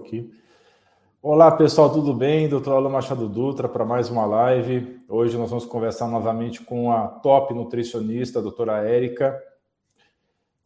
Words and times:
aqui. 0.00 0.32
Olá 1.22 1.50
pessoal, 1.52 1.92
tudo 1.92 2.14
bem? 2.14 2.48
Doutor 2.48 2.72
Alan 2.72 2.88
Machado 2.88 3.28
Dutra 3.28 3.68
para 3.68 3.84
mais 3.84 4.08
uma 4.08 4.24
live. 4.24 4.98
Hoje 5.06 5.36
nós 5.36 5.50
vamos 5.50 5.66
conversar 5.66 6.08
novamente 6.08 6.62
com 6.62 6.90
a 6.90 7.06
top 7.06 7.52
nutricionista, 7.52 8.38
a 8.38 8.42
doutora 8.42 8.88
Érica 8.88 9.38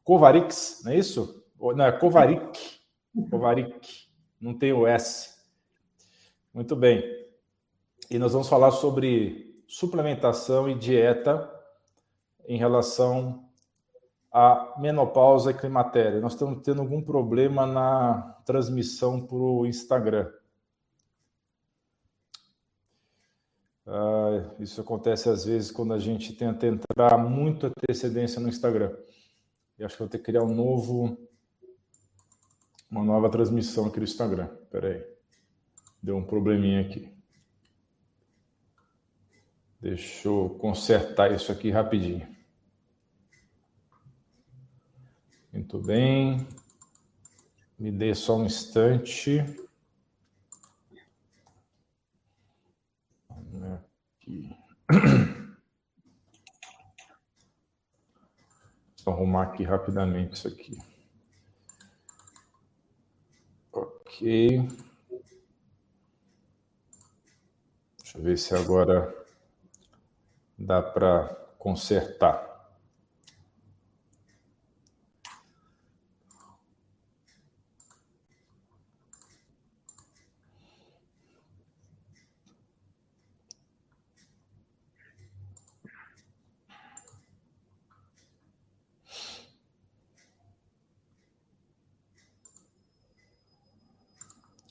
Kovarix, 0.05 0.83
não 0.85 0.93
é 0.93 0.97
isso? 0.97 1.45
Não, 1.59 1.85
é 1.85 1.91
Kovarik. 1.91 2.79
Kovarik, 3.31 4.07
não 4.41 4.55
tem 4.55 4.73
o 4.73 4.87
S. 4.87 5.35
Muito 6.53 6.77
bem. 6.77 7.03
E 8.09 8.19
nós 8.19 8.33
vamos 8.33 8.49
falar 8.49 8.71
sobre 8.71 9.63
suplementação 9.67 10.69
e 10.69 10.75
dieta 10.75 11.51
em 12.47 12.57
relação 12.57 13.44
à 14.35 14.75
menopausa 14.81 15.53
e 15.53 15.55
climatéria. 15.55 16.21
Nós 16.21 16.33
estamos 16.33 16.61
tendo 16.65 16.81
algum 16.81 17.01
problema 17.01 17.65
na 17.65 18.37
transmissão 18.45 19.25
para 19.25 19.37
o 19.37 19.65
Instagram. 19.65 20.29
Ah, 23.87 24.57
isso 24.59 24.81
acontece 24.81 25.29
às 25.29 25.45
vezes 25.45 25.71
quando 25.71 25.95
a 25.95 26.01
gente 26.01 26.33
tenta 26.33 26.67
entrar 26.67 27.17
muito 27.17 27.67
antecedência 27.67 28.41
no 28.41 28.49
Instagram. 28.49 28.93
E 29.79 29.85
acho 29.85 29.95
que 29.95 30.01
vou 30.01 30.09
ter 30.09 30.19
que 30.19 30.25
criar 30.25 30.43
um 30.43 30.53
novo, 30.53 31.17
uma 32.91 33.05
nova 33.05 33.31
transmissão 33.31 33.87
aqui 33.87 33.99
no 33.99 34.05
Instagram. 34.05 34.49
Espera 34.65 34.89
aí. 34.89 35.07
Deu 36.03 36.17
um 36.17 36.25
probleminha 36.25 36.81
aqui. 36.81 37.09
Deixa 39.81 40.27
eu 40.27 40.57
consertar 40.61 41.31
isso 41.31 41.53
aqui 41.53 41.71
rapidinho. 41.71 42.34
Muito 45.55 45.79
bem. 45.79 46.45
Me 47.79 47.93
dê 47.93 48.13
só 48.13 48.37
um 48.37 48.45
instante. 48.45 49.39
Aqui. 54.19 54.51
Vou 59.05 59.15
arrumar 59.15 59.45
aqui 59.45 59.63
rapidamente 59.63 60.35
isso 60.35 60.49
aqui. 60.49 60.77
Ok. 63.71 64.69
Deixa 67.99 68.19
eu 68.19 68.23
ver 68.25 68.37
se 68.37 68.57
agora 68.57 69.15
dá 70.59 70.83
para 70.83 71.29
consertar. 71.61 72.54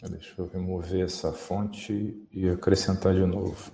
Deixa 0.09 0.33
eu 0.37 0.47
remover 0.47 1.05
essa 1.05 1.31
fonte 1.31 2.27
e 2.29 2.49
acrescentar 2.49 3.13
de 3.13 3.25
novo. 3.25 3.71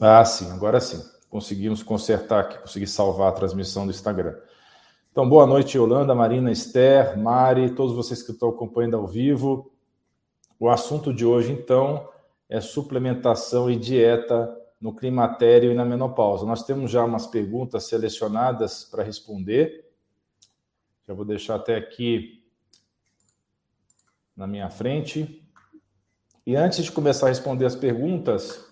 Ah, 0.00 0.24
sim, 0.24 0.50
agora 0.50 0.80
sim. 0.80 1.00
Conseguimos 1.30 1.80
consertar 1.80 2.40
aqui, 2.40 2.58
consegui 2.58 2.88
salvar 2.88 3.28
a 3.28 3.32
transmissão 3.32 3.86
do 3.86 3.92
Instagram. 3.92 4.36
Então, 5.12 5.28
boa 5.28 5.46
noite, 5.46 5.78
Yolanda, 5.78 6.12
Marina, 6.12 6.50
Esther, 6.50 7.16
Mari, 7.16 7.72
todos 7.74 7.94
vocês 7.94 8.20
que 8.20 8.32
estão 8.32 8.48
acompanhando 8.48 8.96
ao 8.96 9.06
vivo. 9.06 9.72
O 10.58 10.68
assunto 10.68 11.14
de 11.14 11.24
hoje, 11.24 11.52
então, 11.52 12.08
é 12.48 12.60
suplementação 12.60 13.70
e 13.70 13.76
dieta 13.76 14.52
no 14.80 14.92
climatério 14.92 15.70
e 15.70 15.74
na 15.74 15.84
menopausa. 15.84 16.44
Nós 16.44 16.64
temos 16.64 16.90
já 16.90 17.04
umas 17.04 17.28
perguntas 17.28 17.84
selecionadas 17.84 18.82
para 18.82 19.04
responder. 19.04 19.88
Já 21.06 21.14
vou 21.14 21.24
deixar 21.24 21.54
até 21.54 21.76
aqui 21.76 22.41
na 24.36 24.46
minha 24.46 24.70
frente. 24.70 25.42
E 26.46 26.56
antes 26.56 26.84
de 26.84 26.92
começar 26.92 27.26
a 27.26 27.28
responder 27.28 27.66
as 27.66 27.76
perguntas, 27.76 28.64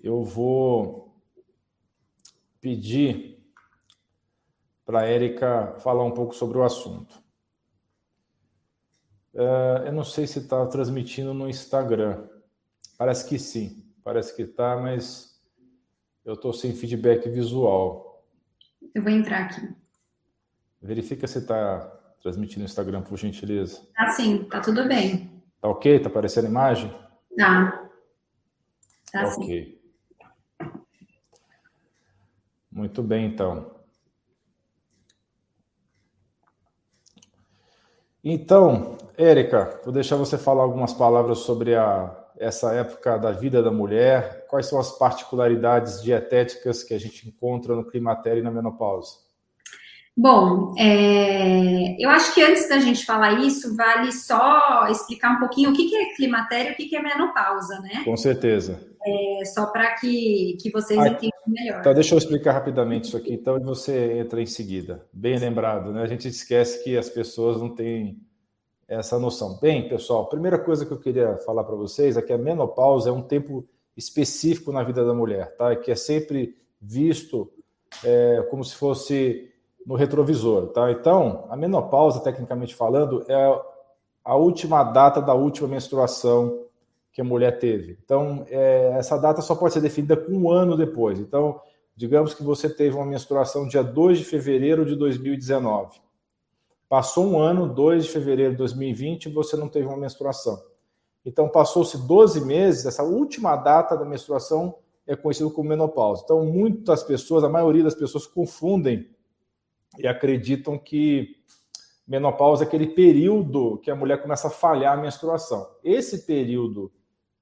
eu 0.00 0.22
vou 0.22 1.20
pedir 2.60 3.42
para 4.84 5.00
a 5.00 5.06
Érica 5.06 5.74
falar 5.78 6.04
um 6.04 6.12
pouco 6.12 6.34
sobre 6.34 6.58
o 6.58 6.62
assunto. 6.62 7.20
Uh, 9.32 9.86
eu 9.86 9.92
não 9.92 10.04
sei 10.04 10.26
se 10.26 10.40
está 10.40 10.66
transmitindo 10.66 11.32
no 11.32 11.48
Instagram. 11.48 12.28
Parece 12.98 13.28
que 13.28 13.38
sim, 13.38 13.84
parece 14.02 14.34
que 14.34 14.42
está, 14.42 14.76
mas 14.76 15.40
eu 16.24 16.34
estou 16.34 16.52
sem 16.52 16.74
feedback 16.74 17.28
visual. 17.28 18.26
Eu 18.94 19.02
vou 19.02 19.12
entrar 19.12 19.44
aqui. 19.44 19.74
Verifica 20.82 21.26
se 21.26 21.38
está 21.38 21.99
transmitindo 22.22 22.60
no 22.60 22.66
Instagram, 22.66 23.02
por 23.02 23.18
gentileza. 23.18 23.80
Tá 23.94 24.08
sim, 24.08 24.44
tá 24.44 24.60
tudo 24.60 24.86
bem. 24.86 25.42
Tá 25.60 25.68
ok? 25.68 25.98
Tá 25.98 26.08
aparecendo 26.08 26.46
a 26.46 26.50
imagem? 26.50 26.90
Tá. 27.36 27.88
Tá, 29.12 29.22
tá 29.24 29.28
ok. 29.28 29.80
Muito 32.70 33.02
bem, 33.02 33.26
então. 33.26 33.80
Então, 38.22 38.98
Érica, 39.16 39.80
vou 39.82 39.92
deixar 39.92 40.16
você 40.16 40.36
falar 40.36 40.62
algumas 40.62 40.92
palavras 40.92 41.38
sobre 41.38 41.74
a, 41.74 42.14
essa 42.38 42.72
época 42.74 43.18
da 43.18 43.32
vida 43.32 43.62
da 43.62 43.70
mulher. 43.70 44.46
Quais 44.46 44.66
são 44.66 44.78
as 44.78 44.96
particularidades 44.98 46.02
dietéticas 46.02 46.84
que 46.84 46.94
a 46.94 47.00
gente 47.00 47.26
encontra 47.26 47.74
no 47.74 47.84
climatério 47.84 48.40
e 48.40 48.42
na 48.44 48.50
menopausa? 48.50 49.29
Bom, 50.20 50.74
é, 50.76 51.96
eu 51.98 52.10
acho 52.10 52.34
que 52.34 52.42
antes 52.42 52.68
da 52.68 52.78
gente 52.78 53.06
falar 53.06 53.40
isso, 53.40 53.74
vale 53.74 54.12
só 54.12 54.86
explicar 54.90 55.34
um 55.34 55.38
pouquinho 55.38 55.70
o 55.70 55.72
que, 55.72 55.88
que 55.88 55.96
é 55.96 56.14
climatério 56.14 56.72
e 56.72 56.74
o 56.74 56.76
que, 56.76 56.88
que 56.88 56.96
é 56.96 57.00
menopausa, 57.00 57.80
né? 57.80 58.04
Com 58.04 58.14
certeza. 58.18 58.86
É, 59.02 59.44
só 59.46 59.64
para 59.64 59.94
que, 59.94 60.58
que 60.60 60.70
vocês 60.70 61.00
ah, 61.00 61.08
entendam 61.08 61.40
melhor. 61.46 61.80
Tá, 61.80 61.94
deixa 61.94 62.14
eu 62.14 62.18
explicar 62.18 62.52
rapidamente 62.52 63.04
isso 63.04 63.16
aqui, 63.16 63.32
então, 63.32 63.56
e 63.56 63.64
você 63.64 64.18
entra 64.18 64.42
em 64.42 64.46
seguida. 64.46 65.06
Bem 65.10 65.38
lembrado, 65.38 65.90
né? 65.90 66.02
A 66.02 66.06
gente 66.06 66.28
esquece 66.28 66.84
que 66.84 66.98
as 66.98 67.08
pessoas 67.08 67.58
não 67.58 67.74
têm 67.74 68.20
essa 68.86 69.18
noção. 69.18 69.58
Bem, 69.58 69.88
pessoal, 69.88 70.24
a 70.24 70.28
primeira 70.28 70.58
coisa 70.58 70.84
que 70.84 70.92
eu 70.92 71.00
queria 71.00 71.38
falar 71.46 71.64
para 71.64 71.76
vocês 71.76 72.18
é 72.18 72.20
que 72.20 72.32
a 72.32 72.36
menopausa 72.36 73.08
é 73.08 73.12
um 73.12 73.22
tempo 73.22 73.66
específico 73.96 74.70
na 74.70 74.82
vida 74.82 75.02
da 75.02 75.14
mulher, 75.14 75.56
tá? 75.56 75.74
Que 75.76 75.92
é 75.92 75.96
sempre 75.96 76.58
visto 76.78 77.50
é, 78.04 78.46
como 78.50 78.62
se 78.62 78.74
fosse 78.74 79.50
no 79.90 79.96
retrovisor, 79.96 80.68
tá? 80.68 80.88
Então, 80.92 81.46
a 81.50 81.56
menopausa, 81.56 82.20
tecnicamente 82.20 82.76
falando, 82.76 83.24
é 83.26 83.60
a 84.24 84.36
última 84.36 84.84
data 84.84 85.20
da 85.20 85.34
última 85.34 85.66
menstruação 85.66 86.62
que 87.12 87.20
a 87.20 87.24
mulher 87.24 87.58
teve. 87.58 87.98
Então, 88.04 88.46
é, 88.48 88.92
essa 88.96 89.18
data 89.18 89.42
só 89.42 89.56
pode 89.56 89.74
ser 89.74 89.80
definida 89.80 90.16
com 90.16 90.30
um 90.30 90.48
ano 90.48 90.76
depois. 90.76 91.18
Então, 91.18 91.60
digamos 91.96 92.32
que 92.32 92.44
você 92.44 92.70
teve 92.70 92.94
uma 92.94 93.04
menstruação 93.04 93.66
dia 93.66 93.82
2 93.82 94.18
de 94.18 94.24
fevereiro 94.24 94.86
de 94.86 94.94
2019. 94.94 96.00
Passou 96.88 97.26
um 97.26 97.40
ano, 97.40 97.68
2 97.68 98.04
de 98.04 98.10
fevereiro 98.10 98.52
de 98.52 98.58
2020, 98.58 99.26
e 99.26 99.32
você 99.32 99.56
não 99.56 99.68
teve 99.68 99.88
uma 99.88 99.96
menstruação. 99.96 100.62
Então, 101.26 101.48
passou-se 101.48 101.98
12 102.06 102.44
meses, 102.44 102.86
essa 102.86 103.02
última 103.02 103.56
data 103.56 103.96
da 103.96 104.04
menstruação 104.04 104.72
é 105.04 105.16
conhecida 105.16 105.50
como 105.50 105.68
menopausa. 105.68 106.22
Então, 106.24 106.44
muitas 106.44 107.02
pessoas, 107.02 107.42
a 107.42 107.48
maioria 107.48 107.82
das 107.82 107.96
pessoas 107.96 108.24
confundem 108.24 109.10
e 109.98 110.06
acreditam 110.06 110.78
que 110.78 111.36
menopausa 112.06 112.64
é 112.64 112.66
aquele 112.66 112.88
período 112.88 113.78
que 113.78 113.90
a 113.90 113.94
mulher 113.94 114.20
começa 114.20 114.48
a 114.48 114.50
falhar 114.50 114.98
a 114.98 115.00
menstruação. 115.00 115.68
Esse 115.84 116.26
período 116.26 116.92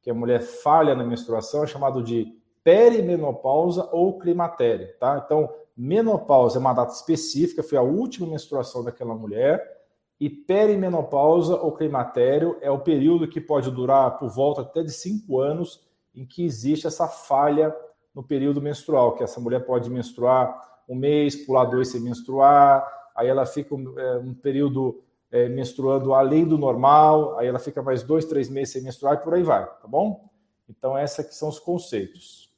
que 0.02 0.10
a 0.10 0.14
mulher 0.14 0.40
falha 0.40 0.94
na 0.94 1.04
menstruação 1.04 1.64
é 1.64 1.66
chamado 1.66 2.02
de 2.02 2.36
perimenopausa 2.62 3.88
ou 3.92 4.18
climatério, 4.18 4.88
tá? 4.98 5.22
Então, 5.24 5.48
menopausa 5.76 6.58
é 6.58 6.60
uma 6.60 6.74
data 6.74 6.92
específica, 6.92 7.62
foi 7.62 7.78
a 7.78 7.82
última 7.82 8.26
menstruação 8.26 8.84
daquela 8.84 9.14
mulher, 9.14 9.78
e 10.20 10.28
perimenopausa 10.28 11.56
ou 11.56 11.72
climatério 11.72 12.58
é 12.60 12.70
o 12.70 12.80
período 12.80 13.28
que 13.28 13.40
pode 13.40 13.70
durar 13.70 14.18
por 14.18 14.28
volta 14.28 14.62
até 14.62 14.82
de 14.82 14.90
cinco 14.90 15.40
anos 15.40 15.80
em 16.14 16.26
que 16.26 16.44
existe 16.44 16.86
essa 16.86 17.06
falha 17.06 17.74
no 18.12 18.22
período 18.22 18.60
menstrual, 18.60 19.14
que 19.14 19.22
essa 19.22 19.40
mulher 19.40 19.64
pode 19.64 19.88
menstruar 19.88 20.77
um 20.88 20.94
mês, 20.94 21.36
pular 21.36 21.64
dois 21.64 21.88
sem 21.88 22.00
menstruar, 22.00 22.86
aí 23.14 23.28
ela 23.28 23.44
fica 23.44 23.74
um, 23.74 23.98
é, 23.98 24.18
um 24.18 24.32
período 24.32 25.02
é, 25.30 25.48
menstruando 25.48 26.14
além 26.14 26.44
do 26.46 26.56
normal, 26.56 27.38
aí 27.38 27.46
ela 27.46 27.58
fica 27.58 27.82
mais 27.82 28.02
dois, 28.02 28.24
três 28.24 28.48
meses 28.48 28.72
sem 28.72 28.82
menstruar 28.82 29.14
e 29.14 29.18
por 29.18 29.34
aí 29.34 29.42
vai, 29.42 29.64
tá 29.64 29.86
bom? 29.86 30.28
Então, 30.68 30.98
esses 30.98 31.26
que 31.26 31.34
são 31.34 31.48
os 31.48 31.58
conceitos. 31.58 32.48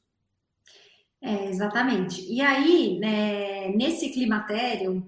É, 1.22 1.46
exatamente. 1.46 2.32
E 2.32 2.40
aí, 2.40 2.98
né, 2.98 3.68
nesse 3.68 4.10
climatério, 4.10 5.04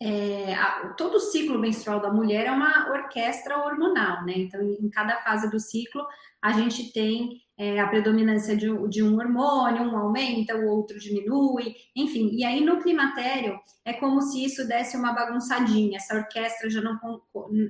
é, 0.00 0.54
a, 0.54 0.94
todo 0.96 1.16
o 1.16 1.20
ciclo 1.20 1.58
menstrual 1.58 2.00
da 2.00 2.12
mulher 2.12 2.46
é 2.46 2.50
uma 2.50 2.90
orquestra 2.90 3.58
hormonal, 3.58 4.24
né? 4.24 4.34
Então, 4.36 4.60
em 4.60 4.90
cada 4.90 5.16
fase 5.22 5.50
do 5.50 5.60
ciclo, 5.60 6.04
a 6.42 6.52
gente 6.52 6.92
tem 6.92 7.40
é, 7.56 7.78
a 7.80 7.86
predominância 7.86 8.56
de, 8.56 8.66
de, 8.88 9.02
um 9.02 9.16
hormônio, 9.16 9.84
um 9.84 9.96
aumenta, 9.96 10.56
o 10.56 10.66
outro 10.66 10.98
diminui, 10.98 11.74
enfim. 11.94 12.30
E 12.32 12.44
aí, 12.44 12.60
no 12.60 12.82
climatério, 12.82 13.58
é 13.84 13.92
como 13.92 14.20
se 14.20 14.44
isso 14.44 14.66
desse 14.66 14.96
uma 14.96 15.12
bagunçadinha, 15.12 15.96
essa 15.96 16.16
orquestra 16.16 16.68
já 16.68 16.80
não, 16.82 16.98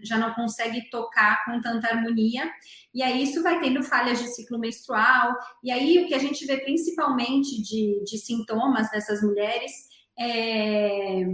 já 0.02 0.16
não 0.16 0.32
consegue 0.34 0.88
tocar 0.88 1.44
com 1.44 1.60
tanta 1.60 1.88
harmonia, 1.88 2.50
e 2.94 3.02
aí 3.02 3.22
isso 3.22 3.42
vai 3.42 3.60
tendo 3.60 3.82
falhas 3.82 4.18
de 4.18 4.28
ciclo 4.28 4.58
menstrual, 4.58 5.34
e 5.62 5.70
aí 5.70 6.02
o 6.02 6.08
que 6.08 6.14
a 6.14 6.18
gente 6.18 6.46
vê 6.46 6.56
principalmente 6.58 7.62
de, 7.62 8.02
de 8.02 8.18
sintomas 8.18 8.90
dessas 8.90 9.22
mulheres 9.22 9.72
é 10.18 11.26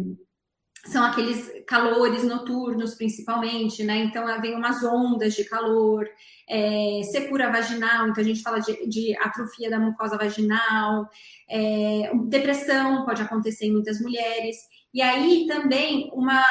são 0.87 1.05
aqueles 1.05 1.51
calores 1.67 2.25
noturnos, 2.25 2.95
principalmente, 2.95 3.85
né? 3.85 3.99
Então, 3.99 4.25
vem 4.41 4.55
umas 4.55 4.83
ondas 4.83 5.35
de 5.35 5.45
calor, 5.45 6.09
é, 6.49 7.03
secura 7.11 7.53
vaginal, 7.53 8.09
então 8.09 8.23
a 8.23 8.27
gente 8.27 8.43
fala 8.43 8.61
de, 8.61 8.89
de 8.89 9.17
atrofia 9.19 9.71
da 9.71 9.79
mucosa 9.79 10.17
vaginal, 10.17 11.09
é, 11.49 12.11
depressão 12.27 13.05
pode 13.05 13.23
acontecer 13.23 13.67
em 13.67 13.73
muitas 13.73 14.01
mulheres, 14.01 14.57
e 14.93 15.03
aí 15.03 15.47
também 15.47 16.11
uma, 16.15 16.43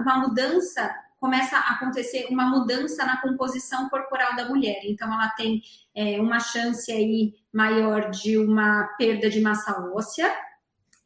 uma 0.00 0.18
mudança 0.18 0.94
começa 1.18 1.56
a 1.56 1.72
acontecer 1.72 2.26
uma 2.30 2.46
mudança 2.46 3.04
na 3.04 3.20
composição 3.20 3.88
corporal 3.88 4.36
da 4.36 4.46
mulher. 4.46 4.80
Então, 4.84 5.12
ela 5.12 5.30
tem 5.30 5.62
é, 5.94 6.20
uma 6.20 6.38
chance 6.38 6.92
aí 6.92 7.34
maior 7.52 8.10
de 8.10 8.36
uma 8.36 8.84
perda 8.98 9.30
de 9.30 9.40
massa 9.40 9.72
óssea, 9.94 10.30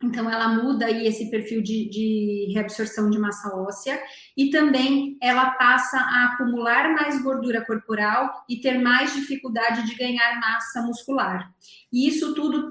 então, 0.00 0.30
ela 0.30 0.48
muda 0.48 0.86
aí 0.86 1.08
esse 1.08 1.28
perfil 1.28 1.60
de, 1.60 1.88
de, 1.88 2.52
reabsorção 2.54 3.10
de 3.10 3.18
massa 3.18 3.52
óssea 3.56 4.00
e 4.36 4.48
também 4.48 5.18
ela 5.20 5.50
passa 5.52 5.98
a 5.98 6.26
acumular 6.26 6.94
mais 6.94 7.20
gordura 7.20 7.64
corporal 7.64 8.44
e 8.48 8.60
ter 8.60 8.78
mais 8.78 9.12
dificuldade 9.12 9.84
de 9.86 9.96
ganhar 9.96 10.38
massa 10.38 10.82
muscular. 10.82 11.52
E 11.92 12.06
isso 12.06 12.32
tudo 12.32 12.70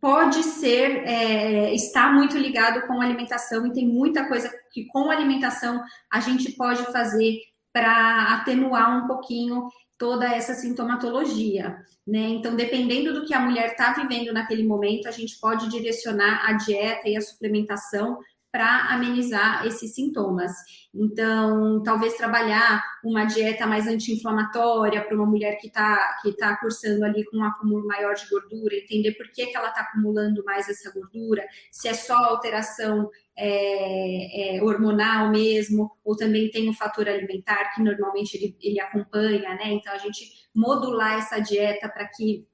pode 0.00 0.42
ser, 0.42 1.06
é, 1.06 1.74
está 1.74 2.10
muito 2.10 2.38
ligado 2.38 2.86
com 2.86 3.02
a 3.02 3.04
alimentação 3.04 3.66
e 3.66 3.72
tem 3.72 3.86
muita 3.86 4.26
coisa 4.26 4.50
que 4.72 4.86
com 4.86 5.10
a 5.10 5.12
alimentação 5.12 5.82
a 6.10 6.20
gente 6.20 6.52
pode 6.52 6.84
fazer 6.90 7.38
para 7.70 8.34
atenuar 8.34 9.04
um 9.04 9.06
pouquinho 9.06 9.68
toda 9.98 10.26
essa 10.26 10.54
sintomatologia, 10.54 11.78
né? 12.06 12.28
Então, 12.28 12.54
dependendo 12.54 13.12
do 13.12 13.26
que 13.26 13.34
a 13.34 13.40
mulher 13.40 13.72
está 13.72 13.92
vivendo 13.94 14.32
naquele 14.32 14.62
momento, 14.62 15.08
a 15.08 15.10
gente 15.10 15.38
pode 15.38 15.68
direcionar 15.68 16.48
a 16.48 16.52
dieta 16.52 17.08
e 17.08 17.16
a 17.16 17.20
suplementação 17.20 18.18
para 18.56 18.94
amenizar 18.94 19.66
esses 19.66 19.94
sintomas. 19.94 20.50
Então, 20.94 21.82
talvez 21.82 22.14
trabalhar 22.14 22.82
uma 23.04 23.26
dieta 23.26 23.66
mais 23.66 23.86
anti-inflamatória 23.86 25.04
para 25.04 25.14
uma 25.14 25.26
mulher 25.26 25.58
que 25.58 25.66
está 25.66 26.18
que 26.22 26.32
tá 26.32 26.56
cursando 26.56 27.04
ali 27.04 27.22
com 27.26 27.36
um 27.36 27.44
acúmulo 27.44 27.86
maior 27.86 28.14
de 28.14 28.26
gordura, 28.30 28.74
entender 28.74 29.12
por 29.12 29.30
que, 29.30 29.44
que 29.44 29.54
ela 29.54 29.68
está 29.68 29.82
acumulando 29.82 30.42
mais 30.42 30.70
essa 30.70 30.90
gordura, 30.90 31.44
se 31.70 31.86
é 31.86 31.92
só 31.92 32.16
alteração 32.16 33.10
é, 33.36 34.56
é, 34.56 34.62
hormonal 34.62 35.30
mesmo, 35.30 35.90
ou 36.02 36.16
também 36.16 36.50
tem 36.50 36.66
o 36.66 36.70
um 36.70 36.74
fator 36.74 37.06
alimentar 37.06 37.74
que 37.74 37.82
normalmente 37.82 38.38
ele, 38.38 38.56
ele 38.62 38.80
acompanha, 38.80 39.54
né? 39.54 39.74
Então 39.74 39.92
a 39.92 39.98
gente 39.98 40.48
modular 40.54 41.18
essa 41.18 41.38
dieta 41.40 41.90
para 41.90 42.08
que 42.08 42.46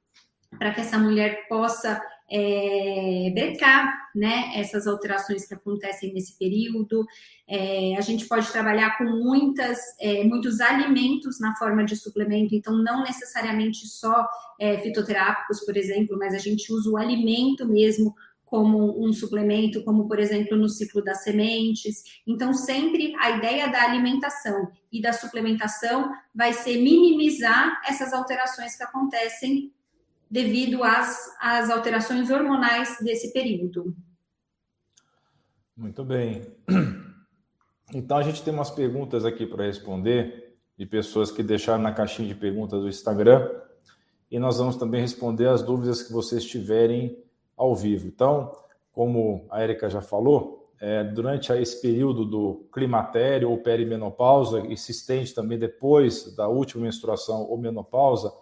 para 0.58 0.72
que 0.74 0.80
essa 0.80 0.98
mulher 0.98 1.46
possa 1.48 2.02
é, 2.34 3.30
brecar 3.34 4.10
né, 4.14 4.52
essas 4.54 4.86
alterações 4.86 5.46
que 5.46 5.52
acontecem 5.52 6.14
nesse 6.14 6.38
período. 6.38 7.04
É, 7.46 7.94
a 7.96 8.00
gente 8.00 8.26
pode 8.26 8.50
trabalhar 8.50 8.96
com 8.96 9.04
muitas, 9.04 9.78
é, 10.00 10.24
muitos 10.24 10.58
alimentos 10.60 11.38
na 11.38 11.54
forma 11.56 11.84
de 11.84 11.94
suplemento, 11.94 12.54
então 12.54 12.74
não 12.82 13.02
necessariamente 13.02 13.86
só 13.86 14.26
é, 14.58 14.78
fitoterápicos, 14.78 15.60
por 15.60 15.76
exemplo, 15.76 16.18
mas 16.18 16.34
a 16.34 16.38
gente 16.38 16.72
usa 16.72 16.90
o 16.90 16.96
alimento 16.96 17.68
mesmo 17.68 18.14
como 18.46 19.02
um 19.02 19.12
suplemento, 19.12 19.82
como 19.82 20.06
por 20.06 20.18
exemplo 20.18 20.56
no 20.56 20.68
ciclo 20.68 21.02
das 21.02 21.22
sementes. 21.22 22.02
Então, 22.26 22.52
sempre 22.52 23.14
a 23.18 23.30
ideia 23.30 23.68
da 23.68 23.82
alimentação 23.82 24.70
e 24.90 25.00
da 25.00 25.12
suplementação 25.12 26.10
vai 26.34 26.52
ser 26.52 26.76
minimizar 26.76 27.80
essas 27.86 28.12
alterações 28.12 28.76
que 28.76 28.82
acontecem 28.82 29.72
devido 30.32 30.82
às, 30.82 31.30
às 31.38 31.68
alterações 31.68 32.30
hormonais 32.30 32.96
desse 33.02 33.34
período. 33.34 33.94
Muito 35.76 36.02
bem. 36.02 36.42
Então, 37.94 38.16
a 38.16 38.22
gente 38.22 38.42
tem 38.42 38.54
umas 38.54 38.70
perguntas 38.70 39.22
aqui 39.22 39.44
para 39.44 39.66
responder 39.66 40.56
de 40.78 40.86
pessoas 40.86 41.30
que 41.30 41.42
deixaram 41.42 41.82
na 41.82 41.92
caixinha 41.92 42.26
de 42.26 42.34
perguntas 42.34 42.80
do 42.80 42.88
Instagram. 42.88 43.50
E 44.30 44.38
nós 44.38 44.56
vamos 44.56 44.76
também 44.76 45.02
responder 45.02 45.46
as 45.46 45.62
dúvidas 45.62 46.02
que 46.02 46.10
vocês 46.10 46.42
tiverem 46.42 47.22
ao 47.54 47.76
vivo. 47.76 48.06
Então, 48.06 48.50
como 48.90 49.46
a 49.50 49.62
Erika 49.62 49.90
já 49.90 50.00
falou, 50.00 50.72
é, 50.80 51.04
durante 51.04 51.52
esse 51.52 51.82
período 51.82 52.24
do 52.24 52.66
climatério 52.72 53.50
ou 53.50 53.58
perimenopausa, 53.58 54.66
e 54.66 54.74
se 54.74 54.92
estende 54.92 55.34
também 55.34 55.58
depois 55.58 56.34
da 56.34 56.48
última 56.48 56.84
menstruação 56.84 57.42
ou 57.42 57.58
menopausa, 57.58 58.32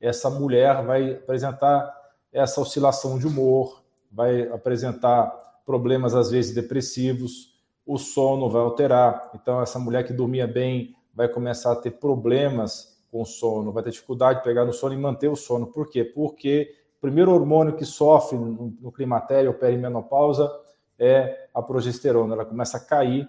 essa 0.00 0.28
mulher 0.30 0.84
vai 0.84 1.12
apresentar 1.12 1.94
essa 2.32 2.60
oscilação 2.60 3.18
de 3.18 3.26
humor, 3.26 3.82
vai 4.10 4.42
apresentar 4.50 5.26
problemas 5.64 6.14
às 6.14 6.30
vezes 6.30 6.54
depressivos, 6.54 7.56
o 7.84 7.98
sono 7.98 8.48
vai 8.48 8.62
alterar. 8.62 9.30
Então, 9.34 9.60
essa 9.62 9.78
mulher 9.78 10.04
que 10.04 10.12
dormia 10.12 10.46
bem 10.46 10.94
vai 11.14 11.28
começar 11.28 11.72
a 11.72 11.76
ter 11.76 11.92
problemas 11.92 12.96
com 13.10 13.22
o 13.22 13.26
sono, 13.26 13.72
vai 13.72 13.82
ter 13.82 13.90
dificuldade 13.90 14.40
de 14.40 14.44
pegar 14.44 14.64
no 14.64 14.72
sono 14.72 14.94
e 14.94 14.98
manter 14.98 15.28
o 15.28 15.36
sono. 15.36 15.68
Por 15.68 15.88
quê? 15.88 16.04
Porque 16.04 16.74
o 16.98 17.00
primeiro 17.00 17.32
hormônio 17.32 17.76
que 17.76 17.84
sofre 17.84 18.36
no, 18.36 18.92
climatério 18.92 19.50
ou 19.50 19.56
perimenopausa 19.56 20.50
é 20.98 21.48
a 21.54 21.62
progesterona. 21.62 22.34
Ela 22.34 22.44
começa 22.44 22.76
a 22.76 22.80
cair 22.80 23.28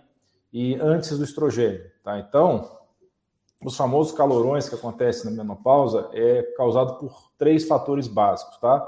e 0.52 0.76
antes 0.76 1.18
do 1.18 1.24
estrogênio, 1.24 1.84
tá? 2.04 2.20
Então, 2.20 2.78
os 3.64 3.76
famosos 3.76 4.14
calorões 4.14 4.70
que 4.70 4.76
acontecem 4.76 5.26
na 5.26 5.32
menopausa 5.32 6.10
é 6.14 6.44
causado 6.56 6.98
por 6.98 7.32
três 7.38 7.66
fatores 7.66 8.08
básicos, 8.08 8.58
tá? 8.58 8.88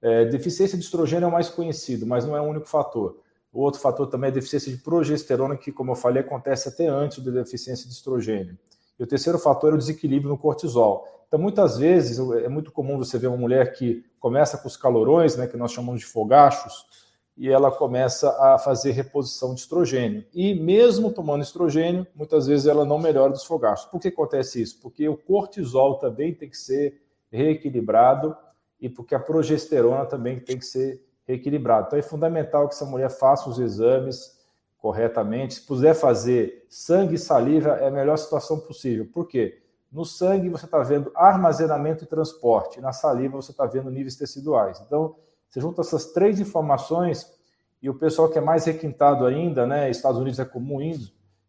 É, 0.00 0.26
deficiência 0.26 0.76
de 0.76 0.84
estrogênio 0.84 1.24
é 1.24 1.28
o 1.28 1.32
mais 1.32 1.48
conhecido, 1.48 2.06
mas 2.06 2.24
não 2.24 2.36
é 2.36 2.40
o 2.40 2.44
único 2.44 2.68
fator. 2.68 3.18
O 3.52 3.60
outro 3.60 3.80
fator 3.80 4.06
também 4.08 4.28
é 4.28 4.32
deficiência 4.32 4.70
de 4.70 4.78
progesterona, 4.78 5.56
que, 5.56 5.72
como 5.72 5.92
eu 5.92 5.96
falei, 5.96 6.22
acontece 6.22 6.68
até 6.68 6.86
antes 6.86 7.24
da 7.24 7.30
deficiência 7.30 7.88
de 7.88 7.94
estrogênio. 7.94 8.58
E 8.98 9.02
o 9.02 9.06
terceiro 9.06 9.38
fator 9.38 9.72
é 9.72 9.76
o 9.76 9.78
desequilíbrio 9.78 10.30
no 10.30 10.38
cortisol. 10.38 11.06
Então, 11.26 11.38
muitas 11.38 11.78
vezes, 11.78 12.18
é 12.18 12.48
muito 12.48 12.70
comum 12.70 12.98
você 12.98 13.18
ver 13.18 13.28
uma 13.28 13.36
mulher 13.36 13.72
que 13.72 14.04
começa 14.20 14.58
com 14.58 14.68
os 14.68 14.76
calorões, 14.76 15.36
né, 15.36 15.46
que 15.46 15.56
nós 15.56 15.72
chamamos 15.72 16.00
de 16.00 16.06
fogachos, 16.06 16.86
e 17.36 17.50
ela 17.50 17.70
começa 17.70 18.30
a 18.40 18.58
fazer 18.58 18.92
reposição 18.92 19.54
de 19.54 19.60
estrogênio. 19.60 20.24
E 20.32 20.54
mesmo 20.54 21.12
tomando 21.12 21.42
estrogênio, 21.42 22.06
muitas 22.14 22.46
vezes 22.46 22.66
ela 22.66 22.84
não 22.84 22.98
melhora 22.98 23.32
dos 23.32 23.44
fogachos. 23.44 23.86
Por 23.86 24.00
que 24.00 24.08
acontece 24.08 24.62
isso? 24.62 24.80
Porque 24.80 25.08
o 25.08 25.16
cortisol 25.16 25.98
também 25.98 26.32
tem 26.32 26.48
que 26.48 26.56
ser 26.56 27.02
reequilibrado 27.30 28.36
e 28.80 28.88
porque 28.88 29.14
a 29.14 29.18
progesterona 29.18 30.06
também 30.06 30.38
tem 30.38 30.58
que 30.58 30.64
ser 30.64 31.04
reequilibrada. 31.26 31.88
Então 31.88 31.98
é 31.98 32.02
fundamental 32.02 32.68
que 32.68 32.74
essa 32.74 32.86
mulher 32.86 33.10
faça 33.10 33.48
os 33.48 33.58
exames 33.58 34.38
corretamente. 34.78 35.54
Se 35.54 35.62
puder 35.62 35.94
fazer 35.94 36.66
sangue 36.68 37.14
e 37.14 37.18
saliva, 37.18 37.70
é 37.70 37.88
a 37.88 37.90
melhor 37.90 38.16
situação 38.16 38.60
possível. 38.60 39.08
Por 39.12 39.26
quê? 39.26 39.60
No 39.90 40.04
sangue 40.04 40.48
você 40.48 40.66
está 40.66 40.82
vendo 40.82 41.10
armazenamento 41.14 42.04
e 42.04 42.06
transporte, 42.06 42.80
na 42.80 42.92
saliva 42.92 43.36
você 43.36 43.50
está 43.50 43.64
vendo 43.64 43.90
níveis 43.90 44.16
teciduais. 44.16 44.80
Então, 44.84 45.16
você 45.54 45.60
junta 45.60 45.82
essas 45.82 46.06
três 46.06 46.40
informações 46.40 47.32
e 47.80 47.88
o 47.88 47.94
pessoal 47.94 48.28
que 48.28 48.36
é 48.36 48.40
mais 48.40 48.64
requintado 48.64 49.24
ainda, 49.24 49.64
né? 49.64 49.88
Estados 49.88 50.20
Unidos 50.20 50.40
é 50.40 50.44
comum 50.44 50.80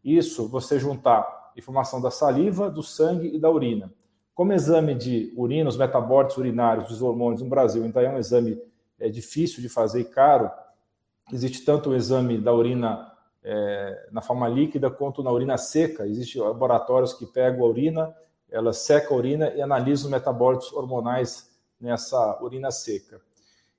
isso, 0.04 0.48
você 0.48 0.78
juntar 0.78 1.52
informação 1.58 2.00
da 2.00 2.12
saliva, 2.12 2.70
do 2.70 2.84
sangue 2.84 3.36
e 3.36 3.40
da 3.40 3.50
urina. 3.50 3.92
Como 4.36 4.54
exame 4.54 4.94
de 4.94 5.34
urina, 5.36 5.68
os 5.68 5.76
metabólitos 5.76 6.38
urinários 6.38 6.88
dos 6.88 7.02
hormônios 7.02 7.42
no 7.42 7.50
Brasil 7.50 7.84
então 7.84 8.00
é 8.00 8.08
um 8.08 8.20
exame 8.20 8.62
é, 9.00 9.10
difícil 9.10 9.60
de 9.60 9.70
fazer 9.70 10.02
e 10.02 10.06
caro, 10.06 10.52
existe 11.34 11.66
tanto 11.66 11.90
o 11.90 11.96
exame 11.96 12.38
da 12.38 12.54
urina 12.54 13.12
é, 13.44 14.10
na 14.12 14.22
forma 14.22 14.48
líquida 14.48 14.92
quanto 14.92 15.24
na 15.24 15.32
urina 15.32 15.58
seca. 15.58 16.06
Existem 16.06 16.44
laboratórios 16.44 17.12
que 17.16 17.26
pegam 17.26 17.66
a 17.66 17.68
urina 17.68 18.16
ela 18.52 18.72
seca 18.72 19.12
a 19.12 19.18
urina 19.18 19.50
e 19.50 19.62
analisa 19.62 20.06
os 20.06 20.12
metabólitos 20.12 20.72
hormonais 20.72 21.50
nessa 21.82 22.40
urina 22.44 22.70
seca. 22.70 23.20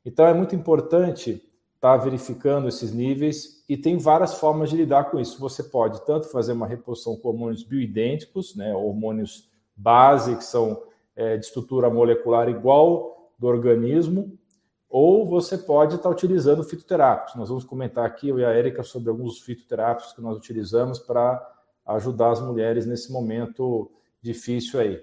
Então 0.06 0.24
é 0.24 0.32
muito 0.32 0.54
importante 0.54 1.42
estar 1.74 1.96
tá 1.98 2.04
verificando 2.04 2.68
esses 2.68 2.92
níveis 2.92 3.64
e 3.68 3.76
tem 3.76 3.98
várias 3.98 4.34
formas 4.34 4.70
de 4.70 4.76
lidar 4.76 5.10
com 5.10 5.18
isso. 5.18 5.40
Você 5.40 5.64
pode 5.64 6.06
tanto 6.06 6.28
fazer 6.28 6.52
uma 6.52 6.66
reposição 6.66 7.16
com 7.16 7.28
hormônios 7.28 7.64
bioidênticos, 7.64 8.54
né, 8.54 8.72
hormônios 8.72 9.50
base, 9.76 10.36
que 10.36 10.44
são 10.44 10.80
é, 11.16 11.36
de 11.36 11.44
estrutura 11.44 11.90
molecular 11.90 12.48
igual 12.48 13.32
do 13.36 13.48
organismo, 13.48 14.38
ou 14.88 15.26
você 15.26 15.58
pode 15.58 15.96
estar 15.96 16.08
utilizando 16.08 16.62
fitoterápicos. 16.62 17.34
Nós 17.34 17.48
vamos 17.48 17.64
comentar 17.64 18.06
aqui, 18.06 18.28
eu 18.28 18.38
e 18.38 18.44
a 18.44 18.50
Érica, 18.50 18.84
sobre 18.84 19.10
alguns 19.10 19.40
fitoterápicos 19.40 20.12
que 20.12 20.22
nós 20.22 20.38
utilizamos 20.38 21.00
para 21.00 21.44
ajudar 21.84 22.30
as 22.30 22.40
mulheres 22.40 22.86
nesse 22.86 23.10
momento 23.12 23.90
difícil 24.22 24.78
aí. 24.78 25.02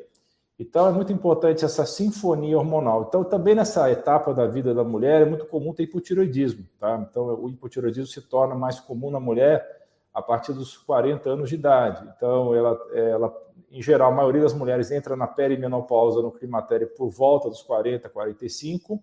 Então, 0.59 0.87
é 0.87 0.91
muito 0.91 1.11
importante 1.11 1.65
essa 1.65 1.85
sinfonia 1.85 2.57
hormonal. 2.57 3.05
Então, 3.07 3.23
também 3.23 3.55
nessa 3.55 3.89
etapa 3.91 4.33
da 4.33 4.45
vida 4.45 4.73
da 4.73 4.83
mulher, 4.83 5.23
é 5.23 5.25
muito 5.25 5.45
comum 5.47 5.73
ter 5.73 5.83
hipotiroidismo. 5.83 6.65
Tá? 6.79 7.05
Então, 7.09 7.25
o 7.41 7.49
hipotiroidismo 7.49 8.07
se 8.07 8.21
torna 8.21 8.53
mais 8.53 8.79
comum 8.79 9.09
na 9.09 9.19
mulher 9.19 9.83
a 10.13 10.21
partir 10.21 10.53
dos 10.53 10.77
40 10.77 11.27
anos 11.31 11.49
de 11.49 11.55
idade. 11.55 12.07
Então, 12.15 12.53
ela, 12.53 12.79
ela 12.93 13.33
em 13.71 13.81
geral, 13.81 14.11
a 14.11 14.15
maioria 14.15 14.43
das 14.43 14.53
mulheres 14.53 14.91
entra 14.91 15.15
na 15.15 15.25
perimenopausa, 15.25 16.21
no 16.21 16.31
climatério, 16.31 16.87
por 16.95 17.09
volta 17.09 17.49
dos 17.49 17.63
40, 17.63 18.07
45, 18.07 19.01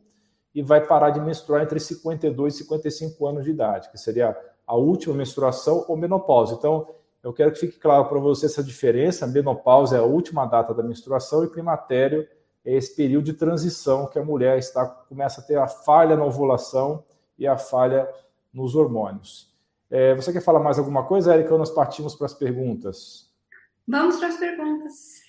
e 0.54 0.62
vai 0.62 0.86
parar 0.86 1.10
de 1.10 1.20
menstruar 1.20 1.62
entre 1.62 1.80
52 1.80 2.54
e 2.54 2.58
55 2.58 3.26
anos 3.26 3.44
de 3.44 3.50
idade, 3.50 3.90
que 3.90 3.98
seria 3.98 4.36
a 4.64 4.76
última 4.76 5.14
menstruação 5.16 5.84
ou 5.88 5.96
menopausa. 5.96 6.54
Então, 6.54 6.86
eu 7.22 7.32
quero 7.32 7.52
que 7.52 7.58
fique 7.58 7.78
claro 7.78 8.06
para 8.06 8.18
você 8.18 8.46
essa 8.46 8.62
diferença. 8.62 9.24
A 9.24 9.28
menopausa 9.28 9.96
é 9.96 9.98
a 9.98 10.04
última 10.04 10.46
data 10.46 10.72
da 10.72 10.82
menstruação 10.82 11.44
e 11.44 11.50
climatério 11.50 12.26
é 12.64 12.74
esse 12.74 12.94
período 12.94 13.24
de 13.24 13.34
transição 13.34 14.06
que 14.06 14.18
a 14.18 14.24
mulher 14.24 14.58
está 14.58 14.86
começa 14.86 15.40
a 15.40 15.44
ter 15.44 15.58
a 15.58 15.66
falha 15.66 16.16
na 16.16 16.24
ovulação 16.24 17.04
e 17.38 17.46
a 17.46 17.56
falha 17.56 18.08
nos 18.52 18.74
hormônios. 18.74 19.50
É, 19.90 20.14
você 20.14 20.32
quer 20.32 20.42
falar 20.42 20.60
mais 20.60 20.78
alguma 20.78 21.04
coisa, 21.04 21.34
Erika, 21.34 21.52
ou 21.52 21.58
nós 21.58 21.70
partimos 21.70 22.14
para 22.14 22.26
as 22.26 22.34
perguntas? 22.34 23.30
Vamos 23.86 24.18
para 24.18 24.28
as 24.28 24.36
perguntas. 24.36 25.20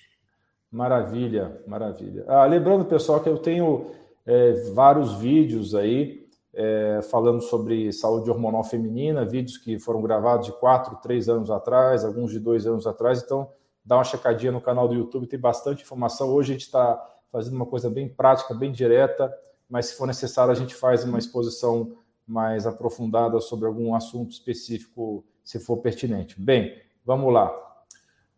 Maravilha, 0.70 1.60
maravilha. 1.66 2.24
Ah, 2.28 2.46
lembrando, 2.46 2.84
pessoal, 2.84 3.20
que 3.20 3.28
eu 3.28 3.38
tenho 3.38 3.90
é, 4.24 4.52
vários 4.72 5.14
vídeos 5.14 5.74
aí 5.74 6.21
é, 6.54 7.00
falando 7.10 7.40
sobre 7.40 7.92
saúde 7.92 8.30
hormonal 8.30 8.62
feminina, 8.62 9.24
vídeos 9.24 9.56
que 9.56 9.78
foram 9.78 10.02
gravados 10.02 10.46
de 10.46 10.52
quatro, 10.52 10.96
três 10.96 11.28
anos 11.28 11.50
atrás, 11.50 12.04
alguns 12.04 12.30
de 12.30 12.38
dois 12.38 12.66
anos 12.66 12.86
atrás. 12.86 13.22
Então, 13.22 13.50
dá 13.84 13.96
uma 13.96 14.04
checadinha 14.04 14.52
no 14.52 14.60
canal 14.60 14.86
do 14.86 14.94
YouTube, 14.94 15.26
tem 15.26 15.38
bastante 15.38 15.82
informação. 15.82 16.28
Hoje 16.30 16.52
a 16.52 16.54
gente 16.54 16.66
está 16.66 17.02
fazendo 17.30 17.54
uma 17.54 17.66
coisa 17.66 17.88
bem 17.88 18.08
prática, 18.08 18.54
bem 18.54 18.70
direta, 18.70 19.32
mas 19.68 19.86
se 19.86 19.96
for 19.96 20.06
necessário, 20.06 20.52
a 20.52 20.54
gente 20.54 20.74
faz 20.74 21.04
uma 21.04 21.18
exposição 21.18 21.96
mais 22.26 22.66
aprofundada 22.66 23.40
sobre 23.40 23.66
algum 23.66 23.94
assunto 23.94 24.30
específico, 24.30 25.24
se 25.42 25.58
for 25.58 25.78
pertinente. 25.78 26.40
Bem, 26.40 26.76
vamos 27.04 27.32
lá. 27.32 27.50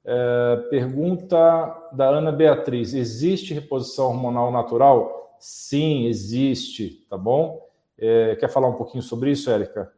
É, 0.04 0.56
pergunta 0.70 1.88
da 1.92 2.08
Ana 2.08 2.30
Beatriz: 2.30 2.94
existe 2.94 3.52
reposição 3.52 4.06
hormonal 4.06 4.52
natural? 4.52 5.36
Sim, 5.38 6.06
existe, 6.06 7.06
tá 7.10 7.18
bom? 7.18 7.63
É, 7.98 8.36
quer 8.36 8.48
falar 8.48 8.68
um 8.68 8.76
pouquinho 8.76 9.02
sobre 9.02 9.30
isso, 9.30 9.50
Érica? 9.50 9.92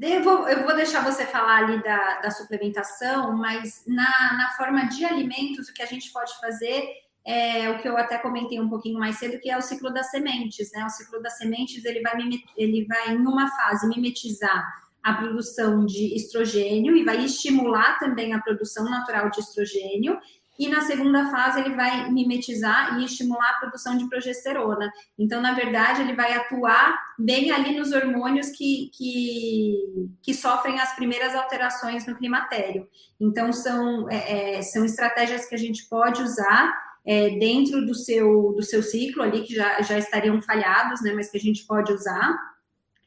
Eu 0.00 0.22
vou, 0.22 0.46
eu 0.46 0.62
vou, 0.62 0.76
deixar 0.76 1.02
você 1.02 1.24
falar 1.24 1.64
ali 1.64 1.82
da, 1.82 2.20
da 2.20 2.30
suplementação, 2.30 3.34
mas 3.36 3.82
na, 3.86 4.36
na, 4.36 4.50
forma 4.56 4.86
de 4.88 5.04
alimentos, 5.06 5.68
o 5.68 5.74
que 5.74 5.82
a 5.82 5.86
gente 5.86 6.12
pode 6.12 6.38
fazer 6.38 6.86
é 7.24 7.70
o 7.70 7.78
que 7.78 7.88
eu 7.88 7.96
até 7.96 8.18
comentei 8.18 8.60
um 8.60 8.68
pouquinho 8.68 8.98
mais 8.98 9.16
cedo, 9.16 9.40
que 9.40 9.50
é 9.50 9.56
o 9.56 9.62
ciclo 9.62 9.90
das 9.90 10.10
sementes, 10.10 10.70
né? 10.72 10.84
O 10.84 10.90
ciclo 10.90 11.22
das 11.22 11.38
sementes 11.38 11.84
ele 11.84 12.02
vai, 12.02 12.14
ele 12.56 12.86
vai 12.86 13.14
em 13.14 13.20
uma 13.20 13.48
fase 13.56 13.88
mimetizar 13.88 14.70
a 15.02 15.14
produção 15.14 15.86
de 15.86 16.14
estrogênio 16.14 16.94
e 16.94 17.02
vai 17.02 17.24
estimular 17.24 17.98
também 17.98 18.34
a 18.34 18.40
produção 18.40 18.84
natural 18.84 19.30
de 19.30 19.40
estrogênio 19.40 20.18
e 20.60 20.68
na 20.68 20.82
segunda 20.82 21.30
fase 21.30 21.58
ele 21.58 21.74
vai 21.74 22.10
mimetizar 22.10 23.00
e 23.00 23.06
estimular 23.06 23.48
a 23.48 23.60
produção 23.60 23.96
de 23.96 24.06
progesterona. 24.10 24.92
Então, 25.18 25.40
na 25.40 25.54
verdade, 25.54 26.02
ele 26.02 26.14
vai 26.14 26.34
atuar 26.34 26.94
bem 27.18 27.50
ali 27.50 27.74
nos 27.78 27.92
hormônios 27.92 28.50
que, 28.50 28.90
que, 28.94 30.10
que 30.20 30.34
sofrem 30.34 30.78
as 30.78 30.94
primeiras 30.94 31.34
alterações 31.34 32.06
no 32.06 32.14
climatério. 32.14 32.86
Então, 33.18 33.54
são, 33.54 34.06
é, 34.10 34.58
é, 34.58 34.62
são 34.62 34.84
estratégias 34.84 35.46
que 35.46 35.54
a 35.54 35.58
gente 35.58 35.88
pode 35.88 36.20
usar 36.20 36.70
é, 37.06 37.30
dentro 37.38 37.86
do 37.86 37.94
seu, 37.94 38.52
do 38.52 38.62
seu 38.62 38.82
ciclo 38.82 39.22
ali, 39.22 39.42
que 39.44 39.54
já, 39.54 39.80
já 39.80 39.96
estariam 39.96 40.42
falhados, 40.42 41.00
né, 41.00 41.14
mas 41.14 41.30
que 41.30 41.38
a 41.38 41.40
gente 41.40 41.64
pode 41.66 41.90
usar. 41.90 42.38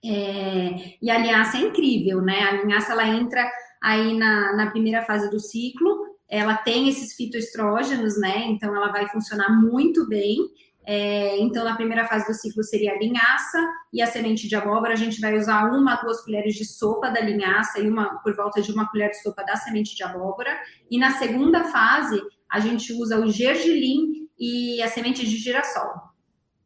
É, 0.04 0.96
e 1.00 1.12
a 1.12 1.20
linhaça 1.20 1.58
é 1.58 1.62
incrível, 1.62 2.20
né? 2.20 2.40
A 2.42 2.64
linhaça 2.64 2.94
ela 2.94 3.08
entra 3.08 3.48
aí 3.80 4.18
na, 4.18 4.54
na 4.54 4.72
primeira 4.72 5.04
fase 5.04 5.30
do 5.30 5.40
ciclo, 5.40 6.03
ela 6.34 6.58
tem 6.58 6.90
esses 6.90 7.14
fitoestrógenos, 7.14 8.20
né? 8.20 8.48
Então 8.48 8.76
ela 8.76 8.92
vai 8.92 9.08
funcionar 9.08 9.50
muito 9.50 10.08
bem. 10.08 10.38
É, 10.84 11.40
então, 11.40 11.64
na 11.64 11.76
primeira 11.76 12.08
fase 12.08 12.26
do 12.26 12.34
ciclo 12.34 12.64
seria 12.64 12.92
a 12.92 12.98
linhaça 12.98 13.60
e 13.94 14.02
a 14.02 14.08
semente 14.08 14.48
de 14.48 14.56
abóbora. 14.56 14.94
A 14.94 14.98
gente 14.98 15.22
vai 15.22 15.38
usar 15.38 15.70
uma, 15.72 15.96
duas 15.98 16.22
colheres 16.22 16.56
de 16.56 16.66
sopa 16.66 17.12
da 17.12 17.22
linhaça 17.22 17.80
e 17.80 17.88
uma 17.88 18.16
por 18.22 18.36
volta 18.36 18.64
de 18.64 18.72
uma 18.72 18.90
colher 18.90 19.12
de 19.12 19.22
sopa 19.22 19.44
da 19.44 19.56
semente 19.56 19.96
de 19.96 20.04
abóbora. 20.04 20.60
E 20.90 20.98
na 20.98 21.12
segunda 21.12 21.66
fase, 21.66 22.20
a 22.50 22.60
gente 22.60 22.92
usa 22.94 23.20
o 23.20 23.32
gergelim 23.32 24.28
e 24.38 24.82
a 24.82 24.88
semente 24.88 25.24
de 25.26 25.38
girassol. 25.38 25.94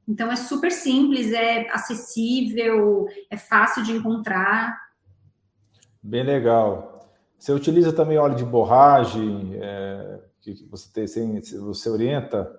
Então, 0.07 0.31
é 0.31 0.37
super 0.37 0.71
simples, 0.71 1.33
é 1.33 1.69
acessível, 1.71 3.05
é 3.29 3.35
fácil 3.35 3.83
de 3.83 3.91
encontrar. 3.91 4.79
Bem 6.01 6.23
legal. 6.23 6.96
Você 7.37 7.51
utiliza 7.51 7.93
também 7.93 8.17
óleo 8.17 8.35
de 8.35 8.45
borragem, 8.45 9.51
é, 9.61 10.19
que 10.41 10.67
você, 10.69 10.89
tem, 10.91 11.41
você 11.59 11.89
orienta? 11.89 12.51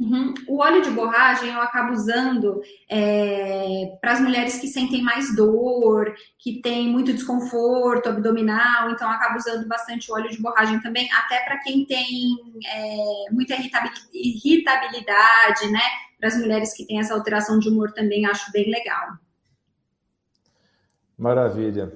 Uhum. 0.00 0.32
O 0.48 0.62
óleo 0.62 0.80
de 0.80 0.90
borragem 0.90 1.52
eu 1.52 1.60
acabo 1.60 1.92
usando 1.92 2.62
é, 2.88 3.98
para 4.00 4.12
as 4.12 4.20
mulheres 4.20 4.58
que 4.58 4.66
sentem 4.66 5.02
mais 5.02 5.36
dor, 5.36 6.14
que 6.38 6.62
tem 6.62 6.88
muito 6.88 7.12
desconforto 7.12 8.08
abdominal, 8.08 8.90
então 8.90 9.06
eu 9.06 9.14
acabo 9.14 9.36
usando 9.36 9.68
bastante 9.68 10.10
óleo 10.10 10.30
de 10.30 10.40
borragem 10.40 10.80
também, 10.80 11.06
até 11.12 11.44
para 11.44 11.58
quem 11.58 11.84
tem 11.84 12.34
é, 12.66 13.30
muita 13.30 13.54
irritabilidade, 14.14 15.70
né? 15.70 15.82
Para 16.18 16.28
as 16.28 16.38
mulheres 16.38 16.74
que 16.74 16.86
têm 16.86 16.98
essa 16.98 17.12
alteração 17.12 17.58
de 17.58 17.68
humor 17.68 17.92
também 17.92 18.24
acho 18.24 18.50
bem 18.52 18.70
legal. 18.70 19.18
Maravilha. 21.18 21.92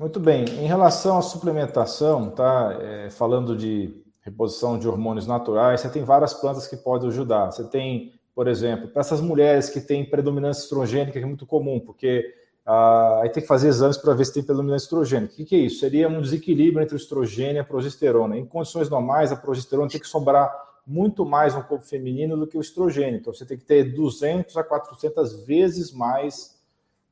Muito 0.00 0.18
bem. 0.18 0.46
Em 0.46 0.66
relação 0.66 1.18
à 1.18 1.20
suplementação, 1.20 2.30
tá? 2.30 2.74
É, 2.80 3.10
falando 3.10 3.54
de 3.54 4.02
reposição 4.22 4.78
de 4.78 4.88
hormônios 4.88 5.26
naturais, 5.26 5.82
você 5.82 5.90
tem 5.90 6.02
várias 6.04 6.32
plantas 6.32 6.66
que 6.66 6.74
podem 6.74 7.10
ajudar. 7.10 7.52
Você 7.52 7.64
tem, 7.64 8.14
por 8.34 8.48
exemplo, 8.48 8.88
para 8.88 9.00
essas 9.00 9.20
mulheres 9.20 9.68
que 9.68 9.78
têm 9.78 10.08
predominância 10.08 10.62
estrogênica, 10.62 11.12
que 11.12 11.22
é 11.22 11.26
muito 11.26 11.44
comum, 11.44 11.78
porque 11.78 12.34
ah, 12.64 13.20
aí 13.22 13.28
tem 13.28 13.42
que 13.42 13.46
fazer 13.46 13.68
exames 13.68 13.98
para 13.98 14.14
ver 14.14 14.24
se 14.24 14.32
tem 14.32 14.42
predominância 14.42 14.86
estrogênica. 14.86 15.34
O 15.34 15.36
que, 15.36 15.44
que 15.44 15.54
é 15.54 15.58
isso? 15.58 15.80
Seria 15.80 16.08
um 16.08 16.22
desequilíbrio 16.22 16.82
entre 16.82 16.94
o 16.94 16.96
estrogênio 16.96 17.56
e 17.56 17.58
a 17.58 17.64
progesterona. 17.64 18.38
Em 18.38 18.46
condições 18.46 18.88
normais, 18.88 19.30
a 19.30 19.36
progesterona 19.36 19.90
tem 19.90 20.00
que 20.00 20.08
sobrar 20.08 20.50
muito 20.86 21.26
mais 21.26 21.54
no 21.54 21.62
corpo 21.62 21.84
feminino 21.84 22.38
do 22.38 22.46
que 22.46 22.56
o 22.56 22.62
estrogênio. 22.62 23.20
Então, 23.20 23.34
você 23.34 23.44
tem 23.44 23.58
que 23.58 23.66
ter 23.66 23.84
200 23.94 24.56
a 24.56 24.64
400 24.64 25.44
vezes 25.44 25.92
mais 25.92 26.58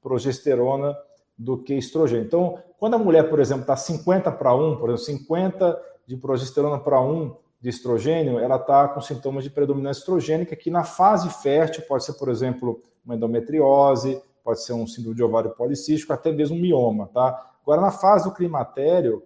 progesterona 0.01 0.97
do 1.39 1.57
que 1.57 1.75
estrogênio. 1.75 2.25
Então, 2.25 2.59
quando 2.79 2.95
a 2.95 2.99
mulher, 2.99 3.29
por 3.31 3.39
exemplo, 3.39 3.63
está 3.63 3.77
50 3.77 4.33
para 4.33 4.55
1, 4.55 4.77
por 4.77 4.91
exemplo, 4.91 5.19
50 5.19 5.83
de 6.07 6.17
progesterona 6.17 6.79
para 6.79 7.01
1 7.01 7.37
de 7.61 7.69
estrogênio, 7.69 8.39
ela 8.39 8.57
está 8.57 8.89
com 8.89 9.01
sintomas 9.01 9.45
de 9.45 9.51
predominância 9.51 10.01
estrogênica, 10.01 10.57
que 10.57 10.71
na 10.71 10.85
fase 10.85 11.29
fértil 11.43 11.85
pode 11.89 12.05
ser, 12.05 12.15
por 12.15 12.29
exemplo, 12.29 12.83
uma 13.05 13.15
endometriose, 13.15 14.21
pode 14.43 14.63
ser 14.63 14.73
um 14.73 14.87
síndrome 14.87 15.17
de 15.17 15.23
ovário 15.23 15.51
policístico, 15.51 16.13
até 16.13 16.33
mesmo 16.33 16.57
um 16.57 16.61
mioma, 16.61 17.09
tá? 17.13 17.53
Agora, 17.63 17.81
na 17.81 17.91
fase 17.91 18.25
do 18.25 18.35
climatério, 18.35 19.23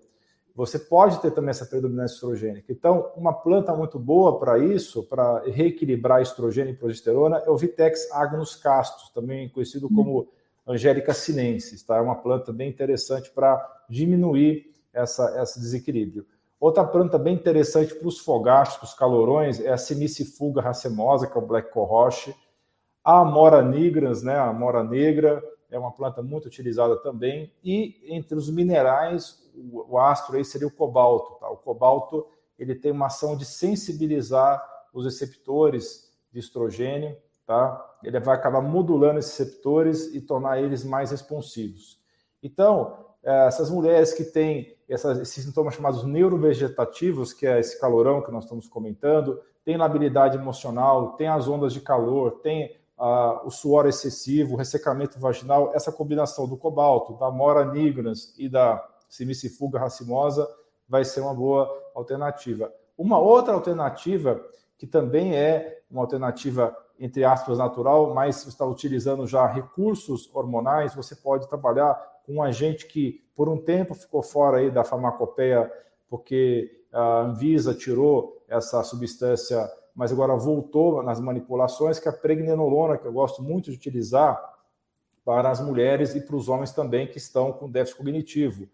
você 0.55 0.79
pode 0.79 1.21
ter 1.21 1.31
também 1.31 1.51
essa 1.51 1.65
predominância 1.65 2.15
estrogênica. 2.15 2.73
Então, 2.73 3.11
uma 3.17 3.33
planta 3.33 3.75
muito 3.75 3.99
boa 3.99 4.39
para 4.39 4.59
isso, 4.59 5.03
para 5.05 5.43
reequilibrar 5.47 6.21
estrogênio 6.21 6.73
e 6.73 6.77
progesterona, 6.77 7.39
é 7.47 7.51
o 7.51 7.57
Vitex 7.57 8.11
agnus 8.13 8.57
castus, 8.57 9.11
também 9.11 9.49
conhecido 9.49 9.89
como 9.89 10.29
Angélica 10.67 11.13
sinensis, 11.13 11.83
tá? 11.83 11.97
É 11.97 12.01
uma 12.01 12.17
planta 12.17 12.53
bem 12.53 12.69
interessante 12.69 13.31
para 13.31 13.61
diminuir 13.89 14.73
essa, 14.93 15.43
esse 15.43 15.59
desequilíbrio. 15.59 16.27
Outra 16.61 16.85
planta 16.85 17.19
bem 17.19 17.35
interessante 17.35 17.95
para 17.95 18.07
os 18.07 18.21
fogachos, 18.21 18.77
para 18.77 18.85
os 18.85 18.95
calorões, 18.95 19.59
é 19.59 19.73
a 19.73 19.77
Semicifuga 19.77 20.63
racemosa, 20.63 21.27
que 21.27 21.37
é 21.37 21.41
o 21.41 21.45
Black 21.45 21.73
Cohosh. 21.73 22.33
A 23.03 23.21
Amora 23.21 23.61
nigrans, 23.63 24.23
né? 24.23 24.37
A 24.37 24.49
Amora 24.49 24.85
negra 24.85 25.43
é 25.69 25.77
uma 25.77 25.91
planta 25.91 26.23
muito 26.23 26.47
utilizada 26.47 26.97
também. 26.99 27.53
E 27.65 28.01
entre 28.07 28.37
os 28.37 28.49
minerais, 28.49 29.43
o, 29.55 29.95
o 29.95 29.99
astro 29.99 30.37
aí 30.37 30.45
seria 30.45 30.69
o 30.69 30.71
cobalto, 30.71 31.41
tá? 31.41 31.51
O 31.51 31.57
cobalto 31.57 32.29
ele 32.57 32.77
tem 32.77 32.93
uma 32.93 33.07
ação 33.07 33.37
de 33.37 33.45
sensibilizar 33.45 34.63
os 34.95 35.05
receptores 35.05 36.13
de 36.31 36.39
estrogênio 36.39 37.17
tá? 37.47 37.97
Ele 38.03 38.19
vai 38.21 38.37
acabar 38.37 38.61
modulando 38.61 39.19
esses 39.19 39.37
receptores 39.39 40.15
e 40.15 40.21
tornar 40.21 40.61
eles 40.61 40.85
mais 40.85 41.11
responsivos. 41.11 42.01
Então, 42.43 42.97
é, 43.23 43.47
essas 43.47 43.71
mulheres 43.71 44.13
que 44.13 44.25
têm 44.25 44.77
essas, 44.89 45.19
esses 45.19 45.45
sintomas 45.45 45.75
chamados 45.75 46.05
neurovegetativos, 46.05 47.33
que 47.33 47.47
é 47.47 47.61
esse 47.61 47.81
calorão 47.81 48.23
que 48.23 48.31
nós 48.31 48.45
estamos 48.45 48.69
comentando, 48.69 49.41
tem 49.65 49.77
labilidade 49.77 50.37
emocional, 50.37 51.13
tem 51.13 51.29
as 51.29 51.49
ondas 51.49 51.73
de 51.73 51.81
calor, 51.81 52.41
tem 52.43 52.77
o 53.45 53.51
suor 53.51 53.87
excessivo, 53.87 54.55
o 54.55 54.57
ressecamento 54.57 55.19
vaginal, 55.19 55.73
essa 55.75 55.91
combinação 55.91 56.47
do 56.47 56.57
cobalto, 56.57 57.15
da 57.15 57.33
mora 57.33 57.65
nigrans 57.65 58.33
e 58.39 58.49
da 58.49 58.87
simicifuga 59.09 59.79
racimosa 59.79 60.49
vai 60.89 61.05
ser 61.05 61.21
uma 61.21 61.35
boa 61.35 61.69
alternativa. 61.97 62.73
Uma 62.97 63.19
outra 63.19 63.55
alternativa, 63.55 64.41
que 64.79 64.87
também 64.87 65.35
é 65.35 65.83
uma 65.91 66.03
alternativa, 66.03 66.77
entre 66.99 67.25
aspas, 67.25 67.59
natural, 67.59 68.15
mas 68.15 68.47
está 68.47 68.65
utilizando 68.65 69.27
já 69.27 69.47
recursos 69.47 70.31
hormonais, 70.35 70.95
você 70.95 71.17
pode 71.17 71.49
trabalhar 71.49 71.95
com 72.25 72.35
um 72.35 72.43
agente 72.43 72.87
que, 72.87 73.25
por 73.35 73.49
um 73.49 73.57
tempo, 73.57 73.95
ficou 73.95 74.23
fora 74.23 74.59
aí 74.59 74.71
da 74.71 74.85
farmacopeia, 74.85 75.71
porque 76.09 76.85
a 76.93 77.23
Anvisa 77.23 77.75
tirou 77.75 78.45
essa 78.49 78.83
substância 78.85 79.69
mas 79.95 80.11
agora 80.11 80.35
voltou 80.37 81.03
nas 81.03 81.21
manipulações, 81.21 81.99
que 81.99 82.09
é 82.09 82.11
a 82.11 82.15
pregnenolona, 82.15 82.97
que 82.97 83.07
eu 83.07 83.13
gosto 83.13 83.43
muito 83.43 83.71
de 83.71 83.77
utilizar 83.77 84.41
para 85.25 85.51
as 85.51 85.61
mulheres 85.61 86.15
e 86.15 86.21
para 86.21 86.35
os 86.35 86.49
homens 86.49 86.73
também 86.73 87.07
que 87.07 87.19
estão 87.19 87.53
com 87.53 87.71
déficit 87.71 87.99
cognitivo. 87.99 88.69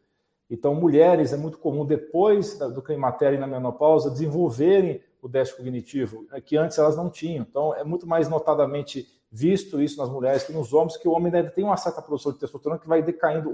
Então, 0.48 0.75
mulheres, 0.75 1.32
é 1.32 1.37
muito 1.37 1.58
comum, 1.58 1.84
depois 1.84 2.58
do 2.58 2.80
climatério 2.80 3.37
e 3.37 3.40
na 3.40 3.46
menopausa, 3.46 4.10
desenvolverem 4.10 5.02
o 5.22 5.28
déficit 5.28 5.58
cognitivo, 5.58 6.26
é 6.32 6.40
que 6.40 6.56
antes 6.56 6.78
elas 6.78 6.96
não 6.96 7.10
tinham. 7.10 7.46
Então, 7.48 7.75
é 7.75 7.84
muito 7.84 8.06
mais 8.06 8.28
notadamente 8.28 9.06
visto 9.30 9.80
isso 9.80 9.98
nas 9.98 10.08
mulheres 10.08 10.44
que 10.44 10.52
nos 10.52 10.72
homens, 10.72 10.96
que 10.96 11.08
o 11.08 11.12
homem 11.12 11.34
ainda 11.34 11.50
tem 11.50 11.64
uma 11.64 11.76
certa 11.76 12.00
produção 12.00 12.32
de 12.32 12.38
testosterona 12.38 12.80
que 12.80 12.88
vai 12.88 13.02
decaindo 13.02 13.50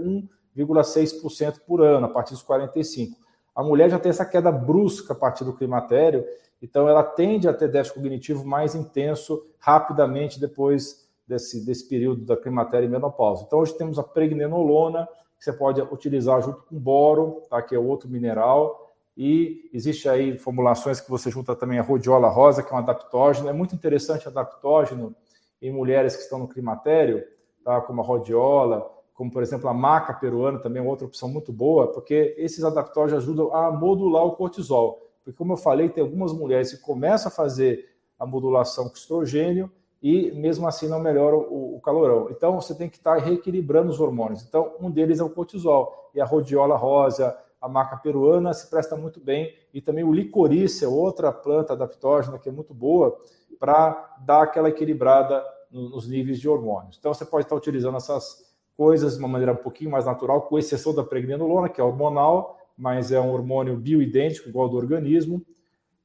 1,6% 0.56 1.61
por 1.66 1.83
ano, 1.83 2.06
a 2.06 2.09
partir 2.09 2.33
dos 2.33 2.42
45. 2.42 3.16
A 3.54 3.62
mulher 3.62 3.90
já 3.90 3.99
tem 3.99 4.11
essa 4.11 4.25
queda 4.25 4.52
brusca 4.52 5.12
a 5.12 5.16
partir 5.16 5.44
do 5.44 5.52
climatério, 5.52 6.25
então, 6.64 6.88
ela 6.88 7.02
tende 7.02 7.47
a 7.47 7.52
ter 7.52 7.68
déficit 7.68 7.94
cognitivo 7.94 8.42
mais 8.42 8.75
intenso 8.75 9.44
rapidamente 9.59 10.40
depois 10.40 11.06
desse, 11.28 11.62
desse 11.62 11.87
período 11.87 12.25
da 12.25 12.38
climatéria 12.38 12.87
e 12.87 12.88
menopausa. 12.88 13.44
Então, 13.47 13.59
hoje 13.59 13.76
temos 13.76 13.99
a 13.99 14.02
pregnenolona, 14.02 15.06
que 15.38 15.44
você 15.44 15.52
pode 15.52 15.83
utilizar 15.83 16.40
junto 16.40 16.62
com 16.62 16.78
boro, 16.78 17.42
tá? 17.50 17.61
que 17.61 17.75
é 17.75 17.78
outro 17.78 18.09
mineral, 18.09 18.84
e 19.16 19.71
existe 19.73 20.09
aí 20.09 20.37
formulações 20.38 21.00
que 21.00 21.11
você 21.11 21.30
junta 21.30 21.54
também 21.54 21.78
a 21.78 21.83
rhodiola 21.83 22.28
rosa, 22.28 22.62
que 22.62 22.73
é 22.73 22.76
um 22.76 22.78
adaptógeno. 22.78 23.49
É 23.49 23.52
muito 23.52 23.75
interessante 23.75 24.26
adaptógeno 24.26 25.14
em 25.62 25.73
mulheres 25.73 26.16
que 26.16 26.23
estão 26.23 26.38
no 26.40 26.49
climatério, 26.49 27.25
tá? 27.64 27.80
como 27.80 28.02
a 28.02 28.04
rhodiola, 28.04 28.90
como 29.14 29.30
por 29.30 29.42
exemplo 29.42 29.68
a 29.68 29.75
maca 29.75 30.12
peruana, 30.12 30.59
também 30.59 30.83
é 30.83 30.87
outra 30.87 31.06
opção 31.06 31.28
muito 31.28 31.52
boa, 31.52 31.92
porque 31.92 32.35
esses 32.37 32.64
adaptógenos 32.64 33.23
ajudam 33.23 33.54
a 33.54 33.71
modular 33.71 34.25
o 34.25 34.33
cortisol. 34.33 35.00
Porque, 35.23 35.38
como 35.38 35.52
eu 35.54 35.56
falei, 35.56 35.88
tem 35.88 36.02
algumas 36.02 36.33
mulheres 36.33 36.73
que 36.73 36.83
começam 36.83 37.28
a 37.28 37.35
fazer 37.35 37.88
a 38.18 38.26
modulação 38.26 38.88
com 38.88 38.94
estrogênio 38.94 39.71
e 40.02 40.30
mesmo 40.33 40.66
assim 40.66 40.87
não 40.87 41.00
melhora 41.00 41.35
o, 41.35 41.76
o 41.76 41.80
calorão. 41.80 42.28
Então, 42.30 42.61
você 42.61 42.75
tem 42.75 42.90
que 42.90 42.99
estar 42.99 43.16
reequilibrando 43.16 43.90
os 43.90 44.00
hormônios. 44.00 44.42
Então, 44.42 44.75
um 44.78 44.90
deles 44.90 45.21
é 45.21 45.25
o 45.25 45.30
cortisol. 45.30 46.11
E 46.14 46.21
a 46.21 46.26
rhodiola 46.26 46.76
rosa, 46.76 47.35
a 47.64 47.68
maca 47.68 47.97
peruana 47.97 48.52
se 48.52 48.68
presta 48.68 48.94
muito 48.94 49.18
bem. 49.18 49.54
E 49.73 49.80
também 49.80 50.04
o 50.04 50.12
licorice, 50.12 50.85
é 50.85 50.88
outra 50.88 51.33
planta 51.33 51.73
adaptógena 51.73 52.38
que 52.38 52.49
é 52.49 52.52
muito 52.52 52.75
boa 52.75 53.18
para 53.59 54.16
dar 54.21 54.42
aquela 54.42 54.68
equilibrada 54.68 55.42
nos 55.71 56.06
níveis 56.06 56.38
de 56.38 56.47
hormônios. 56.47 56.99
Então, 56.99 57.12
você 57.14 57.25
pode 57.25 57.47
estar 57.47 57.56
utilizando 57.56 57.97
essas 57.97 58.44
coisas 58.76 59.14
de 59.14 59.18
uma 59.18 59.28
maneira 59.28 59.52
um 59.52 59.56
pouquinho 59.56 59.90
mais 59.90 60.04
natural, 60.04 60.42
com 60.42 60.59
exceção 60.59 60.94
da 60.94 61.02
pregnenolona, 61.02 61.68
que 61.68 61.80
é 61.80 61.85
hormonal, 61.85 62.59
mas 62.76 63.11
é 63.11 63.18
um 63.18 63.33
hormônio 63.33 63.76
bioidêntico, 63.76 64.49
igual 64.49 64.66
ao 64.66 64.71
do 64.71 64.76
organismo. 64.76 65.42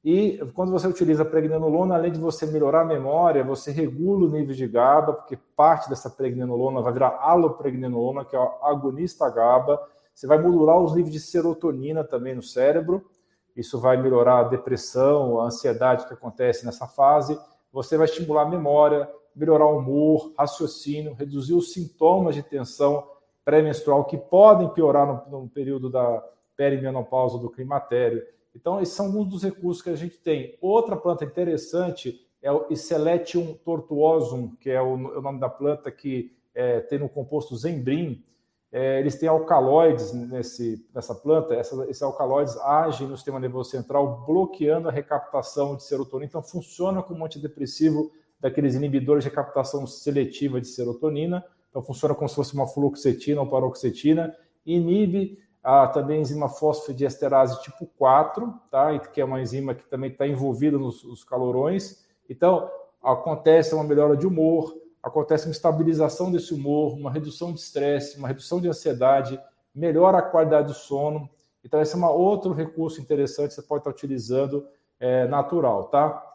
E 0.02 0.38
quando 0.54 0.72
você 0.72 0.88
utiliza 0.88 1.24
a 1.24 1.26
pregnenolona, 1.26 1.94
além 1.94 2.10
de 2.10 2.18
você 2.18 2.46
melhorar 2.46 2.82
a 2.82 2.86
memória, 2.86 3.44
você 3.44 3.70
regula 3.70 4.26
o 4.26 4.30
nível 4.30 4.54
de 4.54 4.66
GABA, 4.66 5.12
porque 5.12 5.36
parte 5.54 5.90
dessa 5.90 6.08
pregnenolona 6.08 6.80
vai 6.80 6.92
virar 6.92 7.18
alopregnenolona, 7.20 8.24
que 8.24 8.34
é 8.34 8.38
o 8.38 8.50
agonista 8.62 9.28
GABA. 9.28 9.78
Você 10.20 10.26
vai 10.26 10.38
modular 10.38 10.78
os 10.78 10.94
níveis 10.94 11.14
de 11.14 11.18
serotonina 11.18 12.04
também 12.04 12.34
no 12.34 12.42
cérebro. 12.42 13.08
Isso 13.56 13.80
vai 13.80 13.96
melhorar 13.96 14.40
a 14.40 14.48
depressão, 14.48 15.40
a 15.40 15.46
ansiedade 15.46 16.06
que 16.06 16.12
acontece 16.12 16.66
nessa 16.66 16.86
fase. 16.86 17.40
Você 17.72 17.96
vai 17.96 18.04
estimular 18.04 18.42
a 18.42 18.50
memória, 18.50 19.10
melhorar 19.34 19.64
o 19.64 19.78
humor, 19.78 20.34
raciocínio, 20.36 21.14
reduzir 21.14 21.54
os 21.54 21.72
sintomas 21.72 22.34
de 22.34 22.42
tensão 22.42 23.02
pré-menstrual 23.46 24.04
que 24.04 24.18
podem 24.18 24.68
piorar 24.68 25.06
no, 25.30 25.40
no 25.40 25.48
período 25.48 25.88
da, 25.88 26.22
perimenopausa 26.54 27.38
do 27.38 27.48
climatério. 27.48 28.22
Então, 28.54 28.78
esses 28.78 28.94
são 28.94 29.06
alguns 29.06 29.26
dos 29.26 29.42
recursos 29.42 29.82
que 29.82 29.88
a 29.88 29.96
gente 29.96 30.18
tem. 30.18 30.58
Outra 30.60 30.98
planta 30.98 31.24
interessante 31.24 32.20
é 32.42 32.52
o 32.52 32.66
Iseletium 32.68 33.54
tortuosum, 33.64 34.54
que 34.56 34.68
é 34.68 34.82
o, 34.82 34.92
o 34.92 35.22
nome 35.22 35.40
da 35.40 35.48
planta 35.48 35.90
que 35.90 36.36
é, 36.54 36.80
tem 36.80 36.98
no 36.98 37.08
composto 37.08 37.56
Zembrin. 37.56 38.22
É, 38.72 39.00
eles 39.00 39.16
têm 39.18 39.28
alcaloides 39.28 40.12
nesse, 40.12 40.86
nessa 40.94 41.14
planta, 41.14 41.54
Essa, 41.54 41.84
esses 41.88 42.02
alcaloides 42.02 42.56
agem 42.58 43.08
no 43.08 43.16
sistema 43.16 43.40
nervoso 43.40 43.70
central, 43.70 44.24
bloqueando 44.24 44.88
a 44.88 44.92
recaptação 44.92 45.74
de 45.76 45.82
serotonina. 45.82 46.28
Então, 46.28 46.42
funciona 46.42 47.02
como 47.02 47.24
antidepressivo 47.24 48.12
daqueles 48.38 48.74
inibidores 48.74 49.24
de 49.24 49.30
recaptação 49.30 49.86
seletiva 49.86 50.60
de 50.60 50.68
serotonina. 50.68 51.44
Então, 51.68 51.82
funciona 51.82 52.14
como 52.14 52.28
se 52.28 52.34
fosse 52.34 52.54
uma 52.54 52.66
fluoxetina 52.66 53.40
ou 53.40 53.48
paroxetina, 53.48 54.34
inibe 54.64 55.38
Há 55.62 55.86
também 55.88 56.22
enzima 56.22 56.48
fosfodiesterase 56.48 57.60
tipo 57.62 57.86
4, 57.98 58.52
tá? 58.70 58.98
que 58.98 59.20
é 59.20 59.24
uma 59.24 59.40
enzima 59.40 59.74
que 59.74 59.86
também 59.86 60.10
está 60.10 60.26
envolvida 60.26 60.78
nos, 60.78 61.04
nos 61.04 61.22
calorões. 61.22 62.06
Então, 62.28 62.70
acontece 63.02 63.74
uma 63.74 63.84
melhora 63.84 64.16
de 64.16 64.26
humor, 64.26 64.74
acontece 65.02 65.46
uma 65.46 65.52
estabilização 65.52 66.30
desse 66.30 66.52
humor, 66.54 66.94
uma 66.94 67.10
redução 67.10 67.52
de 67.52 67.60
estresse, 67.60 68.18
uma 68.18 68.28
redução 68.28 68.60
de 68.60 68.68
ansiedade, 68.68 69.40
melhora 69.74 70.18
a 70.18 70.22
qualidade 70.22 70.68
do 70.68 70.74
sono. 70.74 71.28
Então, 71.64 71.80
esse 71.80 71.94
é 71.94 71.98
um 71.98 72.04
outro 72.04 72.52
recurso 72.52 73.00
interessante 73.00 73.48
que 73.48 73.54
você 73.54 73.62
pode 73.62 73.80
estar 73.80 73.90
utilizando 73.90 74.66
é, 74.98 75.26
natural, 75.26 75.84
tá? 75.84 76.26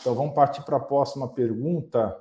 Então, 0.00 0.14
vamos 0.14 0.34
partir 0.34 0.62
para 0.64 0.76
a 0.76 0.80
próxima 0.80 1.28
pergunta. 1.28 2.16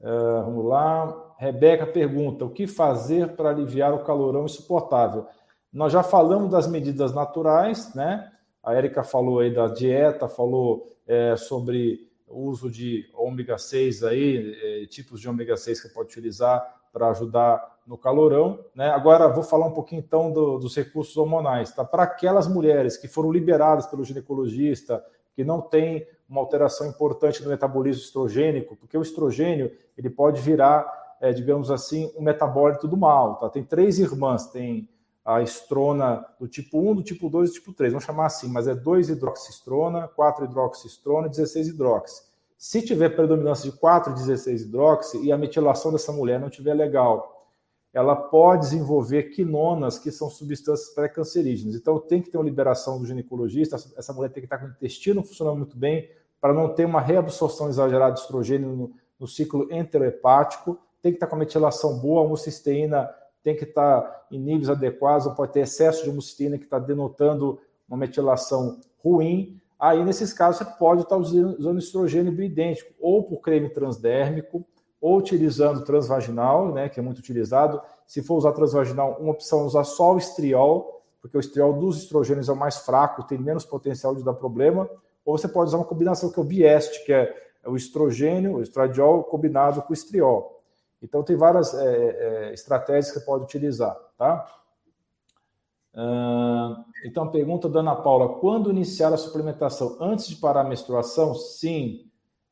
Uh, 0.00 0.44
vamos 0.44 0.64
lá. 0.66 1.34
Rebeca 1.38 1.86
pergunta: 1.86 2.44
o 2.44 2.50
que 2.50 2.66
fazer 2.66 3.34
para 3.34 3.50
aliviar 3.50 3.94
o 3.94 4.04
calorão 4.04 4.44
insuportável? 4.44 5.26
Nós 5.72 5.92
já 5.92 6.02
falamos 6.02 6.50
das 6.50 6.66
medidas 6.66 7.14
naturais, 7.14 7.94
né? 7.94 8.30
A 8.62 8.74
Érica 8.74 9.02
falou 9.02 9.40
aí 9.40 9.54
da 9.54 9.68
dieta, 9.68 10.28
falou 10.28 10.88
é, 11.06 11.36
sobre 11.36 12.09
uso 12.30 12.70
de 12.70 13.08
ômega 13.14 13.58
6 13.58 14.04
aí, 14.04 14.56
é, 14.62 14.86
tipos 14.86 15.20
de 15.20 15.28
ômega 15.28 15.56
6 15.56 15.82
que 15.82 15.88
pode 15.88 16.08
utilizar 16.08 16.80
para 16.92 17.08
ajudar 17.08 17.78
no 17.86 17.98
calorão. 17.98 18.64
Né? 18.74 18.88
Agora 18.88 19.28
vou 19.28 19.42
falar 19.42 19.66
um 19.66 19.72
pouquinho 19.72 20.02
então 20.06 20.32
do, 20.32 20.58
dos 20.58 20.76
recursos 20.76 21.16
hormonais. 21.16 21.72
Tá? 21.72 21.84
Para 21.84 22.04
aquelas 22.04 22.46
mulheres 22.46 22.96
que 22.96 23.08
foram 23.08 23.32
liberadas 23.32 23.86
pelo 23.86 24.04
ginecologista, 24.04 25.04
que 25.34 25.44
não 25.44 25.60
tem 25.60 26.06
uma 26.28 26.40
alteração 26.40 26.86
importante 26.86 27.42
no 27.42 27.50
metabolismo 27.50 28.02
estrogênico, 28.02 28.76
porque 28.76 28.96
o 28.96 29.02
estrogênio 29.02 29.70
ele 29.96 30.08
pode 30.08 30.40
virar 30.40 31.00
é, 31.20 31.32
digamos 31.32 31.70
assim, 31.70 32.10
um 32.16 32.22
metabólito 32.22 32.88
do 32.88 32.96
mal. 32.96 33.36
Tá? 33.36 33.50
Tem 33.50 33.62
três 33.62 33.98
irmãs, 33.98 34.46
tem 34.46 34.88
a 35.34 35.42
estrona 35.42 36.26
do 36.40 36.48
tipo 36.48 36.78
1, 36.90 36.96
do 36.96 37.02
tipo 37.02 37.30
2 37.30 37.48
e 37.48 37.52
do 37.52 37.54
tipo 37.54 37.72
3, 37.72 37.92
vamos 37.92 38.04
chamar 38.04 38.26
assim, 38.26 38.48
mas 38.48 38.66
é 38.66 38.74
2-hidroxistrona, 38.74 40.08
4-hidroxistrona 40.08 41.28
e 41.28 41.30
16-hidroxi. 41.30 42.22
Se 42.58 42.82
tiver 42.82 43.10
predominância 43.10 43.70
de 43.70 43.76
4-16-hidroxi 43.78 45.22
e 45.22 45.30
a 45.30 45.38
metilação 45.38 45.92
dessa 45.92 46.12
mulher 46.12 46.40
não 46.40 46.50
tiver 46.50 46.74
legal, 46.74 47.48
ela 47.92 48.14
pode 48.14 48.62
desenvolver 48.62 49.24
quinonas, 49.24 49.98
que 49.98 50.10
são 50.10 50.28
substâncias 50.28 50.90
pré-cancerígenas. 50.90 51.74
Então, 51.74 51.98
tem 51.98 52.20
que 52.20 52.30
ter 52.30 52.36
uma 52.36 52.44
liberação 52.44 52.98
do 52.98 53.06
ginecologista, 53.06 53.76
essa 53.96 54.12
mulher 54.12 54.30
tem 54.30 54.42
que 54.42 54.46
estar 54.46 54.58
com 54.58 54.66
o 54.66 54.70
intestino 54.70 55.22
funcionando 55.22 55.58
muito 55.58 55.76
bem, 55.76 56.10
para 56.40 56.52
não 56.52 56.74
ter 56.74 56.84
uma 56.84 57.00
reabsorção 57.00 57.68
exagerada 57.68 58.14
de 58.14 58.20
estrogênio 58.20 58.68
no, 58.70 58.92
no 59.18 59.28
ciclo 59.28 59.68
enterohepático, 59.72 60.78
tem 61.02 61.12
que 61.12 61.16
estar 61.16 61.26
com 61.26 61.36
a 61.36 61.38
metilação 61.38 61.98
boa, 61.98 62.20
a 62.20 62.24
homocisteína 62.24 63.10
tem 63.42 63.56
que 63.56 63.64
estar 63.64 64.26
em 64.30 64.38
níveis 64.38 64.68
adequados, 64.68 65.26
não 65.26 65.34
pode 65.34 65.52
ter 65.52 65.60
excesso 65.60 66.04
de 66.04 66.10
homocisteína 66.10 66.58
que 66.58 66.64
está 66.64 66.78
denotando 66.78 67.58
uma 67.88 67.96
metilação 67.96 68.80
ruim. 69.02 69.60
Aí, 69.78 70.04
nesses 70.04 70.32
casos, 70.32 70.58
você 70.58 70.76
pode 70.78 71.02
estar 71.02 71.16
usando 71.16 71.78
estrogênio 71.78 72.32
bioidêntico, 72.32 72.92
ou 73.00 73.22
por 73.22 73.40
creme 73.40 73.70
transdérmico, 73.70 74.64
ou 75.00 75.16
utilizando 75.16 75.82
transvaginal, 75.82 76.72
né, 76.72 76.88
que 76.88 77.00
é 77.00 77.02
muito 77.02 77.18
utilizado. 77.18 77.80
Se 78.06 78.22
for 78.22 78.36
usar 78.36 78.52
transvaginal, 78.52 79.16
uma 79.18 79.32
opção 79.32 79.60
é 79.60 79.64
usar 79.64 79.84
só 79.84 80.14
o 80.14 80.18
estriol, 80.18 81.02
porque 81.22 81.36
o 81.36 81.40
estriol 81.40 81.72
dos 81.72 81.98
estrogênios 81.98 82.48
é 82.48 82.52
o 82.52 82.56
mais 82.56 82.78
fraco, 82.78 83.22
tem 83.22 83.38
menos 83.38 83.64
potencial 83.64 84.14
de 84.14 84.22
dar 84.22 84.34
problema. 84.34 84.88
Ou 85.24 85.36
você 85.38 85.48
pode 85.48 85.68
usar 85.68 85.78
uma 85.78 85.86
combinação 85.86 86.30
que 86.30 86.38
é 86.38 86.42
o 86.42 86.44
Biest, 86.44 87.04
que 87.04 87.12
é 87.12 87.34
o 87.66 87.76
estrogênio, 87.76 88.56
o 88.56 88.62
estradiol 88.62 89.24
combinado 89.24 89.82
com 89.82 89.90
o 89.90 89.94
estriol. 89.94 90.59
Então, 91.02 91.22
tem 91.22 91.36
várias 91.36 91.74
é, 91.74 91.84
é, 91.84 92.52
estratégias 92.52 93.10
que 93.10 93.18
você 93.18 93.24
pode 93.24 93.44
utilizar, 93.44 93.96
tá? 94.18 94.46
Uh, 95.92 96.84
então, 97.04 97.30
pergunta 97.30 97.68
da 97.68 97.80
Ana 97.80 97.96
Paula: 97.96 98.38
quando 98.38 98.70
iniciar 98.70 99.12
a 99.12 99.16
suplementação? 99.16 99.96
Antes 100.00 100.28
de 100.28 100.36
parar 100.36 100.60
a 100.60 100.68
menstruação? 100.68 101.34
Sim, 101.34 102.08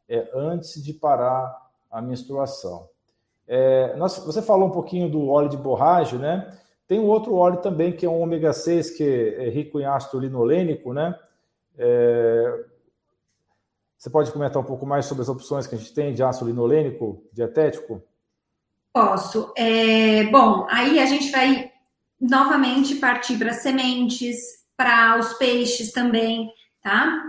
é 0.08 0.28
antes 0.34 0.82
de 0.82 0.92
parar 0.92 1.70
a 1.90 2.02
menstruação. 2.02 2.88
É, 3.46 3.96
nós, 3.96 4.18
você 4.18 4.42
falou 4.42 4.68
um 4.68 4.72
pouquinho 4.72 5.10
do 5.10 5.28
óleo 5.28 5.48
de 5.48 5.56
borragem, 5.56 6.18
né? 6.18 6.58
Tem 6.86 6.98
um 6.98 7.06
outro 7.06 7.34
óleo 7.34 7.58
também 7.58 7.92
que 7.92 8.04
é 8.04 8.08
um 8.08 8.20
ômega 8.20 8.52
6, 8.52 8.90
que 8.90 9.04
é 9.04 9.48
rico 9.48 9.78
em 9.78 9.84
ácido 9.84 10.18
linolênico, 10.18 10.92
né? 10.92 11.18
É, 11.76 12.64
você 13.96 14.10
pode 14.10 14.32
comentar 14.32 14.60
um 14.60 14.66
pouco 14.66 14.86
mais 14.86 15.06
sobre 15.06 15.22
as 15.22 15.28
opções 15.28 15.66
que 15.66 15.74
a 15.74 15.78
gente 15.78 15.92
tem 15.94 16.12
de 16.12 16.22
ácido 16.22 16.46
linolênico 16.46 17.22
dietético? 17.32 18.02
Posso. 18.92 19.52
É, 19.56 20.24
bom, 20.24 20.66
aí 20.70 20.98
a 20.98 21.06
gente 21.06 21.30
vai 21.30 21.70
novamente 22.20 22.96
partir 22.96 23.38
para 23.38 23.52
sementes, 23.52 24.36
para 24.76 25.18
os 25.18 25.34
peixes 25.34 25.92
também, 25.92 26.50
tá? 26.82 27.22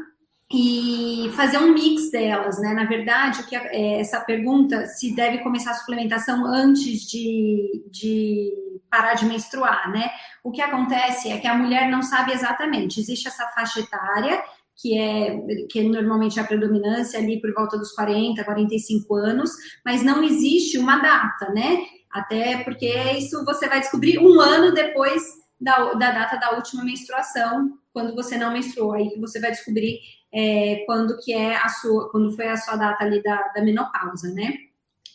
E 0.51 1.31
fazer 1.35 1.59
um 1.59 1.73
mix 1.73 2.09
delas, 2.09 2.59
né? 2.59 2.73
Na 2.73 2.85
verdade, 2.85 3.41
o 3.41 3.45
que 3.45 3.55
é, 3.55 3.99
essa 3.99 4.19
pergunta 4.19 4.87
se 4.87 5.13
deve 5.15 5.39
começar 5.39 5.71
a 5.71 5.75
suplementação 5.75 6.45
antes 6.45 7.01
de, 7.07 7.85
de 7.91 8.51
parar 8.89 9.13
de 9.13 9.25
menstruar, 9.25 9.91
né? 9.91 10.09
O 10.43 10.51
que 10.51 10.61
acontece 10.61 11.29
é 11.29 11.37
que 11.37 11.47
a 11.47 11.53
mulher 11.53 11.89
não 11.89 12.01
sabe 12.01 12.31
exatamente. 12.31 12.99
Existe 12.99 13.27
essa 13.27 13.45
faixa 13.49 13.79
etária 13.79 14.43
que 14.81 14.97
é 14.97 15.37
que 15.69 15.79
é 15.79 15.83
normalmente 15.83 16.39
a 16.39 16.43
predominância 16.43 17.19
ali 17.19 17.39
por 17.41 17.53
volta 17.53 17.77
dos 17.77 17.91
40, 17.91 18.43
45 18.43 19.15
anos, 19.15 19.51
mas 19.85 20.03
não 20.03 20.23
existe 20.23 20.77
uma 20.77 20.99
data, 20.99 21.51
né? 21.53 21.85
Até 22.09 22.63
porque 22.63 22.87
isso 23.17 23.43
você 23.45 23.67
vai 23.67 23.81
descobrir 23.81 24.17
um 24.19 24.39
ano 24.39 24.73
depois 24.73 25.21
da, 25.59 25.93
da 25.93 26.11
data 26.11 26.37
da 26.37 26.55
última 26.55 26.83
menstruação, 26.83 27.77
quando 27.91 28.15
você 28.15 28.37
não 28.37 28.53
menstruou, 28.53 28.93
aí 28.93 29.09
que 29.09 29.19
você 29.19 29.39
vai 29.39 29.51
descobrir 29.51 29.99
é, 30.33 30.83
quando 30.85 31.17
que 31.17 31.33
é 31.33 31.55
a 31.55 31.67
sua, 31.69 32.09
quando 32.09 32.31
foi 32.31 32.47
a 32.47 32.57
sua 32.57 32.75
data 32.75 33.03
ali 33.03 33.21
da, 33.21 33.51
da 33.53 33.61
menopausa, 33.61 34.33
né? 34.33 34.53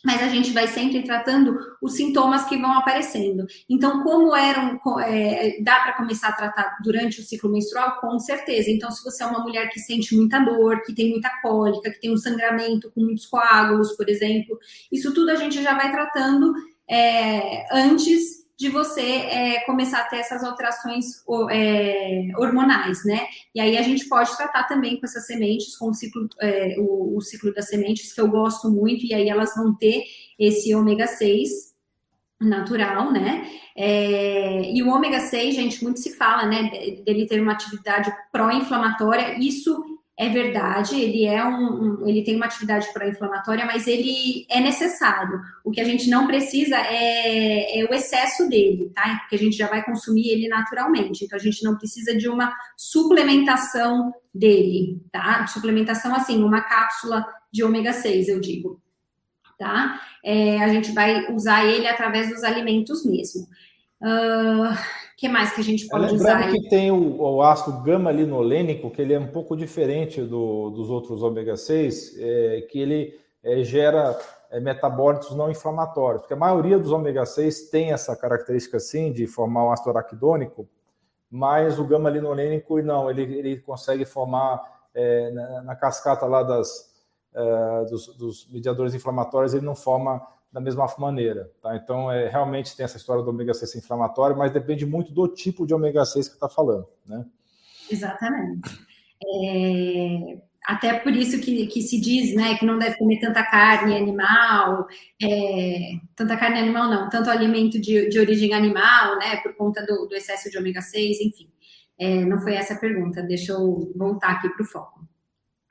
Mas 0.05 0.21
a 0.21 0.27
gente 0.27 0.51
vai 0.51 0.67
sempre 0.67 1.01
tratando 1.01 1.57
os 1.81 1.93
sintomas 1.93 2.45
que 2.45 2.57
vão 2.57 2.71
aparecendo. 2.73 3.45
Então, 3.67 4.03
como 4.03 4.35
eram, 4.35 4.79
é, 4.99 5.61
dá 5.63 5.79
para 5.79 5.93
começar 5.93 6.29
a 6.29 6.33
tratar 6.33 6.77
durante 6.83 7.19
o 7.19 7.23
ciclo 7.23 7.51
menstrual? 7.51 7.99
Com 7.99 8.19
certeza. 8.19 8.69
Então, 8.69 8.91
se 8.91 9.03
você 9.03 9.23
é 9.23 9.25
uma 9.25 9.41
mulher 9.41 9.69
que 9.69 9.79
sente 9.79 10.15
muita 10.15 10.39
dor, 10.39 10.83
que 10.83 10.93
tem 10.93 11.09
muita 11.09 11.31
cólica, 11.41 11.89
que 11.89 11.99
tem 11.99 12.13
um 12.13 12.17
sangramento 12.17 12.91
com 12.91 13.01
muitos 13.01 13.25
coágulos, 13.25 13.93
por 13.93 14.07
exemplo, 14.07 14.59
isso 14.91 15.11
tudo 15.13 15.31
a 15.31 15.35
gente 15.35 15.61
já 15.61 15.73
vai 15.73 15.91
tratando 15.91 16.53
é, 16.87 17.65
antes 17.75 18.44
de 18.57 18.69
você 18.69 19.01
é, 19.01 19.59
começar 19.65 19.99
a 19.99 20.05
ter 20.05 20.17
essas 20.17 20.43
alterações 20.43 21.23
é, 21.51 22.27
hormonais, 22.37 23.03
né? 23.03 23.27
E 23.53 23.59
aí 23.59 23.77
a 23.77 23.81
gente 23.81 24.07
pode 24.07 24.35
tratar 24.37 24.63
também 24.63 24.97
com 24.97 25.05
essas 25.05 25.25
sementes, 25.27 25.75
com 25.75 25.89
o 25.89 25.93
ciclo, 25.93 26.27
é, 26.39 26.75
o, 26.79 27.17
o, 27.17 27.21
ciclo 27.21 27.53
das 27.53 27.67
sementes, 27.67 28.13
que 28.13 28.21
eu 28.21 28.29
gosto 28.29 28.69
muito, 28.71 29.05
e 29.05 29.13
aí 29.13 29.27
elas 29.27 29.53
vão 29.55 29.75
ter 29.75 30.03
esse 30.39 30.73
ômega 30.73 31.05
6 31.05 31.75
natural, 32.39 33.11
né? 33.11 33.45
É, 33.75 34.71
e 34.71 34.81
o 34.81 34.89
ômega 34.89 35.19
6, 35.19 35.55
gente, 35.55 35.83
muito 35.83 35.99
se 35.99 36.15
fala, 36.15 36.45
né, 36.45 36.69
dele 37.03 37.27
ter 37.27 37.41
uma 37.41 37.51
atividade 37.51 38.13
pró-inflamatória, 38.31 39.37
isso 39.37 39.94
é 40.17 40.29
verdade, 40.29 40.95
ele 40.95 41.25
é 41.25 41.43
um, 41.43 42.03
um 42.03 42.07
ele 42.07 42.23
tem 42.23 42.37
uma 42.37 42.45
atividade 42.45 42.87
pró-inflamatória, 42.93 43.65
mas 43.65 43.85
ele 43.85 44.45
é 44.49 44.61
necessário. 44.61 45.41
O 45.61 45.71
que 45.71 45.81
a 45.81 45.83
gente 45.83 46.09
não 46.09 46.25
precisa 46.25 46.77
é, 46.77 47.79
é, 47.79 47.83
o 47.83 47.93
excesso 47.93 48.47
dele, 48.47 48.91
tá? 48.95 49.19
Porque 49.19 49.35
a 49.35 49.39
gente 49.39 49.57
já 49.57 49.67
vai 49.67 49.83
consumir 49.83 50.29
ele 50.29 50.47
naturalmente. 50.47 51.25
Então 51.25 51.37
a 51.37 51.41
gente 51.41 51.61
não 51.63 51.77
precisa 51.77 52.15
de 52.15 52.29
uma 52.29 52.55
suplementação 52.77 54.13
dele, 54.33 55.01
tá? 55.11 55.45
Suplementação 55.47 56.15
assim, 56.15 56.41
uma 56.41 56.61
cápsula 56.61 57.25
de 57.51 57.63
ômega 57.63 57.91
6, 57.91 58.29
eu 58.29 58.39
digo. 58.39 58.81
Tá? 59.59 60.01
É, 60.23 60.61
a 60.63 60.67
gente 60.67 60.91
vai 60.91 61.31
usar 61.33 61.65
ele 61.65 61.87
através 61.87 62.29
dos 62.29 62.43
alimentos 62.43 63.05
mesmo. 63.05 63.47
Uh, 64.01 64.77
que 65.17 65.29
mais 65.29 65.53
que 65.53 65.61
a 65.61 65.63
gente 65.63 65.87
pode 65.87 66.03
Lembrando 66.03 66.19
usar? 66.19 66.39
Lembrando 66.39 66.61
que 66.61 66.69
tem 66.69 66.91
o, 66.91 67.21
o, 67.21 67.41
ácido 67.41 67.81
gama-linolênico, 67.81 68.91
que 68.91 69.01
ele 69.01 69.13
é 69.13 69.19
um 69.19 69.27
pouco 69.27 69.55
diferente 69.55 70.21
do, 70.21 70.69
dos 70.71 70.89
outros 70.89 71.23
ômega 71.23 71.55
6, 71.55 72.17
é, 72.19 72.67
que 72.69 72.79
ele 72.79 73.17
é, 73.41 73.63
gera 73.63 74.19
é, 74.51 74.59
metabólitos 74.59 75.35
não 75.35 75.49
inflamatórios, 75.49 76.21
porque 76.21 76.33
a 76.33 76.37
maioria 76.37 76.77
dos 76.77 76.91
ômega 76.91 77.25
6 77.25 77.69
tem 77.69 77.93
essa 77.93 78.15
característica 78.15 78.79
sim 78.79 79.11
de 79.11 79.25
formar 79.25 79.65
o 79.65 79.71
ácido 79.71 79.91
araquidônico, 79.91 80.67
mas 81.31 81.79
o 81.79 81.85
gama-linolênico 81.85 82.81
não, 82.81 83.09
ele, 83.09 83.23
ele 83.23 83.59
consegue 83.61 84.05
formar 84.05 84.61
é, 84.93 85.31
na, 85.31 85.61
na, 85.63 85.75
cascata 85.75 86.25
lá 86.25 86.43
das, 86.43 86.93
é, 87.33 87.85
dos, 87.89 88.07
dos 88.17 88.49
mediadores 88.51 88.93
inflamatórios, 88.93 89.53
ele 89.53 89.65
não 89.65 89.75
forma 89.75 90.25
da 90.55 90.61
mesma 90.61 90.87
maneira. 90.97 91.51
Tá? 91.61 91.75
Então, 91.75 92.09
é, 92.09 92.29
realmente 92.29 92.77
tem 92.77 92.85
essa 92.85 92.95
história 92.95 93.21
do 93.21 93.29
ômega 93.29 93.53
6 93.53 93.75
inflamatório, 93.75 94.37
mas 94.37 94.53
depende 94.53 94.85
muito 94.85 95.11
do 95.11 95.27
tipo 95.27 95.67
de 95.67 95.73
ômega 95.73 96.05
6 96.05 96.29
que 96.29 96.35
está 96.35 96.47
falando. 96.47 96.87
Né? 97.05 97.25
Exatamente. 97.91 98.61
É, 99.21 100.37
até 100.63 100.97
por 100.99 101.13
isso 101.13 101.41
que, 101.41 101.67
que, 101.67 101.81
se 101.81 101.99
diz 101.99 102.33
né, 102.33 102.55
que 102.55 102.65
não 102.65 102.79
deve 102.79 102.97
comer 102.97 103.19
tanta 103.19 103.43
carne 103.43 103.97
animal, 103.97 104.87
é, 105.21 105.97
tanta 106.15 106.37
carne 106.37 106.59
animal 106.59 106.89
não, 106.89 107.09
tanto 107.09 107.29
alimento 107.29 107.77
de, 107.77 108.07
de 108.07 108.17
origem 108.17 108.53
animal, 108.53 109.17
né, 109.17 109.35
por 109.43 109.53
conta 109.57 109.85
do, 109.85 110.05
do 110.05 110.15
excesso 110.15 110.49
de 110.49 110.57
ômega 110.57 110.81
6, 110.81 111.19
enfim. 111.19 111.51
É, 111.99 112.23
não 112.23 112.39
foi 112.39 112.55
essa 112.55 112.75
a 112.75 112.79
pergunta, 112.79 113.21
deixa 113.21 113.51
eu 113.51 113.91
voltar 113.93 114.31
aqui 114.31 114.47
para 114.47 114.63
o 114.63 114.65
foco. 114.65 114.94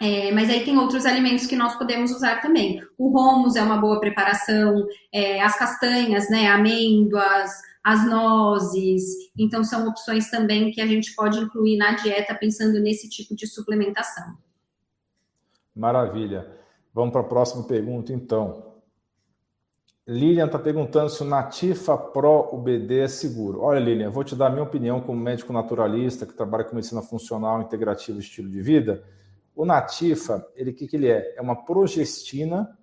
É, 0.03 0.33
mas 0.33 0.51
aí 0.51 0.65
tem 0.65 0.77
outros 0.77 1.07
alimentos 1.07 1.47
que 1.47 1.55
nós 1.55 1.77
podemos 1.77 2.11
usar 2.11 2.41
também. 2.41 2.83
O 2.99 3.11
romos 3.11 3.55
é 3.55 3.63
uma 3.63 3.77
boa 3.77 4.01
preparação, 4.01 4.87
é, 5.13 5.41
as 5.41 5.57
castanhas, 5.57 6.29
né, 6.29 6.49
amêndoas, 6.49 7.51
as 7.83 8.09
nozes. 8.09 9.31
Então, 9.39 9.63
são 9.63 9.87
opções 9.87 10.31
também 10.31 10.73
que 10.73 10.81
a 10.81 10.87
gente 10.87 11.15
pode 11.15 11.39
incluir 11.39 11.77
na 11.77 11.93
dieta 11.93 12.35
pensando 12.35 12.81
nesse 12.81 13.09
tipo 13.09 13.37
de 13.37 13.47
suplementação. 13.47 14.37
Maravilha. 15.75 16.51
Vamos 16.93 17.13
para 17.13 17.21
a 17.21 17.25
próxima 17.25 17.65
pergunta, 17.65 18.13
então. 18.13 18.75
Lilian 20.07 20.47
está 20.47 20.59
perguntando 20.59 21.09
se 21.09 21.23
o 21.23 21.27
Natifa 21.27 21.97
Pro 21.97 22.51
UBD 22.53 23.01
é 23.01 23.09
seguro. 23.09 23.63
Olha, 23.63 23.81
Lilian, 23.81 24.11
vou 24.11 24.23
te 24.23 24.37
dar 24.37 24.47
a 24.47 24.51
minha 24.51 24.63
opinião 24.63 25.01
como 25.01 25.19
médico 25.19 25.53
naturalista 25.53 26.27
que 26.27 26.35
trabalha 26.35 26.65
com 26.65 26.77
medicina 26.77 27.01
funcional, 27.01 27.63
integrativa 27.63 28.19
e 28.19 28.21
estilo 28.21 28.49
de 28.51 28.61
vida. 28.61 29.03
O 29.55 29.64
Natifa, 29.64 30.45
ele 30.57 30.73
que 30.73 30.88
que 30.88 30.97
ele 30.97 31.09
é? 31.09 31.35
É 31.37 31.40
uma 31.40 31.64
progestina 31.64 32.77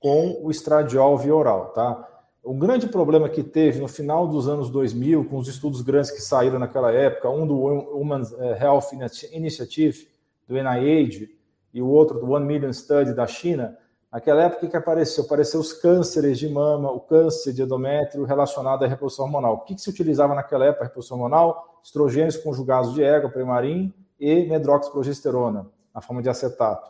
com 0.00 0.40
o 0.42 0.50
estradiol 0.50 1.16
via 1.16 1.34
oral, 1.34 1.72
tá? 1.72 2.06
O 2.42 2.54
grande 2.54 2.88
problema 2.88 3.28
que 3.28 3.42
teve 3.42 3.80
no 3.80 3.88
final 3.88 4.26
dos 4.26 4.48
anos 4.48 4.70
2000, 4.70 5.24
com 5.26 5.38
os 5.38 5.48
estudos 5.48 5.80
grandes 5.82 6.10
que 6.10 6.20
saíram 6.20 6.58
naquela 6.58 6.90
época, 6.90 7.30
um 7.30 7.46
do 7.46 7.56
Human 7.56 8.22
eh, 8.38 8.58
Health 8.60 8.86
Initiative, 9.32 10.08
do 10.46 10.54
NIH, 10.54 11.28
e 11.74 11.82
o 11.82 11.86
outro 11.86 12.18
do 12.18 12.30
One 12.30 12.46
Million 12.46 12.72
Study 12.72 13.12
da 13.12 13.26
China, 13.26 13.76
naquela 14.10 14.44
época 14.44 14.66
que 14.66 14.76
apareceu? 14.76 15.24
Apareceu 15.24 15.60
os 15.60 15.72
cânceres 15.72 16.38
de 16.38 16.48
mama, 16.48 16.90
o 16.90 17.00
câncer 17.00 17.52
de 17.52 17.62
endométrio 17.62 18.24
relacionado 18.24 18.84
à 18.84 18.88
reprodução 18.88 19.26
hormonal. 19.26 19.54
O 19.54 19.60
que, 19.60 19.74
que 19.74 19.80
se 19.80 19.90
utilizava 19.90 20.34
naquela 20.34 20.64
época, 20.64 20.84
a 20.84 20.86
reprodução 20.86 21.18
hormonal? 21.18 21.80
Estrogênios 21.84 22.36
conjugados 22.36 22.94
de 22.94 23.02
ego, 23.02 23.30
primarim 23.30 23.92
e 24.18 24.46
medroxprogesterona 24.46 25.66
na 25.98 26.00
forma 26.00 26.22
de 26.22 26.28
acetato. 26.28 26.88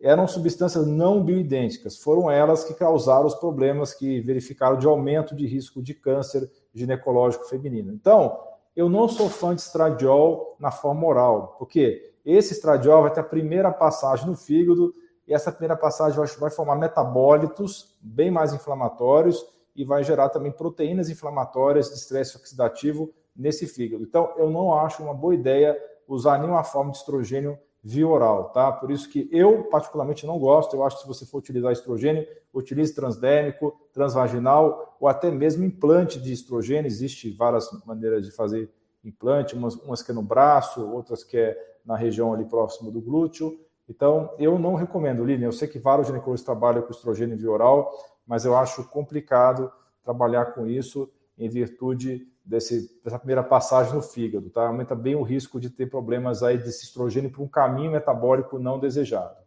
Eram 0.00 0.26
substâncias 0.26 0.84
não 0.86 1.22
bioidênticas, 1.22 1.98
foram 1.98 2.28
elas 2.28 2.64
que 2.64 2.74
causaram 2.74 3.26
os 3.26 3.34
problemas 3.34 3.94
que 3.94 4.20
verificaram 4.22 4.76
de 4.76 4.88
aumento 4.88 5.36
de 5.36 5.46
risco 5.46 5.80
de 5.80 5.94
câncer 5.94 6.50
ginecológico 6.74 7.48
feminino. 7.48 7.92
Então, 7.92 8.40
eu 8.74 8.88
não 8.88 9.06
sou 9.06 9.28
fã 9.28 9.54
de 9.54 9.60
estradiol 9.60 10.56
na 10.58 10.72
forma 10.72 11.06
oral, 11.06 11.54
porque 11.58 12.12
esse 12.24 12.52
estradiol 12.52 13.02
vai 13.02 13.12
ter 13.12 13.20
a 13.20 13.24
primeira 13.24 13.70
passagem 13.70 14.26
no 14.26 14.34
fígado 14.34 14.92
e 15.28 15.32
essa 15.32 15.52
primeira 15.52 15.76
passagem 15.76 16.18
vai 16.40 16.50
formar 16.50 16.74
metabólitos 16.74 17.96
bem 18.00 18.32
mais 18.32 18.52
inflamatórios 18.52 19.46
e 19.76 19.84
vai 19.84 20.02
gerar 20.02 20.30
também 20.30 20.50
proteínas 20.50 21.08
inflamatórias 21.08 21.88
de 21.88 21.94
estresse 21.94 22.36
oxidativo 22.36 23.12
nesse 23.36 23.64
fígado. 23.66 24.02
Então, 24.02 24.32
eu 24.36 24.50
não 24.50 24.74
acho 24.74 25.04
uma 25.04 25.14
boa 25.14 25.34
ideia 25.34 25.78
usar 26.08 26.38
nenhuma 26.38 26.64
forma 26.64 26.90
de 26.90 26.96
estrogênio 26.96 27.56
via 27.82 28.06
oral, 28.06 28.50
tá? 28.50 28.70
Por 28.70 28.90
isso 28.90 29.08
que 29.08 29.28
eu, 29.32 29.64
particularmente, 29.64 30.26
não 30.26 30.38
gosto. 30.38 30.76
Eu 30.76 30.84
acho 30.84 30.96
que 30.96 31.02
se 31.02 31.08
você 31.08 31.24
for 31.24 31.38
utilizar 31.38 31.72
estrogênio, 31.72 32.26
utilize 32.52 32.94
transdérmico, 32.94 33.78
transvaginal 33.92 34.96
ou 35.00 35.08
até 35.08 35.30
mesmo 35.30 35.64
implante 35.64 36.20
de 36.20 36.32
estrogênio. 36.32 36.86
Existem 36.86 37.34
várias 37.34 37.70
maneiras 37.86 38.24
de 38.24 38.32
fazer 38.32 38.70
implante, 39.02 39.54
umas, 39.54 39.74
umas 39.76 40.02
que 40.02 40.10
é 40.10 40.14
no 40.14 40.22
braço, 40.22 40.86
outras 40.86 41.24
que 41.24 41.38
é 41.38 41.56
na 41.84 41.96
região 41.96 42.32
ali 42.34 42.44
próximo 42.44 42.90
do 42.90 43.00
glúteo. 43.00 43.58
Então, 43.88 44.32
eu 44.38 44.58
não 44.58 44.74
recomendo, 44.74 45.24
Lilian. 45.24 45.46
Eu 45.46 45.52
sei 45.52 45.66
que 45.66 45.78
vários 45.78 46.06
ginecologistas 46.06 46.44
trabalham 46.44 46.82
com 46.82 46.90
estrogênio 46.90 47.36
via 47.36 47.50
oral, 47.50 47.90
mas 48.26 48.44
eu 48.44 48.54
acho 48.54 48.84
complicado 48.88 49.72
trabalhar 50.04 50.46
com 50.54 50.66
isso 50.66 51.10
em 51.36 51.48
virtude 51.48 52.28
desse, 52.44 53.00
dessa 53.04 53.18
primeira 53.18 53.42
passagem 53.42 53.94
no 53.94 54.02
fígado, 54.02 54.50
tá? 54.50 54.66
Aumenta 54.66 54.94
bem 54.94 55.14
o 55.14 55.22
risco 55.22 55.60
de 55.60 55.70
ter 55.70 55.86
problemas 55.86 56.42
aí 56.42 56.58
desse 56.58 56.84
estrogênio 56.84 57.30
para 57.30 57.42
um 57.42 57.48
caminho 57.48 57.92
metabólico 57.92 58.58
não 58.58 58.78
desejado. 58.78 59.40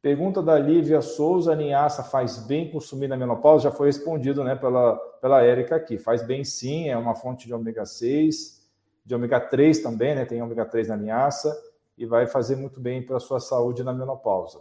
Pergunta 0.00 0.42
da 0.42 0.58
Lívia 0.58 1.00
Souza, 1.00 1.54
linhaça 1.54 2.02
faz 2.02 2.38
bem 2.38 2.70
consumir 2.70 3.06
na 3.06 3.16
menopausa? 3.16 3.64
Já 3.64 3.70
foi 3.70 3.86
respondido 3.86 4.42
né, 4.42 4.56
pela, 4.56 4.96
pela 5.20 5.42
Érica 5.42 5.76
aqui. 5.76 5.96
Faz 5.96 6.26
bem 6.26 6.42
sim, 6.42 6.88
é 6.88 6.96
uma 6.96 7.14
fonte 7.14 7.46
de 7.46 7.54
ômega 7.54 7.86
6, 7.86 8.68
de 9.06 9.14
ômega 9.14 9.38
3 9.38 9.80
também, 9.80 10.14
né? 10.16 10.24
Tem 10.24 10.42
ômega 10.42 10.64
3 10.64 10.88
na 10.88 10.96
linhaça 10.96 11.56
e 11.96 12.04
vai 12.04 12.26
fazer 12.26 12.56
muito 12.56 12.80
bem 12.80 13.00
para 13.00 13.18
a 13.18 13.20
sua 13.20 13.38
saúde 13.38 13.84
na 13.84 13.92
menopausa. 13.92 14.60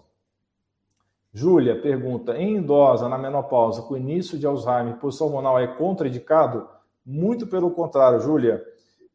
Júlia 1.34 1.82
pergunta: 1.82 2.38
em 2.38 2.58
idosa 2.58 3.08
na 3.10 3.18
menopausa 3.18 3.82
com 3.82 3.98
início 3.98 4.38
de 4.38 4.46
Alzheimer, 4.46 4.98
posição 4.98 5.28
hormonal 5.28 5.60
é 5.60 5.66
contraindicado? 5.66 6.68
Muito 7.06 7.48
pelo 7.48 7.72
contrário, 7.72 8.20
Júlia 8.20 8.64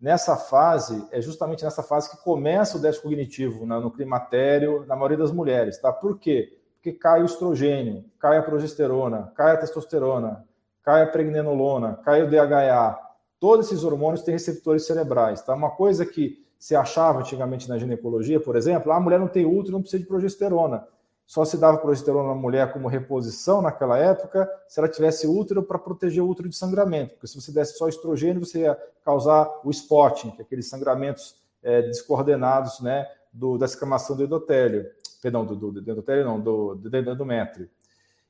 nessa 0.01 0.37
fase, 0.37 1.07
é 1.11 1.21
justamente 1.21 1.65
nessa 1.65 1.83
fase 1.83 2.11
que 2.11 2.23
começa 2.23 2.77
o 2.77 2.81
déficit 2.81 3.03
cognitivo 3.03 3.67
né, 3.67 3.79
no 3.79 3.91
climatério, 3.91 4.85
na 4.87 4.95
maioria 4.95 5.17
das 5.17 5.33
mulheres, 5.33 5.79
tá? 5.79 5.93
Por 5.93 6.19
quê? 6.19 6.59
Porque 6.75 6.93
cai 6.93 7.23
o 7.23 7.25
estrogênio, 7.25 8.05
cai 8.19 8.37
a 8.37 8.43
progesterona, 8.43 9.33
cai 9.35 9.55
a 9.55 9.57
testosterona, 9.57 10.45
cai 10.83 11.03
a 11.03 11.07
pregnenolona, 11.07 11.99
cai 12.05 12.23
o 12.23 12.31
DHA. 12.31 12.99
Todos 13.41 13.67
esses 13.67 13.85
hormônios 13.85 14.23
têm 14.23 14.35
receptores 14.35 14.87
cerebrais, 14.87 15.43
tá? 15.43 15.55
Uma 15.55 15.71
coisa 15.71 16.05
que 16.07 16.45
se 16.59 16.75
achava 16.75 17.21
antigamente 17.21 17.69
na 17.69 17.79
ginecologia, 17.79 18.41
por 18.41 18.57
exemplo, 18.57 18.93
ah, 18.93 18.97
a 18.97 19.01
mulher 19.01 19.19
não 19.19 19.29
tem 19.29 19.45
útero, 19.45 19.73
não 19.73 19.81
precisa 19.81 20.03
de 20.03 20.09
progesterona 20.09 20.87
só 21.27 21.45
se 21.45 21.59
dava 21.59 21.79
progesterona 21.79 22.29
na 22.29 22.35
mulher 22.35 22.73
como 22.73 22.87
reposição 22.87 23.61
naquela 23.61 23.99
época 23.99 24.49
se 24.69 24.79
ela 24.79 24.89
tivesse 24.89 25.27
útero 25.27 25.63
para 25.63 25.79
proteger 25.79 26.23
o 26.23 26.29
útero 26.29 26.49
de 26.49 26.57
sangramento, 26.57 27.15
porque 27.15 27.27
se 27.27 27.41
você 27.41 27.51
desse 27.51 27.77
só 27.77 27.89
estrogênio, 27.89 28.45
você 28.45 28.61
ia 28.61 28.79
causar 29.05 29.51
o 29.65 29.71
spotting, 29.71 30.31
que 30.31 30.43
é 30.43 30.45
aqueles 30.45 30.69
sangramentos 30.69 31.35
é, 31.63 31.83
descoordenados 31.83 32.81
né, 32.81 33.09
do, 33.33 33.59
da 33.59 33.67
escamação 33.67 34.17
do 34.17 34.23
endotélio, 34.23 34.87
perdão, 35.21 35.45
do, 35.45 35.57
do, 35.57 35.73
do 35.73 35.91
endotélio 35.91 36.25
não, 36.25 36.41
do, 36.41 36.77
do 36.77 36.97
endométrio. 36.97 37.69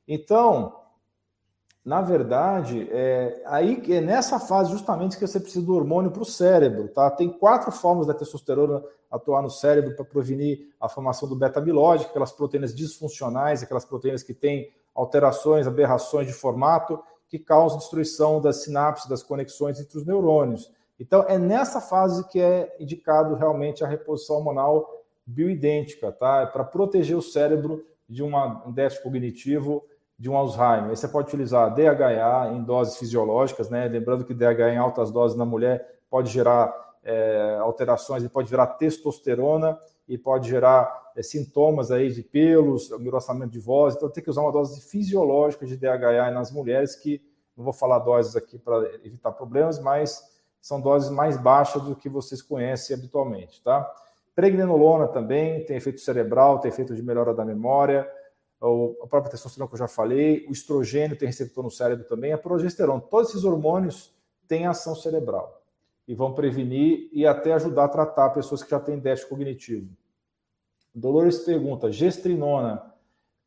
Então, 0.07 0.86
na 1.87 2.01
verdade, 2.01 2.85
é 2.91 3.41
aí 3.45 3.81
é 3.93 4.01
nessa 4.01 4.41
fase 4.41 4.71
justamente 4.71 5.17
que 5.17 5.25
você 5.25 5.39
precisa 5.39 5.65
do 5.65 5.73
hormônio 5.73 6.11
para 6.11 6.21
o 6.21 6.25
cérebro, 6.25 6.89
tá? 6.89 7.09
Tem 7.09 7.29
quatro 7.29 7.71
formas 7.71 8.05
da 8.05 8.13
testosterona 8.13 8.83
atuar 9.09 9.41
no 9.41 9.49
cérebro 9.49 9.95
para 9.95 10.03
prevenir 10.03 10.67
a 10.81 10.89
formação 10.89 11.29
do 11.29 11.35
beta-amiloide, 11.37 12.03
aquelas 12.03 12.33
proteínas 12.33 12.75
disfuncionais, 12.75 13.63
aquelas 13.63 13.85
proteínas 13.85 14.21
que 14.21 14.33
têm 14.33 14.69
alterações, 14.93 15.65
aberrações 15.65 16.27
de 16.27 16.33
formato 16.33 17.01
que 17.29 17.39
causam 17.39 17.77
destruição 17.77 18.41
das 18.41 18.63
sinapses, 18.63 19.07
das 19.07 19.23
conexões 19.23 19.79
entre 19.79 19.97
os 19.97 20.05
neurônios. 20.05 20.69
Então, 20.99 21.23
é 21.25 21.37
nessa 21.37 21.79
fase 21.79 22.27
que 22.27 22.41
é 22.41 22.75
indicado 22.81 23.33
realmente 23.35 23.85
a 23.85 23.87
reposição 23.87 24.35
hormonal 24.35 25.05
bioidêntica, 25.25 26.11
tá? 26.11 26.41
É 26.41 26.45
para 26.47 26.65
proteger 26.65 27.15
o 27.15 27.21
cérebro 27.21 27.85
de 28.09 28.21
uma, 28.21 28.67
um 28.67 28.73
déficit 28.73 29.03
cognitivo 29.03 29.85
de 30.17 30.29
um 30.29 30.35
Alzheimer. 30.35 30.89
Aí 30.89 30.95
você 30.95 31.07
pode 31.07 31.27
utilizar 31.27 31.73
DHA 31.73 32.51
em 32.53 32.63
doses 32.63 32.97
fisiológicas, 32.97 33.69
né? 33.69 33.87
Lembrando 33.87 34.25
que 34.25 34.33
DHA 34.33 34.73
em 34.73 34.77
altas 34.77 35.11
doses 35.11 35.37
na 35.37 35.45
mulher 35.45 35.99
pode 36.09 36.31
gerar 36.31 36.73
é, 37.03 37.57
alterações, 37.61 38.23
ele 38.23 38.29
pode 38.29 38.49
gerar 38.49 38.67
testosterona 38.67 39.79
e 40.07 40.17
pode 40.17 40.49
gerar 40.49 41.11
é, 41.15 41.21
sintomas 41.21 41.91
aí 41.91 42.11
de 42.11 42.23
pelos, 42.23 42.91
engrossamento 42.91 43.51
de 43.51 43.59
voz. 43.59 43.95
Então 43.95 44.09
tem 44.09 44.23
que 44.23 44.29
usar 44.29 44.41
uma 44.41 44.51
dose 44.51 44.81
fisiológica 44.81 45.65
de 45.65 45.77
DHA 45.77 46.31
nas 46.31 46.51
mulheres 46.51 46.95
que 46.95 47.21
não 47.55 47.63
vou 47.63 47.73
falar 47.73 47.99
doses 47.99 48.35
aqui 48.35 48.57
para 48.57 48.83
evitar 49.03 49.31
problemas, 49.31 49.79
mas 49.79 50.21
são 50.61 50.81
doses 50.81 51.09
mais 51.09 51.37
baixas 51.37 51.81
do 51.83 51.95
que 51.95 52.09
vocês 52.09 52.41
conhecem 52.41 52.95
habitualmente, 52.95 53.63
tá? 53.63 53.89
Pregnenolona 54.35 55.07
também 55.07 55.65
tem 55.65 55.77
efeito 55.77 55.99
cerebral, 55.99 56.59
tem 56.59 56.69
efeito 56.69 56.95
de 56.95 57.01
melhora 57.01 57.33
da 57.33 57.43
memória 57.43 58.07
a 58.59 59.07
própria 59.07 59.31
testosterona 59.31 59.67
que 59.67 59.75
eu 59.75 59.79
já 59.79 59.87
falei, 59.87 60.45
o 60.47 60.51
estrogênio 60.51 61.17
tem 61.17 61.27
receptor 61.27 61.63
no 61.63 61.69
cérebro 61.69 62.05
também, 62.05 62.33
a 62.33 62.37
progesterona. 62.37 63.01
Todos 63.01 63.29
esses 63.29 63.43
hormônios 63.43 64.13
têm 64.47 64.65
ação 64.65 64.95
cerebral 64.95 65.61
e 66.07 66.15
vão 66.15 66.33
prevenir 66.33 67.09
e 67.11 67.25
até 67.25 67.53
ajudar 67.53 67.85
a 67.85 67.89
tratar 67.89 68.29
pessoas 68.31 68.63
que 68.63 68.71
já 68.71 68.79
têm 68.79 68.97
déficit 68.97 69.29
cognitivo. 69.29 69.89
Dolores 70.93 71.39
pergunta: 71.39 71.91
gestrinona, 71.91 72.93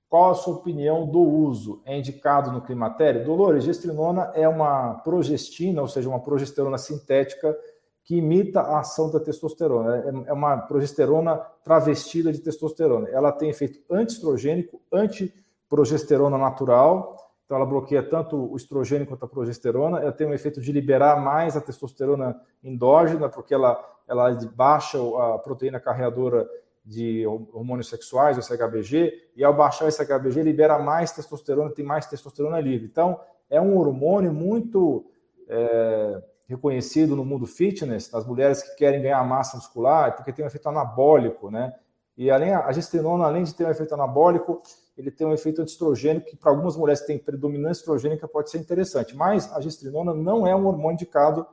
qual 0.09 0.31
a 0.31 0.35
sua 0.35 0.55
opinião 0.55 1.07
do 1.07 1.21
uso? 1.21 1.83
É 1.85 1.99
indicado 1.99 2.53
no 2.53 2.61
climatério? 2.61 3.25
Dolores, 3.25 3.65
gestrinona 3.65 4.31
é 4.35 4.49
uma 4.49 4.95
progestina, 4.95 5.81
ou 5.81 5.89
seja, 5.89 6.09
uma 6.09 6.21
progesterona 6.21 6.79
sintética 6.79 7.57
que 8.05 8.17
imita 8.17 8.61
a 8.61 8.81
ação 8.81 9.11
da 9.11 9.21
testosterona. 9.21 9.97
É, 9.97 10.31
é 10.31 10.33
uma 10.33 10.57
progesterona 10.59 11.37
travestida 11.65 12.33
de 12.33 12.41
testosterona. 12.41 13.09
Ela 13.09 13.31
tem 13.33 13.51
efeito 13.51 13.81
antiestrogênico, 13.91 14.81
antiprogesterona 14.93 16.39
natural. 16.39 17.17
Então, 17.45 17.57
ela 17.57 17.67
bloqueia 17.67 18.03
tanto 18.03 18.37
o 18.37 18.57
estrogênio 18.57 19.07
quanto 19.07 19.25
a 19.25 19.29
progesterona. 19.29 19.99
Ela 20.01 20.13
tem 20.13 20.27
um 20.27 20.35
efeito 20.35 20.61
de 20.61 20.73
liberar 20.73 21.21
mais 21.21 21.57
a 21.57 21.61
testosterona 21.61 22.41
endógena, 22.63 23.29
porque 23.29 23.55
ela, 23.55 23.79
ela 24.09 24.33
baixa 24.55 24.99
a 24.99 25.39
proteína 25.39 25.81
carreadora 25.81 26.49
de 26.85 27.27
hormônios 27.27 27.89
sexuais, 27.89 28.39
o 28.39 28.43
SHBG, 28.43 29.31
e 29.37 29.45
ao 29.45 29.55
baixar 29.55 29.87
esse 29.89 30.05
SHBG, 30.05 30.43
libera 30.43 30.79
mais 30.79 31.13
testosterona, 31.13 31.71
tem 31.71 31.85
mais 31.85 32.07
testosterona 32.07 32.61
livre. 32.61 32.87
Então, 32.87 33.21
é 33.49 33.61
um 33.61 33.77
hormônio 33.77 34.33
muito 34.33 35.05
é, 35.49 36.23
reconhecido 36.51 37.15
no 37.15 37.25
mundo 37.25 37.47
fitness, 37.47 38.11
nas 38.11 38.27
mulheres 38.27 38.61
que 38.61 38.75
querem 38.75 39.01
ganhar 39.01 39.23
massa 39.25 39.57
muscular, 39.57 40.17
porque 40.17 40.33
tem 40.33 40.45
um 40.45 40.49
efeito 40.49 40.69
anabólico, 40.69 41.49
né? 41.49 41.73
E 42.17 42.29
além 42.29 42.53
a 42.53 42.71
gestrinona, 42.73 43.25
além 43.25 43.45
de 43.45 43.55
ter 43.55 43.65
um 43.65 43.71
efeito 43.71 43.95
anabólico, 43.95 44.61
ele 44.99 45.13
tem 45.13 45.27
um 45.27 45.33
efeito 45.33 45.63
antiestrogênico 45.63 46.27
que 46.27 46.37
para 46.37 46.51
algumas 46.51 46.77
mulheres 46.77 47.01
que 47.01 47.07
têm 47.07 47.19
predominância 47.19 47.81
estrogênica 47.81 48.27
pode 48.27 48.51
ser 48.51 48.59
interessante. 48.59 49.17
Mas 49.17 49.51
a 49.53 49.61
gestrinona 49.61 50.13
não 50.13 50.47
é 50.47 50.55
um 50.55 50.67
hormônio 50.67 50.95
indicado 50.95 51.47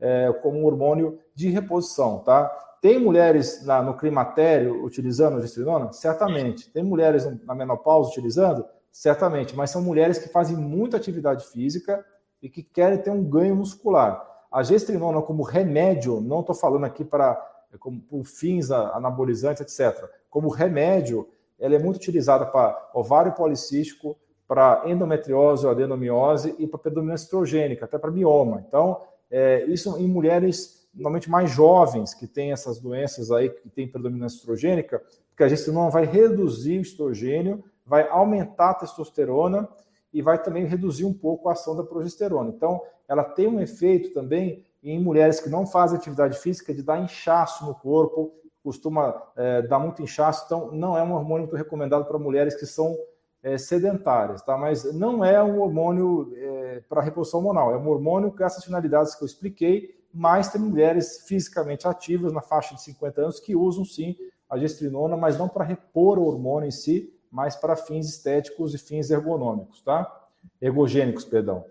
é, 0.00 0.32
como 0.42 0.58
um 0.58 0.64
hormônio 0.66 1.18
de 1.34 1.48
reposição, 1.48 2.18
tá? 2.18 2.50
Tem 2.82 2.98
mulheres 2.98 3.64
na, 3.64 3.80
no 3.80 3.96
climatério 3.96 4.84
utilizando 4.84 5.38
a 5.38 5.40
gestrinona? 5.40 5.92
Certamente. 5.92 6.70
Tem 6.70 6.82
mulheres 6.82 7.24
na 7.44 7.54
menopausa 7.54 8.10
utilizando? 8.10 8.64
Certamente. 8.90 9.54
Mas 9.54 9.70
são 9.70 9.80
mulheres 9.80 10.18
que 10.18 10.28
fazem 10.28 10.56
muita 10.56 10.96
atividade 10.96 11.46
física 11.46 12.04
e 12.42 12.48
que 12.48 12.62
querem 12.62 12.98
ter 12.98 13.10
um 13.10 13.22
ganho 13.22 13.54
muscular. 13.54 14.29
A 14.50 14.62
gestrinona 14.62 15.22
como 15.22 15.42
remédio, 15.42 16.20
não 16.20 16.40
estou 16.40 16.54
falando 16.54 16.84
aqui 16.84 17.04
para 17.04 17.46
como 17.78 18.00
por 18.00 18.24
fins 18.24 18.70
anabolizantes, 18.70 19.60
etc. 19.62 20.10
Como 20.28 20.48
remédio, 20.48 21.28
ela 21.58 21.76
é 21.76 21.78
muito 21.78 21.96
utilizada 21.96 22.44
para 22.46 22.90
ovário 22.92 23.32
policístico, 23.32 24.18
para 24.48 24.82
endometriose 24.86 25.64
ou 25.64 25.70
adenomiose 25.70 26.56
e 26.58 26.66
para 26.66 26.80
predominância 26.80 27.26
estrogênica, 27.26 27.84
até 27.84 27.96
para 27.96 28.10
mioma. 28.10 28.64
Então, 28.66 29.00
é, 29.30 29.64
isso 29.66 29.96
em 29.96 30.08
mulheres 30.08 30.80
normalmente 30.92 31.30
mais 31.30 31.50
jovens 31.50 32.14
que 32.14 32.26
têm 32.26 32.50
essas 32.50 32.80
doenças 32.80 33.30
aí, 33.30 33.48
que 33.48 33.68
têm 33.68 33.86
predominância 33.86 34.38
estrogênica, 34.38 35.00
porque 35.28 35.44
a 35.44 35.48
gestrinona 35.48 35.90
vai 35.90 36.04
reduzir 36.04 36.78
o 36.78 36.82
estrogênio, 36.82 37.62
vai 37.86 38.08
aumentar 38.08 38.70
a 38.70 38.74
testosterona 38.74 39.68
e 40.12 40.20
vai 40.22 40.42
também 40.42 40.64
reduzir 40.64 41.04
um 41.04 41.14
pouco 41.14 41.48
a 41.48 41.52
ação 41.52 41.76
da 41.76 41.84
progesterona. 41.84 42.50
Então, 42.50 42.80
ela 43.08 43.24
tem 43.24 43.46
um 43.46 43.60
efeito 43.60 44.12
também 44.12 44.64
em 44.82 44.98
mulheres 45.02 45.40
que 45.40 45.48
não 45.48 45.66
fazem 45.66 45.98
atividade 45.98 46.38
física 46.38 46.72
de 46.72 46.82
dar 46.82 47.00
inchaço 47.00 47.66
no 47.66 47.74
corpo, 47.74 48.32
costuma 48.62 49.22
é, 49.36 49.62
dar 49.62 49.78
muito 49.78 50.02
inchaço, 50.02 50.44
então 50.46 50.70
não 50.72 50.96
é 50.96 51.02
um 51.02 51.12
hormônio 51.12 51.46
muito 51.46 51.56
recomendado 51.56 52.04
para 52.04 52.18
mulheres 52.18 52.54
que 52.54 52.66
são 52.66 52.96
é, 53.42 53.56
sedentárias, 53.56 54.42
tá? 54.42 54.56
Mas 54.56 54.84
não 54.94 55.24
é 55.24 55.42
um 55.42 55.60
hormônio 55.60 56.32
é, 56.36 56.82
para 56.88 57.00
reposição 57.00 57.40
hormonal, 57.40 57.72
é 57.72 57.78
um 57.78 57.88
hormônio 57.88 58.32
com 58.32 58.44
essas 58.44 58.64
finalidades 58.64 59.14
que 59.14 59.22
eu 59.22 59.26
expliquei, 59.26 59.98
mas 60.12 60.50
tem 60.50 60.60
mulheres 60.60 61.24
fisicamente 61.26 61.86
ativas 61.86 62.32
na 62.32 62.42
faixa 62.42 62.74
de 62.74 62.82
50 62.82 63.22
anos 63.22 63.40
que 63.40 63.54
usam 63.54 63.84
sim 63.84 64.16
a 64.48 64.58
gestrinona, 64.58 65.16
mas 65.16 65.38
não 65.38 65.48
para 65.48 65.64
repor 65.64 66.18
o 66.18 66.24
hormônio 66.24 66.68
em 66.68 66.72
si, 66.72 67.14
mas 67.30 67.56
para 67.56 67.76
fins 67.76 68.08
estéticos 68.08 68.74
e 68.74 68.78
fins 68.78 69.10
ergonômicos, 69.10 69.82
tá? 69.82 70.28
Ergogênicos, 70.60 71.24
perdão. 71.24 71.64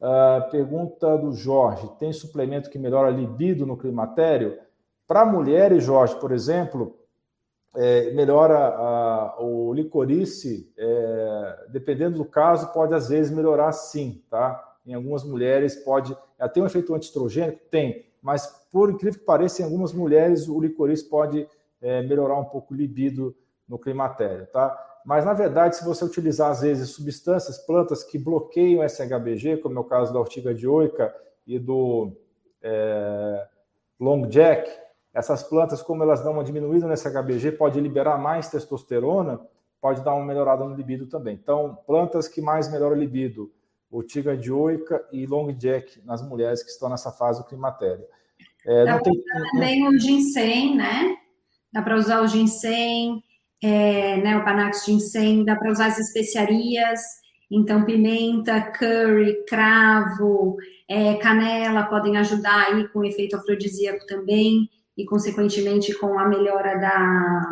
Uh, 0.00 0.50
pergunta 0.50 1.16
do 1.16 1.32
Jorge: 1.32 1.88
tem 1.98 2.12
suplemento 2.12 2.68
que 2.68 2.78
melhora 2.78 3.08
a 3.08 3.10
libido 3.10 3.64
no 3.64 3.76
climatério? 3.76 4.58
Para 5.06 5.24
mulheres, 5.24 5.84
Jorge, 5.84 6.16
por 6.16 6.32
exemplo, 6.32 6.98
é, 7.74 8.10
melhora 8.12 8.58
a, 8.58 9.36
o 9.40 9.72
licorice, 9.72 10.72
é, 10.76 11.66
dependendo 11.70 12.18
do 12.18 12.24
caso, 12.24 12.72
pode 12.72 12.94
às 12.94 13.08
vezes 13.08 13.32
melhorar 13.32 13.72
sim, 13.72 14.22
tá? 14.28 14.76
Em 14.84 14.94
algumas 14.94 15.24
mulheres 15.24 15.76
pode. 15.76 16.16
Tem 16.52 16.62
um 16.62 16.66
efeito 16.66 16.94
antiestrogênico? 16.94 17.60
Tem, 17.70 18.04
mas 18.20 18.46
por 18.70 18.90
incrível 18.90 19.20
que 19.20 19.26
pareça, 19.26 19.62
em 19.62 19.64
algumas 19.64 19.92
mulheres 19.92 20.48
o 20.48 20.60
licorice 20.60 21.08
pode 21.08 21.46
é, 21.80 22.02
melhorar 22.02 22.38
um 22.38 22.44
pouco 22.44 22.74
o 22.74 22.76
libido 22.76 23.34
no 23.72 23.78
climatério, 23.78 24.46
tá? 24.52 24.78
Mas, 25.04 25.24
na 25.24 25.32
verdade, 25.32 25.76
se 25.76 25.84
você 25.84 26.04
utilizar, 26.04 26.50
às 26.50 26.60
vezes, 26.60 26.90
substâncias, 26.90 27.58
plantas 27.58 28.04
que 28.04 28.18
bloqueiam 28.18 28.86
SHBG, 28.86 29.56
como 29.56 29.78
é 29.78 29.80
o 29.80 29.84
caso 29.84 30.12
da 30.12 30.20
ortiga 30.20 30.54
dioica 30.54 31.12
e 31.46 31.58
do 31.58 32.12
é, 32.62 33.46
long 33.98 34.28
jack, 34.28 34.70
essas 35.14 35.42
plantas, 35.42 35.82
como 35.82 36.02
elas 36.02 36.22
dão 36.22 36.34
uma 36.34 36.44
diminuída 36.44 36.86
no 36.86 36.96
SHBG, 36.96 37.52
pode 37.52 37.80
liberar 37.80 38.18
mais 38.18 38.48
testosterona 38.48 39.40
pode 39.82 40.04
dar 40.04 40.14
uma 40.14 40.24
melhorada 40.24 40.64
no 40.64 40.76
libido 40.76 41.06
também. 41.08 41.34
Então, 41.34 41.76
plantas 41.84 42.28
que 42.28 42.40
mais 42.40 42.70
melhoram 42.70 42.96
o 42.96 43.00
libido, 43.00 43.52
Tiga 44.06 44.34
dioica 44.34 45.06
e 45.12 45.26
long 45.26 45.52
jack 45.52 46.00
nas 46.06 46.26
mulheres 46.26 46.62
que 46.62 46.70
estão 46.70 46.88
nessa 46.88 47.12
fase 47.12 47.42
do 47.42 47.46
climatério. 47.46 48.06
É, 48.64 48.86
Dá 48.86 48.98
para 48.98 49.12
usar 49.12 49.50
também 49.52 49.86
o 49.86 49.98
ginseng, 49.98 50.76
né? 50.76 51.14
Dá 51.70 51.82
para 51.82 51.96
usar 51.96 52.22
o 52.22 52.26
ginseng, 52.26 53.22
é, 53.62 54.16
né, 54.16 54.36
o 54.36 54.44
Panax 54.44 54.84
ginseng, 54.84 55.44
dá 55.44 55.54
para 55.54 55.70
usar 55.70 55.86
as 55.86 55.98
especiarias, 55.98 57.00
então 57.50 57.84
pimenta, 57.84 58.60
curry, 58.60 59.44
cravo, 59.46 60.56
é, 60.88 61.14
canela 61.16 61.84
podem 61.84 62.16
ajudar 62.16 62.66
aí 62.66 62.88
com 62.88 63.04
efeito 63.04 63.36
afrodisíaco 63.36 64.04
também 64.06 64.68
e 64.96 65.04
consequentemente 65.04 65.94
com 65.94 66.18
a 66.18 66.28
melhora 66.28 66.78
da, 66.78 67.50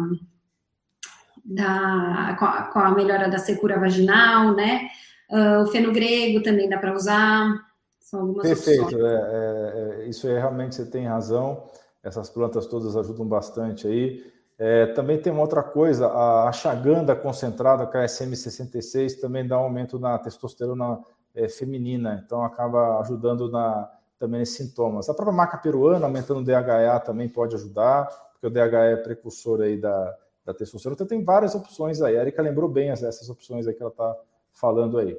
da 1.44 2.37
com, 2.38 2.44
a, 2.44 2.62
com 2.64 2.79
a 2.81 2.90
melhora 2.94 3.31
da 3.31 3.38
secura 3.38 3.79
vaginal, 3.79 4.55
né? 4.55 4.88
Uh, 5.31 5.62
o 5.62 5.66
fenogrego 5.68 6.42
também 6.42 6.68
dá 6.68 6.77
para 6.77 6.92
usar. 6.92 7.55
São 8.01 8.20
algumas 8.20 8.49
Perfeito, 8.49 9.07
é, 9.07 9.14
é, 9.14 10.03
é, 10.03 10.09
isso 10.09 10.29
é 10.29 10.38
realmente 10.38 10.75
você 10.75 10.87
tem 10.87 11.07
razão. 11.07 11.70
Essas 12.03 12.29
plantas 12.29 12.66
todas 12.66 12.96
ajudam 12.96 13.27
bastante 13.27 13.87
aí. 13.87 14.25
É, 14.62 14.88
também 14.88 15.18
tem 15.18 15.33
uma 15.33 15.40
outra 15.40 15.62
coisa, 15.62 16.07
a 16.09 16.51
achaganda 16.51 17.16
concentrada, 17.16 17.87
KSM 17.87 18.37
66, 18.37 19.14
também 19.14 19.49
dá 19.49 19.59
um 19.59 19.62
aumento 19.62 19.99
na 19.99 20.18
testosterona 20.18 21.01
é, 21.35 21.49
feminina, 21.49 22.23
então 22.23 22.44
acaba 22.44 23.01
ajudando 23.01 23.51
na, 23.51 23.90
também 24.18 24.40
nesses 24.40 24.59
sintomas. 24.59 25.09
A 25.09 25.14
própria 25.14 25.35
maca 25.35 25.57
peruana, 25.57 26.05
aumentando 26.05 26.40
o 26.40 26.44
DHA, 26.44 27.01
também 27.01 27.27
pode 27.27 27.55
ajudar, 27.55 28.05
porque 28.33 28.49
o 28.49 28.51
DHA 28.51 28.85
é 28.85 28.96
precursor 28.96 29.62
aí 29.62 29.79
da, 29.79 30.14
da 30.44 30.53
testosterona. 30.53 30.94
Então 30.94 31.07
tem 31.07 31.25
várias 31.25 31.55
opções 31.55 32.03
aí. 32.03 32.18
A 32.18 32.20
Erika 32.20 32.42
lembrou 32.42 32.68
bem 32.68 32.90
essas 32.90 33.31
opções 33.31 33.66
aí 33.66 33.73
que 33.73 33.83
ela 33.83 33.90
está 33.90 34.14
falando 34.53 34.99
aí. 34.99 35.18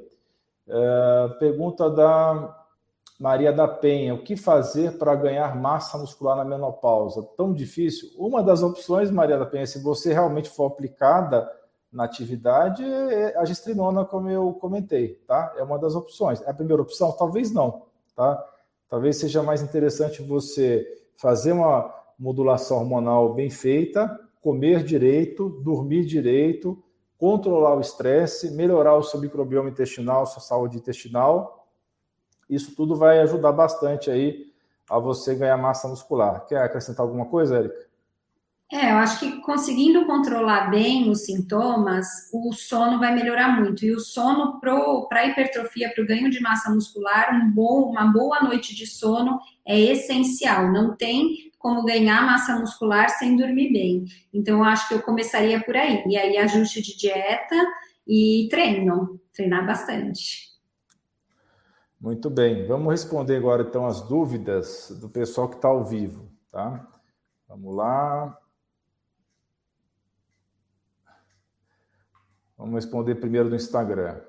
É, 0.68 1.28
pergunta 1.40 1.90
da 1.90 2.61
Maria 3.22 3.52
da 3.52 3.68
Penha, 3.68 4.16
o 4.16 4.24
que 4.24 4.34
fazer 4.34 4.98
para 4.98 5.14
ganhar 5.14 5.54
massa 5.54 5.96
muscular 5.96 6.36
na 6.36 6.44
menopausa? 6.44 7.22
Tão 7.36 7.52
difícil? 7.52 8.08
Uma 8.18 8.42
das 8.42 8.64
opções, 8.64 9.12
Maria 9.12 9.38
da 9.38 9.46
Penha, 9.46 9.64
se 9.64 9.80
você 9.80 10.12
realmente 10.12 10.50
for 10.50 10.66
aplicada 10.66 11.48
na 11.92 12.02
atividade, 12.02 12.82
é 12.84 13.38
a 13.38 13.44
gestrinona, 13.44 14.04
como 14.04 14.28
eu 14.28 14.52
comentei, 14.54 15.22
tá? 15.24 15.54
É 15.56 15.62
uma 15.62 15.78
das 15.78 15.94
opções. 15.94 16.42
É 16.42 16.50
a 16.50 16.54
primeira 16.54 16.82
opção? 16.82 17.12
Talvez 17.12 17.52
não, 17.52 17.82
tá? 18.16 18.44
Talvez 18.88 19.18
seja 19.18 19.40
mais 19.40 19.62
interessante 19.62 20.20
você 20.20 20.84
fazer 21.16 21.52
uma 21.52 21.94
modulação 22.18 22.78
hormonal 22.78 23.34
bem 23.34 23.50
feita, 23.50 24.18
comer 24.40 24.82
direito, 24.82 25.48
dormir 25.62 26.04
direito, 26.06 26.82
controlar 27.16 27.76
o 27.76 27.80
estresse, 27.80 28.50
melhorar 28.50 28.96
o 28.96 29.02
seu 29.04 29.20
microbioma 29.20 29.70
intestinal, 29.70 30.26
sua 30.26 30.42
saúde 30.42 30.76
intestinal, 30.76 31.61
isso 32.54 32.74
tudo 32.76 32.94
vai 32.94 33.20
ajudar 33.20 33.52
bastante 33.52 34.10
aí 34.10 34.46
a 34.88 34.98
você 34.98 35.34
ganhar 35.34 35.56
massa 35.56 35.88
muscular. 35.88 36.46
Quer 36.46 36.58
acrescentar 36.58 37.04
alguma 37.04 37.26
coisa, 37.26 37.58
Érica? 37.58 37.92
É, 38.72 38.90
eu 38.90 38.96
acho 38.96 39.20
que 39.20 39.42
conseguindo 39.42 40.06
controlar 40.06 40.70
bem 40.70 41.10
os 41.10 41.26
sintomas, 41.26 42.06
o 42.32 42.54
sono 42.54 42.98
vai 42.98 43.14
melhorar 43.14 43.60
muito. 43.60 43.84
E 43.84 43.92
o 43.92 44.00
sono 44.00 44.58
para 44.58 45.20
a 45.20 45.26
hipertrofia, 45.26 45.92
para 45.94 46.02
o 46.02 46.06
ganho 46.06 46.30
de 46.30 46.40
massa 46.40 46.70
muscular, 46.70 47.34
um 47.34 47.50
bom, 47.50 47.90
uma 47.90 48.06
boa 48.06 48.40
noite 48.40 48.74
de 48.74 48.86
sono 48.86 49.38
é 49.66 49.78
essencial. 49.78 50.72
Não 50.72 50.96
tem 50.96 51.52
como 51.58 51.84
ganhar 51.84 52.24
massa 52.24 52.58
muscular 52.58 53.10
sem 53.10 53.36
dormir 53.36 53.72
bem. 53.74 54.04
Então, 54.32 54.58
eu 54.58 54.64
acho 54.64 54.88
que 54.88 54.94
eu 54.94 55.02
começaria 55.02 55.62
por 55.62 55.76
aí. 55.76 56.02
E 56.06 56.16
aí, 56.16 56.38
ajuste 56.38 56.80
de 56.80 56.96
dieta 56.96 57.54
e 58.08 58.48
treino, 58.50 59.20
treinar 59.34 59.66
bastante. 59.66 60.51
Muito 62.02 62.28
bem, 62.28 62.66
vamos 62.66 62.90
responder 62.90 63.36
agora 63.36 63.62
então 63.62 63.86
as 63.86 64.00
dúvidas 64.00 64.90
do 65.00 65.08
pessoal 65.08 65.48
que 65.48 65.54
está 65.54 65.68
ao 65.68 65.84
vivo, 65.84 66.28
tá? 66.50 66.84
Vamos 67.46 67.76
lá. 67.76 68.36
Vamos 72.58 72.74
responder 72.74 73.14
primeiro 73.14 73.48
no 73.48 73.54
Instagram. 73.54 74.20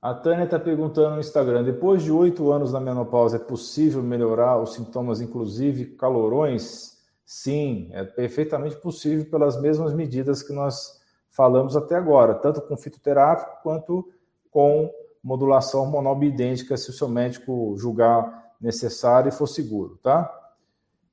A 0.00 0.14
Tânia 0.14 0.44
está 0.44 0.60
perguntando 0.60 1.16
no 1.16 1.20
Instagram: 1.20 1.64
depois 1.64 2.04
de 2.04 2.12
oito 2.12 2.52
anos 2.52 2.72
na 2.72 2.78
menopausa, 2.78 3.34
é 3.34 3.40
possível 3.40 4.00
melhorar 4.00 4.62
os 4.62 4.74
sintomas, 4.74 5.20
inclusive 5.20 5.96
calorões? 5.96 7.02
Sim, 7.26 7.88
é 7.90 8.04
perfeitamente 8.04 8.76
possível 8.76 9.28
pelas 9.28 9.60
mesmas 9.60 9.92
medidas 9.92 10.40
que 10.40 10.52
nós 10.52 11.02
falamos 11.34 11.76
até 11.76 11.96
agora, 11.96 12.34
tanto 12.34 12.62
com 12.62 12.76
fitoterápico 12.76 13.60
quanto 13.62 14.08
com 14.50 14.90
modulação 15.22 15.80
hormonal 15.80 16.14
biidêntica, 16.14 16.76
se 16.76 16.90
o 16.90 16.92
seu 16.92 17.08
médico 17.08 17.74
julgar 17.76 18.52
necessário 18.60 19.28
e 19.28 19.32
for 19.32 19.46
seguro, 19.46 19.98
tá? 20.02 20.32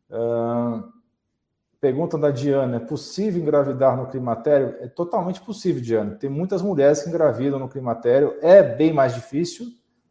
Uh, 0.09 0.91
pergunta 1.79 2.17
da 2.17 2.29
Diana: 2.29 2.77
é 2.77 2.79
possível 2.79 3.41
engravidar 3.41 3.97
no 3.97 4.07
climatério? 4.07 4.75
É 4.79 4.87
totalmente 4.87 5.41
possível, 5.41 5.81
Diana. 5.81 6.15
Tem 6.15 6.29
muitas 6.29 6.61
mulheres 6.61 7.01
que 7.01 7.09
engravidam 7.09 7.57
no 7.57 7.67
climatério, 7.67 8.37
é 8.41 8.61
bem 8.61 8.93
mais 8.93 9.15
difícil 9.15 9.67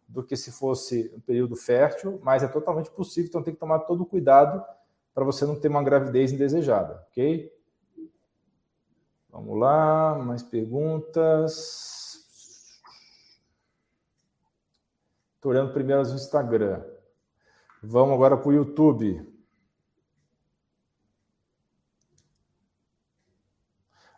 do 0.08 0.24
que 0.24 0.36
se 0.36 0.50
fosse 0.50 1.12
um 1.16 1.20
período 1.20 1.54
fértil, 1.54 2.18
mas 2.24 2.42
é 2.42 2.48
totalmente 2.48 2.90
possível, 2.90 3.28
então 3.28 3.42
tem 3.44 3.54
que 3.54 3.60
tomar 3.60 3.80
todo 3.80 4.02
o 4.02 4.06
cuidado 4.06 4.60
para 5.14 5.24
você 5.24 5.44
não 5.44 5.54
ter 5.54 5.68
uma 5.68 5.84
gravidez 5.84 6.32
indesejada, 6.32 7.04
ok? 7.10 7.59
Vamos 9.32 9.58
lá, 9.58 10.18
mais 10.18 10.42
perguntas. 10.42 12.00
Estou 15.36 15.52
olhando 15.52 15.72
primeiro 15.72 16.02
no 16.02 16.14
Instagram. 16.14 16.82
Vamos 17.82 18.14
agora 18.14 18.36
para 18.36 18.48
o 18.48 18.52
YouTube. 18.52 19.26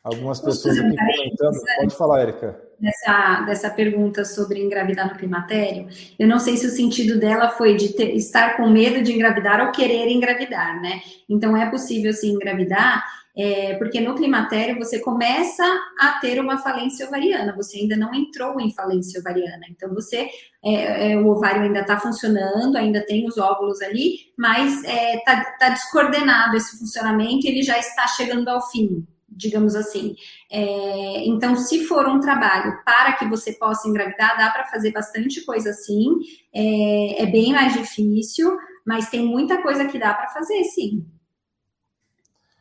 Algumas 0.03 0.41
pessoas 0.41 0.79
aqui 0.79 0.97
comentando. 0.97 1.61
Pode 1.77 1.95
falar, 1.95 2.23
Érica. 2.23 2.61
Dessa, 2.81 3.43
dessa 3.43 3.71
pergunta 3.71 4.25
sobre 4.25 4.61
engravidar 4.61 5.13
no 5.13 5.17
climatério, 5.17 5.87
eu 6.19 6.27
não 6.27 6.41
sei 6.41 6.57
se 6.57 6.67
o 6.67 6.71
sentido 6.71 7.21
dela 7.21 7.51
foi 7.51 7.77
de 7.77 7.91
ter, 7.91 8.13
estar 8.17 8.57
com 8.57 8.69
medo 8.69 9.01
de 9.01 9.13
engravidar 9.13 9.65
ou 9.65 9.71
querer 9.71 10.09
engravidar, 10.09 10.83
né? 10.83 11.01
Então 11.29 11.57
é 11.57 11.71
possível 11.71 12.13
sim 12.13 12.33
engravidar 12.33 13.05
é, 13.37 13.75
porque 13.77 14.01
no 14.01 14.15
climatério 14.15 14.79
você 14.79 14.99
começa 14.99 15.65
a 15.99 16.13
ter 16.21 16.39
uma 16.39 16.59
falência 16.59 17.07
ovariana, 17.07 17.55
você 17.57 17.79
ainda 17.79 17.97
não 17.97 18.13
entrou 18.15 18.61
em 18.61 18.73
falência 18.75 19.21
ovariana, 19.21 19.65
então 19.71 19.93
você, 19.95 20.29
é, 20.63 21.13
é, 21.13 21.19
o 21.19 21.29
ovário 21.29 21.63
ainda 21.63 21.81
está 21.81 21.99
funcionando, 21.99 22.77
ainda 22.77 23.05
tem 23.07 23.27
os 23.27 23.39
óvulos 23.39 23.81
ali, 23.81 24.33
mas 24.37 24.85
está 24.85 25.33
é, 25.33 25.57
tá 25.59 25.69
descoordenado 25.71 26.57
esse 26.57 26.79
funcionamento, 26.79 27.47
ele 27.47 27.63
já 27.63 27.79
está 27.79 28.07
chegando 28.07 28.49
ao 28.49 28.61
fim, 28.71 29.07
digamos 29.27 29.75
assim. 29.75 30.15
É, 30.51 31.27
então, 31.27 31.57
se 31.57 31.87
for 31.87 32.07
um 32.07 32.21
trabalho 32.21 32.81
para 32.85 33.15
que 33.15 33.25
você 33.25 33.55
possa 33.55 33.89
engravidar, 33.89 34.37
dá 34.37 34.51
para 34.51 34.67
fazer 34.67 34.93
bastante 34.93 35.43
coisa 35.47 35.71
assim, 35.71 36.07
é, 36.55 37.23
é 37.23 37.27
bem 37.27 37.53
mais 37.53 37.73
difícil, 37.73 38.59
mas 38.87 39.09
tem 39.09 39.25
muita 39.25 39.63
coisa 39.63 39.87
que 39.87 39.99
dá 39.99 40.13
para 40.13 40.29
fazer, 40.29 40.63
sim 40.65 41.07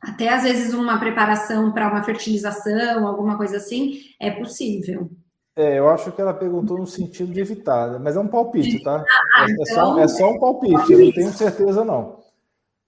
até 0.01 0.29
às 0.29 0.43
vezes 0.43 0.73
uma 0.73 0.99
preparação 0.99 1.71
para 1.71 1.87
uma 1.87 2.03
fertilização, 2.03 3.07
alguma 3.07 3.37
coisa 3.37 3.57
assim, 3.57 3.99
é 4.19 4.31
possível. 4.31 5.09
É, 5.55 5.77
eu 5.77 5.89
acho 5.89 6.11
que 6.11 6.21
ela 6.21 6.33
perguntou 6.33 6.77
no 6.77 6.87
sentido 6.87 7.31
de 7.31 7.39
evitar, 7.39 7.91
né? 7.91 7.99
mas 8.01 8.15
é 8.15 8.19
um 8.19 8.27
palpite, 8.27 8.81
tá? 8.83 9.03
Ah, 9.35 9.45
é, 9.47 9.51
então... 9.51 9.63
é, 9.63 9.65
só, 9.65 9.81
então 9.81 9.99
é 9.99 10.07
só 10.07 10.31
um 10.31 10.39
palpite, 10.39 10.73
palpite, 10.73 10.93
eu 10.93 11.05
não 11.05 11.11
tenho 11.11 11.31
certeza 11.31 11.85
não. 11.85 12.21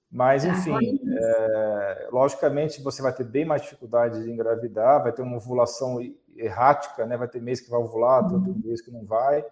Mas, 0.10 0.44
tá, 0.44 0.50
enfim, 0.50 1.00
é, 1.08 2.08
logicamente 2.12 2.82
você 2.82 3.02
vai 3.02 3.12
ter 3.12 3.24
bem 3.24 3.46
mais 3.46 3.64
dificuldade 3.64 4.24
de 4.24 4.32
engravidar, 4.32 5.02
vai 5.02 5.12
ter 5.12 5.24
uma 5.24 5.38
ovulação 5.38 6.00
errática, 6.36 7.06
né? 7.06 7.18
Vai 7.18 7.28
ter 7.28 7.42
mês 7.42 7.60
que 7.60 7.70
vai 7.70 7.80
ovular, 7.80 8.24
uhum. 8.24 8.36
outro 8.36 8.56
mês 8.64 8.80
que 8.80 8.92
não 8.92 9.04
vai. 9.06 9.44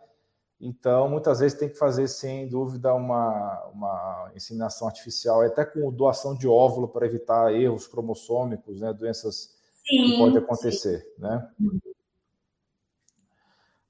Então, 0.61 1.09
muitas 1.09 1.39
vezes 1.39 1.57
tem 1.57 1.67
que 1.67 1.77
fazer, 1.77 2.07
sem 2.07 2.47
dúvida, 2.47 2.93
uma, 2.93 3.63
uma 3.73 4.31
inseminação 4.35 4.87
artificial, 4.87 5.41
até 5.41 5.65
com 5.65 5.91
doação 5.91 6.35
de 6.35 6.47
óvulo 6.47 6.87
para 6.87 7.07
evitar 7.07 7.51
erros 7.51 7.87
cromossômicos, 7.87 8.79
né, 8.79 8.93
doenças 8.93 9.55
sim, 9.83 10.03
que 10.03 10.17
podem 10.19 10.37
acontecer. 10.37 10.99
Sim. 10.99 11.21
Né? 11.21 11.49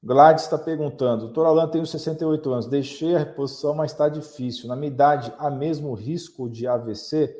Gladys 0.02 0.46
está 0.46 0.58
perguntando, 0.58 1.26
doutor 1.26 1.46
Alan, 1.46 1.68
tenho 1.68 1.86
68 1.86 2.52
anos, 2.52 2.68
deixei 2.68 3.16
a 3.16 3.20
reposição, 3.20 3.76
mas 3.76 3.92
está 3.92 4.08
difícil. 4.08 4.70
Na 4.70 4.76
minha 4.76 4.92
idade, 4.92 5.32
há 5.38 5.50
mesmo 5.52 5.94
risco 5.94 6.50
de 6.50 6.66
AVC? 6.68 7.36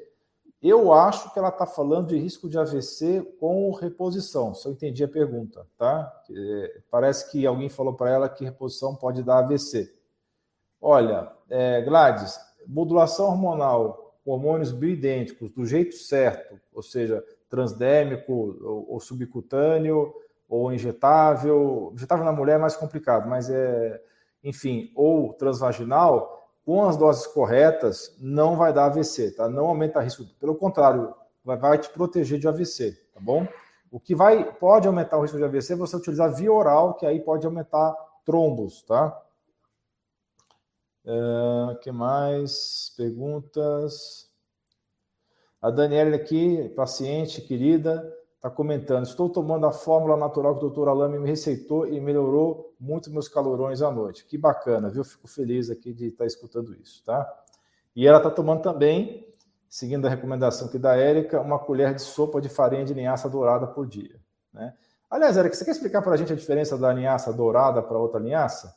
Eu 0.62 0.94
acho 0.94 1.34
que 1.34 1.40
ela 1.40 1.50
está 1.50 1.66
falando 1.66 2.10
de 2.10 2.18
risco 2.18 2.48
de 2.48 2.58
AVC 2.58 3.36
com 3.40 3.72
reposição, 3.72 4.54
se 4.54 4.68
eu 4.68 4.74
entendi 4.74 5.04
a 5.04 5.08
pergunta, 5.08 5.66
tá? 5.76 6.12
É, 6.30 6.82
parece 6.92 7.32
que 7.32 7.48
alguém 7.48 7.68
falou 7.68 7.96
para 7.96 8.12
ela 8.12 8.30
que 8.30 8.46
reposição 8.46 8.96
pode 8.96 9.24
dar 9.24 9.40
AVC. 9.40 9.92
Olha, 10.80 11.32
é, 11.50 11.82
Gladys, 11.82 12.40
modulação 12.68 13.26
hormonal 13.28 14.20
com 14.24 14.32
hormônios 14.32 14.72
bioidênticos 14.72 15.50
do 15.52 15.66
jeito 15.66 15.96
certo, 15.96 16.60
ou 16.72 16.84
seja, 16.84 17.24
transdérmico 17.50 18.32
ou, 18.32 18.94
ou 18.94 19.00
subcutâneo 19.00 20.14
ou 20.48 20.72
injetável. 20.72 21.92
Injetável 21.96 22.24
na 22.24 22.32
mulher 22.32 22.56
é 22.56 22.62
mais 22.62 22.76
complicado, 22.76 23.28
mas 23.28 23.50
é, 23.50 24.00
enfim, 24.44 24.92
ou 24.96 25.34
transvaginal, 25.34 26.41
com 26.66 26.84
as 26.84 26.96
doses 26.96 27.26
corretas, 27.28 28.16
não 28.20 28.56
vai 28.56 28.72
dar 28.72 28.86
AVC, 28.86 29.32
tá? 29.32 29.50
Não 29.50 29.68
aumenta 29.68 30.02
risco. 30.02 30.26
Pelo 30.40 30.56
contrário, 30.56 31.14
vai, 31.44 31.58
vai 31.58 31.78
te 31.78 31.90
proteger 31.90 32.40
de 32.40 32.48
AVC, 32.48 32.92
tá 33.14 33.20
bom? 33.20 33.48
O 33.92 34.00
que 34.00 34.16
vai 34.16 34.52
pode 34.54 34.88
aumentar 34.88 35.18
o 35.18 35.22
risco 35.22 35.38
de 35.38 35.44
AVC 35.44 35.74
é 35.74 35.76
você 35.76 35.96
utilizar 35.96 36.34
via 36.34 36.52
oral, 36.52 36.94
que 36.94 37.06
aí 37.06 37.20
pode 37.20 37.46
aumentar 37.46 37.94
trombos, 38.26 38.84
tá? 38.84 39.22
Uh, 41.04 41.78
que 41.80 41.92
mais? 41.92 42.94
Perguntas? 42.96 44.30
A 45.62 45.70
Daniela 45.70 46.16
aqui, 46.16 46.70
paciente 46.70 47.42
querida, 47.42 48.12
está 48.42 48.50
comentando: 48.50 49.06
Estou 49.06 49.30
tomando 49.30 49.68
a 49.68 49.72
fórmula 49.72 50.18
natural 50.18 50.54
que 50.54 50.58
o 50.58 50.62
doutor 50.62 50.90
Alame 50.90 51.20
me 51.20 51.30
receitou 51.30 51.88
e 51.88 52.02
melhorou 52.02 52.74
muito 52.80 53.12
meus 53.12 53.28
calorões 53.28 53.84
à 53.84 53.92
noite. 53.92 54.26
Que 54.26 54.38
bacana, 54.38 54.90
viu? 54.90 55.04
Fico 55.04 55.28
feliz 55.28 55.70
aqui 55.70 55.94
de 55.94 56.08
estar 56.08 56.24
tá 56.24 56.26
escutando 56.26 56.74
isso, 56.74 57.04
tá? 57.06 57.32
E 57.96 58.08
ela 58.08 58.18
está 58.18 58.32
tomando 58.32 58.64
também, 58.64 59.28
seguindo 59.70 60.08
a 60.08 60.10
recomendação 60.10 60.68
aqui 60.68 60.80
da 60.80 60.96
Érica, 60.96 61.40
uma 61.40 61.60
colher 61.60 61.94
de 61.94 62.02
sopa 62.02 62.42
de 62.42 62.50
farinha 62.50 62.84
de 62.84 62.96
linhaça 62.96 63.30
dourada 63.30 63.68
por 63.68 63.86
dia. 63.86 64.20
Né? 64.52 64.74
Aliás, 65.10 65.38
Érica, 65.38 65.56
você 65.56 65.66
quer 65.66 65.72
explicar 65.72 66.02
para 66.02 66.14
a 66.14 66.18
gente 66.18 66.34
a 66.34 66.36
diferença 66.36 66.78
da 66.78 66.92
linhaça 66.92 67.32
dourada 67.32 67.82
para 67.84 67.98
outra 67.98 68.20
linhaça? 68.20 68.76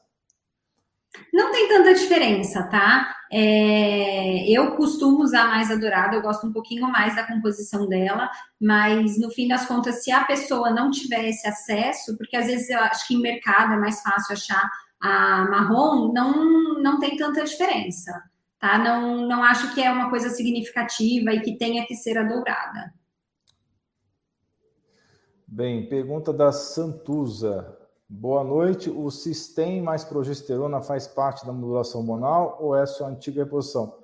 Não 1.32 1.50
tem 1.52 1.68
tanta 1.68 1.94
diferença, 1.94 2.62
tá? 2.64 3.14
É, 3.30 4.48
eu 4.48 4.76
costumo 4.76 5.22
usar 5.22 5.48
mais 5.48 5.70
a 5.70 5.74
dourada, 5.74 6.14
eu 6.14 6.22
gosto 6.22 6.46
um 6.46 6.52
pouquinho 6.52 6.86
mais 6.88 7.16
da 7.16 7.26
composição 7.26 7.88
dela, 7.88 8.30
mas 8.60 9.18
no 9.18 9.30
fim 9.30 9.48
das 9.48 9.66
contas, 9.66 10.04
se 10.04 10.12
a 10.12 10.24
pessoa 10.24 10.70
não 10.70 10.90
tiver 10.90 11.28
esse 11.28 11.46
acesso, 11.46 12.16
porque 12.16 12.36
às 12.36 12.46
vezes 12.46 12.70
eu 12.70 12.78
acho 12.78 13.08
que 13.08 13.14
em 13.14 13.20
mercado 13.20 13.72
é 13.72 13.76
mais 13.76 14.00
fácil 14.02 14.34
achar 14.34 14.70
a 15.00 15.44
marrom, 15.50 16.12
não, 16.12 16.80
não 16.80 16.98
tem 16.98 17.16
tanta 17.16 17.44
diferença, 17.44 18.22
tá? 18.58 18.78
Não, 18.78 19.26
não 19.26 19.42
acho 19.42 19.74
que 19.74 19.82
é 19.82 19.90
uma 19.90 20.10
coisa 20.10 20.30
significativa 20.30 21.32
e 21.32 21.40
que 21.40 21.58
tenha 21.58 21.84
que 21.86 21.94
ser 21.94 22.16
a 22.16 22.22
dourada. 22.22 22.94
Bem, 25.46 25.88
pergunta 25.88 26.32
da 26.32 26.50
Santuza. 26.52 27.83
Boa 28.16 28.44
noite. 28.44 28.88
O 28.88 29.10
Sistem 29.10 29.82
mais 29.82 30.04
progesterona 30.04 30.80
faz 30.80 31.04
parte 31.04 31.44
da 31.44 31.52
modulação 31.52 32.00
hormonal 32.00 32.56
ou 32.60 32.76
é 32.76 32.86
sua 32.86 33.08
antiga 33.08 33.42
reposição? 33.42 33.98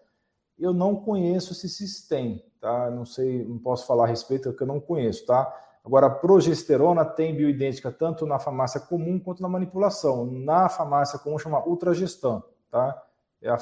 Eu 0.59 0.73
não 0.73 0.97
conheço 0.97 1.53
esse 1.53 1.69
Sistem, 1.69 2.45
tá? 2.61 2.91
Não 2.91 3.07
sei, 3.07 3.45
não 3.45 3.57
posso 3.57 3.87
falar 3.87 4.05
a 4.05 4.09
respeito 4.09 4.51
porque 4.51 4.65
eu 4.65 4.67
não 4.67 4.81
conheço, 4.81 5.25
tá? 5.25 5.57
Agora, 5.85 6.09
a 6.09 6.11
progesterona 6.11 7.05
tem 7.05 7.37
bioidêntica 7.37 7.93
tanto 7.93 8.27
na 8.27 8.41
farmácia 8.41 8.81
comum 8.81 9.19
quanto 9.19 9.43
na 9.43 9.49
manipulação. 9.49 10.27
Na 10.27 10.69
farmácia 10.69 11.17
comum 11.17 11.39
chama 11.39 11.65
Ultragestan, 11.65 12.43
tá? 12.69 13.01
É 13.41 13.49
a, 13.49 13.59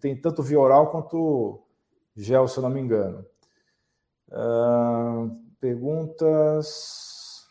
tem 0.00 0.20
tanto 0.20 0.42
via 0.42 0.58
oral 0.58 0.90
quanto 0.90 1.62
gel, 2.16 2.48
se 2.48 2.58
eu 2.58 2.62
não 2.64 2.70
me 2.70 2.80
engano. 2.80 3.24
Uh, 4.28 5.30
perguntas. 5.60 7.46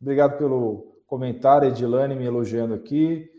Obrigado 0.00 0.38
pelo 0.38 0.93
Comentário, 1.14 1.68
Edilane 1.68 2.16
me 2.16 2.24
elogiando 2.24 2.74
aqui. 2.74 3.30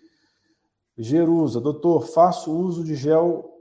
Jerusa, 0.97 1.59
doutor, 1.59 2.07
faço 2.07 2.49
uso 2.57 2.85
de 2.85 2.95
gel 2.95 3.51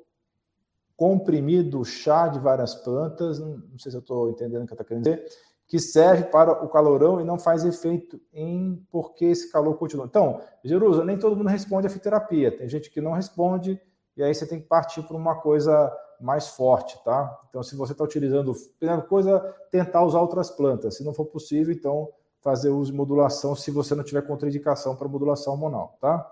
comprimido, 0.96 1.84
chá 1.84 2.28
de 2.28 2.38
várias 2.38 2.76
plantas, 2.76 3.40
não 3.40 3.76
sei 3.76 3.90
se 3.90 3.96
eu 3.96 4.00
estou 4.00 4.30
entendendo 4.30 4.62
o 4.62 4.66
que 4.68 4.72
está 4.72 4.84
querendo 4.84 5.02
dizer, 5.02 5.26
que 5.66 5.80
serve 5.80 6.26
para 6.26 6.64
o 6.64 6.68
calorão 6.68 7.20
e 7.20 7.24
não 7.24 7.40
faz 7.40 7.64
efeito 7.64 8.20
em 8.32 8.86
porque 8.88 9.24
esse 9.24 9.50
calor 9.50 9.76
continua. 9.76 10.06
Então, 10.06 10.40
Jerusa, 10.62 11.04
nem 11.04 11.18
todo 11.18 11.34
mundo 11.34 11.48
responde 11.48 11.88
a 11.88 11.90
fitoterapia, 11.90 12.56
tem 12.56 12.68
gente 12.68 12.92
que 12.92 13.00
não 13.00 13.14
responde, 13.14 13.80
e 14.16 14.22
aí 14.22 14.32
você 14.32 14.46
tem 14.46 14.60
que 14.60 14.68
partir 14.68 15.02
para 15.02 15.16
uma 15.16 15.40
coisa 15.40 15.92
mais 16.20 16.50
forte, 16.50 17.02
tá? 17.02 17.36
Então, 17.48 17.64
se 17.64 17.74
você 17.74 17.90
está 17.90 18.04
utilizando, 18.04 18.54
primeira 18.78 19.02
coisa, 19.02 19.40
tentar 19.72 20.04
usar 20.04 20.20
outras 20.20 20.50
plantas. 20.50 20.98
Se 20.98 21.02
não 21.02 21.12
for 21.12 21.24
possível, 21.24 21.74
então 21.74 22.08
fazer 22.45 22.68
uso 22.68 22.92
de 22.92 22.97
modulação 22.97 23.57
se 23.57 23.70
você 23.70 23.95
não 23.95 24.05
tiver 24.05 24.20
contraindicação 24.20 24.95
para 24.95 25.09
modulação 25.09 25.55
hormonal, 25.55 25.97
tá? 25.99 26.30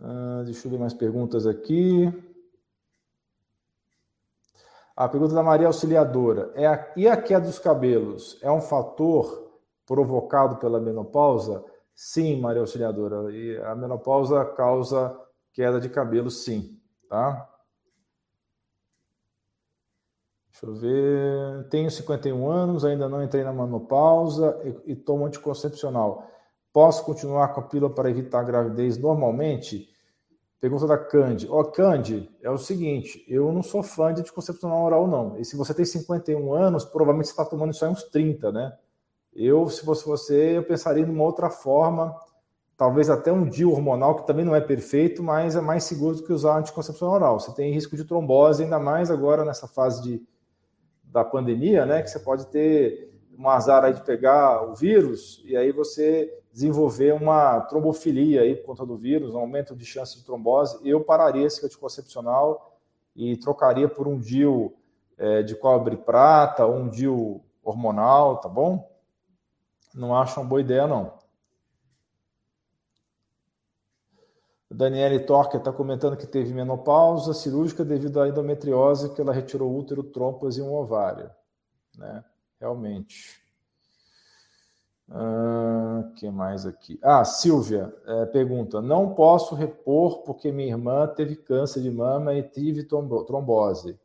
Uh, 0.00 0.42
deixa 0.44 0.66
eu 0.66 0.70
ver 0.72 0.78
mais 0.78 0.94
perguntas 0.94 1.46
aqui. 1.46 2.10
A 4.96 5.06
pergunta 5.06 5.34
da 5.34 5.42
Maria 5.42 5.66
Auxiliadora. 5.66 6.50
É 6.54 6.66
a, 6.66 6.92
e 6.96 7.06
a 7.06 7.20
queda 7.20 7.44
dos 7.44 7.58
cabelos 7.58 8.38
é 8.40 8.50
um 8.50 8.62
fator 8.62 9.50
provocado 9.84 10.56
pela 10.56 10.80
menopausa? 10.80 11.62
Sim, 11.94 12.40
Maria 12.40 12.62
Auxiliadora. 12.62 13.30
E 13.30 13.58
a 13.58 13.74
menopausa 13.74 14.42
causa 14.46 15.14
queda 15.52 15.78
de 15.78 15.90
cabelo, 15.90 16.30
sim. 16.30 16.80
Tá? 17.06 17.46
Deixa 20.60 20.66
eu 20.66 20.74
ver. 20.74 21.68
Tenho 21.70 21.90
51 21.90 22.50
anos, 22.50 22.84
ainda 22.84 23.08
não 23.08 23.22
entrei 23.22 23.42
na 23.42 23.52
menopausa 23.52 24.60
e, 24.64 24.92
e 24.92 24.96
tomo 24.96 25.24
anticoncepcional. 25.24 26.26
Posso 26.72 27.02
continuar 27.04 27.48
com 27.48 27.60
a 27.60 27.62
pílula 27.64 27.92
para 27.92 28.10
evitar 28.10 28.40
a 28.40 28.44
gravidez 28.44 28.98
normalmente? 28.98 29.88
Pergunta 30.60 30.86
da 30.86 30.98
Candy. 30.98 31.48
Ó, 31.48 31.60
oh, 31.60 31.64
Candy, 31.64 32.30
é 32.42 32.50
o 32.50 32.58
seguinte, 32.58 33.24
eu 33.26 33.50
não 33.50 33.62
sou 33.62 33.82
fã 33.82 34.12
de 34.12 34.20
anticoncepcional 34.20 34.84
oral, 34.84 35.08
não. 35.08 35.38
E 35.38 35.44
se 35.44 35.56
você 35.56 35.72
tem 35.72 35.86
51 35.86 36.52
anos, 36.52 36.84
provavelmente 36.84 37.28
você 37.28 37.32
está 37.32 37.46
tomando 37.46 37.72
isso 37.72 37.82
aí 37.82 37.90
uns 37.90 38.02
30, 38.04 38.52
né? 38.52 38.76
Eu, 39.32 39.68
se 39.70 39.82
fosse 39.82 40.06
você, 40.06 40.58
eu 40.58 40.62
pensaria 40.62 41.06
numa 41.06 41.24
outra 41.24 41.48
forma, 41.48 42.14
talvez 42.76 43.08
até 43.08 43.32
um 43.32 43.48
DIU 43.48 43.72
hormonal, 43.72 44.16
que 44.16 44.26
também 44.26 44.44
não 44.44 44.54
é 44.54 44.60
perfeito, 44.60 45.22
mas 45.22 45.56
é 45.56 45.60
mais 45.62 45.84
seguro 45.84 46.16
do 46.16 46.24
que 46.24 46.32
usar 46.32 46.58
anticoncepcional 46.58 47.14
oral. 47.14 47.40
Você 47.40 47.54
tem 47.54 47.72
risco 47.72 47.96
de 47.96 48.04
trombose, 48.04 48.62
ainda 48.62 48.78
mais 48.78 49.10
agora 49.10 49.46
nessa 49.46 49.66
fase 49.66 50.02
de 50.02 50.22
da 51.10 51.24
pandemia, 51.24 51.84
né? 51.84 52.02
Que 52.02 52.10
você 52.10 52.18
pode 52.18 52.46
ter 52.46 53.10
um 53.38 53.48
azar 53.48 53.84
aí 53.84 53.94
de 53.94 54.02
pegar 54.02 54.62
o 54.68 54.74
vírus 54.74 55.42
e 55.44 55.56
aí 55.56 55.72
você 55.72 56.32
desenvolver 56.52 57.12
uma 57.12 57.60
trombofilia 57.60 58.42
aí 58.42 58.56
por 58.56 58.66
conta 58.66 58.84
do 58.84 58.96
vírus, 58.96 59.34
um 59.34 59.38
aumento 59.38 59.74
de 59.74 59.84
chance 59.84 60.16
de 60.16 60.24
trombose. 60.24 60.78
Eu 60.84 61.00
pararia 61.02 61.46
esse 61.46 61.64
anticoncepcional 61.64 62.76
e 63.14 63.36
trocaria 63.36 63.88
por 63.88 64.08
um 64.08 64.18
DIU 64.18 64.74
é, 65.16 65.42
de 65.42 65.54
cobre 65.54 65.96
prata 65.96 66.66
um 66.66 66.88
DIU 66.88 67.40
hormonal, 67.62 68.38
tá 68.38 68.48
bom? 68.48 68.90
Não 69.94 70.14
acho 70.16 70.40
uma 70.40 70.48
boa 70.48 70.60
ideia, 70.60 70.86
não. 70.86 71.19
Daniele 74.70 75.18
Torque 75.20 75.56
está 75.56 75.72
comentando 75.72 76.16
que 76.16 76.26
teve 76.26 76.54
menopausa 76.54 77.34
cirúrgica 77.34 77.84
devido 77.84 78.20
à 78.20 78.28
endometriose, 78.28 79.12
que 79.12 79.20
ela 79.20 79.32
retirou 79.32 79.76
útero, 79.76 80.04
trompas 80.04 80.56
e 80.56 80.62
um 80.62 80.72
ovário. 80.72 81.28
Né? 81.98 82.24
Realmente. 82.60 83.40
O 85.08 85.12
ah, 85.12 86.12
que 86.14 86.30
mais 86.30 86.64
aqui? 86.64 87.00
Ah, 87.02 87.24
Silvia 87.24 87.92
é, 88.06 88.26
pergunta: 88.26 88.80
não 88.80 89.12
posso 89.12 89.56
repor 89.56 90.22
porque 90.22 90.52
minha 90.52 90.68
irmã 90.68 91.04
teve 91.08 91.34
câncer 91.34 91.82
de 91.82 91.90
mama 91.90 92.32
e 92.32 92.42
tive 92.44 92.84
trombose. 92.84 93.98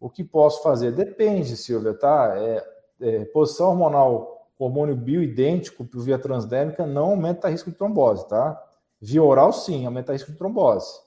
O 0.00 0.08
que 0.08 0.24
posso 0.24 0.62
fazer? 0.62 0.92
Depende, 0.92 1.56
Silvia, 1.58 1.92
tá? 1.92 2.32
É, 2.38 2.66
é, 3.00 3.24
posição 3.26 3.68
hormonal, 3.68 4.48
hormônio 4.58 4.96
bioidêntico 4.96 5.84
por 5.84 6.00
via 6.00 6.18
transdérmica 6.18 6.86
não 6.86 7.10
aumenta 7.10 7.48
o 7.48 7.50
risco 7.50 7.70
de 7.70 7.76
trombose, 7.76 8.26
tá? 8.28 8.64
Via 9.00 9.22
oral, 9.22 9.52
sim, 9.52 9.86
aumenta 9.86 10.12
o 10.12 10.14
risco 10.14 10.32
de 10.32 10.38
trombose. 10.38 11.00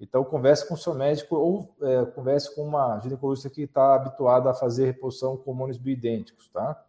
Então, 0.00 0.24
converse 0.24 0.66
com 0.68 0.74
o 0.74 0.78
seu 0.78 0.94
médico 0.94 1.36
ou 1.36 1.74
é, 1.80 2.04
converse 2.06 2.54
com 2.54 2.62
uma 2.62 2.98
ginecologista 3.00 3.48
que 3.48 3.62
está 3.62 3.94
habituada 3.94 4.50
a 4.50 4.54
fazer 4.54 4.86
reposição 4.86 5.36
com 5.36 5.50
hormônios 5.50 5.78
bioidênticos, 5.78 6.48
tá? 6.50 6.84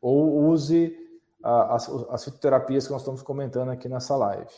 Ou 0.00 0.44
use 0.46 0.96
a, 1.42 1.74
as, 1.74 1.88
as 1.88 2.24
fitoterapias 2.24 2.86
que 2.86 2.92
nós 2.92 3.02
estamos 3.02 3.22
comentando 3.22 3.70
aqui 3.70 3.88
nessa 3.88 4.16
live. 4.16 4.50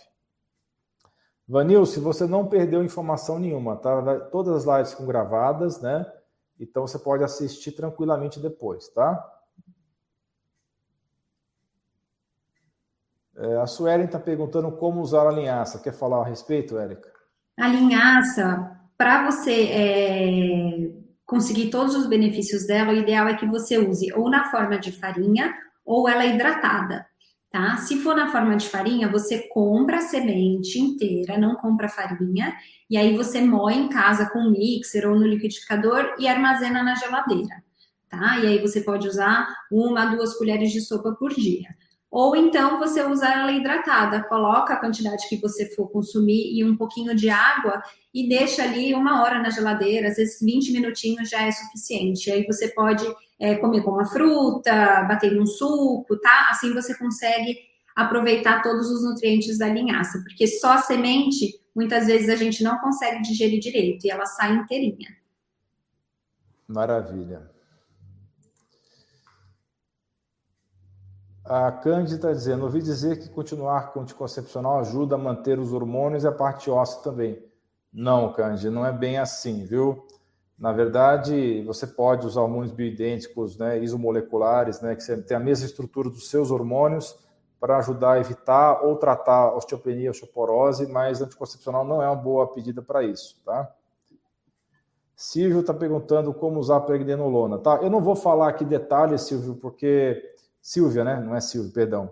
Vanil, 1.47 1.85
se 1.85 2.01
você 2.01 2.27
não 2.27 2.47
perdeu 2.47 2.83
informação 2.83 3.39
nenhuma, 3.39 3.77
tá? 3.77 4.21
Todas 4.31 4.67
as 4.67 4.77
lives 4.77 4.93
ficam 4.93 5.07
gravadas, 5.07 5.81
né? 5.81 6.11
Então 6.59 6.87
você 6.87 6.99
pode 6.99 7.25
assistir 7.25 7.73
tranquilamente 7.73 8.39
depois, 8.39 8.89
tá? 8.89 9.34
É, 13.37 13.57
a 13.57 13.67
Suelen 13.67 14.07
está 14.07 14.19
perguntando 14.19 14.71
como 14.73 15.01
usar 15.01 15.27
a 15.27 15.33
linhaça. 15.33 15.81
Quer 15.81 15.93
falar 15.93 16.23
a 16.23 16.29
respeito, 16.29 16.79
Érica? 16.79 17.13
A 17.59 17.69
linhaça, 17.69 18.79
para 18.97 19.31
você 19.31 19.69
é, 19.71 20.91
conseguir 21.27 21.71
todos 21.71 21.95
os 21.95 22.07
benefícios 22.07 22.67
dela, 22.67 22.93
o 22.93 22.97
ideal 22.97 23.29
é 23.29 23.37
que 23.37 23.47
você 23.47 23.79
use 23.79 24.13
ou 24.13 24.31
na 24.31 24.51
forma 24.51 24.79
de 24.79 24.93
farinha 24.93 25.55
ou 25.85 26.09
ela 26.09 26.25
hidratada. 26.25 27.07
tá? 27.51 27.77
Se 27.77 28.01
for 28.01 28.17
na 28.17 28.31
forma 28.31 28.57
de 28.57 28.69
farinha, 28.69 29.11
você 29.11 29.49
compra 29.49 29.99
a 29.99 30.01
semente 30.01 30.79
inteira, 30.79 31.39
não 31.39 31.57
compra 31.57 31.89
farinha, 31.89 32.57
e 32.89 32.97
aí 32.97 33.17
você 33.17 33.41
moe 33.41 33.75
em 33.75 33.89
casa 33.89 34.31
com 34.31 34.39
um 34.39 34.51
mixer 34.51 35.09
ou 35.09 35.17
no 35.17 35.27
liquidificador 35.27 36.15
e 36.19 36.27
armazena 36.27 36.83
na 36.83 36.95
geladeira, 36.95 37.63
tá? 38.09 38.39
E 38.39 38.47
aí 38.47 38.59
você 38.61 38.81
pode 38.81 39.07
usar 39.07 39.47
uma, 39.71 40.07
duas 40.07 40.37
colheres 40.37 40.73
de 40.73 40.81
sopa 40.81 41.13
por 41.13 41.33
dia. 41.33 41.69
Ou 42.15 42.37
então 42.37 42.79
você 42.79 43.03
usa 43.03 43.27
ela 43.27 43.51
hidratada, 43.51 44.23
coloca 44.23 44.73
a 44.73 44.77
quantidade 44.77 45.29
que 45.29 45.37
você 45.37 45.75
for 45.75 45.91
consumir 45.91 46.57
e 46.57 46.65
um 46.65 46.77
pouquinho 46.77 47.13
de 47.13 47.29
água 47.29 47.83
e 48.15 48.29
deixa 48.29 48.63
ali 48.63 48.95
uma 48.95 49.21
hora 49.21 49.43
na 49.43 49.51
geladeira, 49.51 50.07
às 50.07 50.15
vezes 50.15 50.41
20 50.41 50.71
minutinhos 50.75 51.29
já 51.29 51.43
é 51.43 51.51
suficiente. 51.51 52.31
Aí 52.31 52.47
você 52.47 52.69
pode 52.69 53.05
é, 53.41 53.57
comer 53.57 53.83
com 53.83 53.91
uma 53.91 54.07
fruta, 54.07 55.03
bater 55.09 55.33
num 55.33 55.45
suco, 55.45 56.17
tá? 56.21 56.51
Assim 56.53 56.73
você 56.73 56.97
consegue 56.97 57.59
aproveitar 57.97 58.63
todos 58.63 58.89
os 58.93 59.03
nutrientes 59.03 59.59
da 59.59 59.67
linhaça, 59.67 60.23
porque 60.23 60.47
só 60.47 60.79
semente, 60.79 61.61
muitas 61.75 62.07
vezes 62.07 62.29
a 62.29 62.37
gente 62.37 62.63
não 62.63 62.79
consegue 62.79 63.23
digerir 63.23 63.59
direito 63.59 64.07
e 64.07 64.11
ela 64.13 64.25
sai 64.25 64.55
inteirinha. 64.55 65.09
Maravilha. 66.69 67.54
A 71.45 71.71
Cândida 71.71 72.17
está 72.17 72.33
dizendo: 72.33 72.65
ouvi 72.65 72.81
dizer 72.81 73.19
que 73.19 73.29
continuar 73.29 73.93
com 73.93 74.01
anticoncepcional 74.01 74.79
ajuda 74.79 75.17
a 75.17 75.19
manter 75.19 75.59
os 75.59 75.73
hormônios 75.73 76.25
e 76.25 76.27
a 76.27 76.33
parte 76.33 76.71
óssea 76.71 77.03
também. 77.03 77.45
Não, 77.93 78.33
Cândida, 78.33 78.71
não 78.71 78.85
é 78.85 78.93
bem 78.93 79.19
assim, 79.19 79.65
viu? 79.65 80.07
Na 80.59 80.73
verdade, 80.73 81.63
você 81.67 81.87
pode 81.87 82.27
usar 82.27 82.41
hormônios 82.41 82.73
bioidênticos, 82.73 83.59
né, 83.59 83.79
isomoleculares, 83.83 84.81
né, 84.81 84.95
que 84.95 85.17
tem 85.23 85.37
a 85.37 85.41
mesma 85.41 85.67
estrutura 85.67 86.09
dos 86.09 86.31
seus 86.31 86.51
hormônios, 86.51 87.19
para 87.61 87.77
ajudar 87.79 88.13
a 88.13 88.21
evitar 88.21 88.83
ou 88.85 88.97
tratar 88.97 89.55
osteopenia, 89.55 90.11
osteoporose, 90.11 90.87
mas 90.87 91.21
anticoncepcional 91.21 91.85
não 91.85 92.03
é 92.03 92.07
uma 92.07 92.17
boa 92.17 92.47
pedida 92.47 92.81
para 92.81 93.03
isso, 93.03 93.37
tá? 93.45 93.71
Silvio 95.17 95.61
está 95.61 95.75
perguntando 95.75 96.33
como 96.33 96.59
usar 96.59 96.81
pregnenolona, 96.81 97.59
tá? 97.59 97.79
Eu 97.83 97.91
não 97.91 98.01
vou 98.01 98.17
falar 98.17 98.49
aqui 98.49 98.65
detalhes, 98.65 99.23
Silvio, 99.23 99.57
porque 99.57 100.34
Silvia, 100.65 101.05
né? 101.05 101.21
Não 101.21 101.37
é 101.37 101.43
Silvia, 101.43 101.71
perdão. 101.71 102.11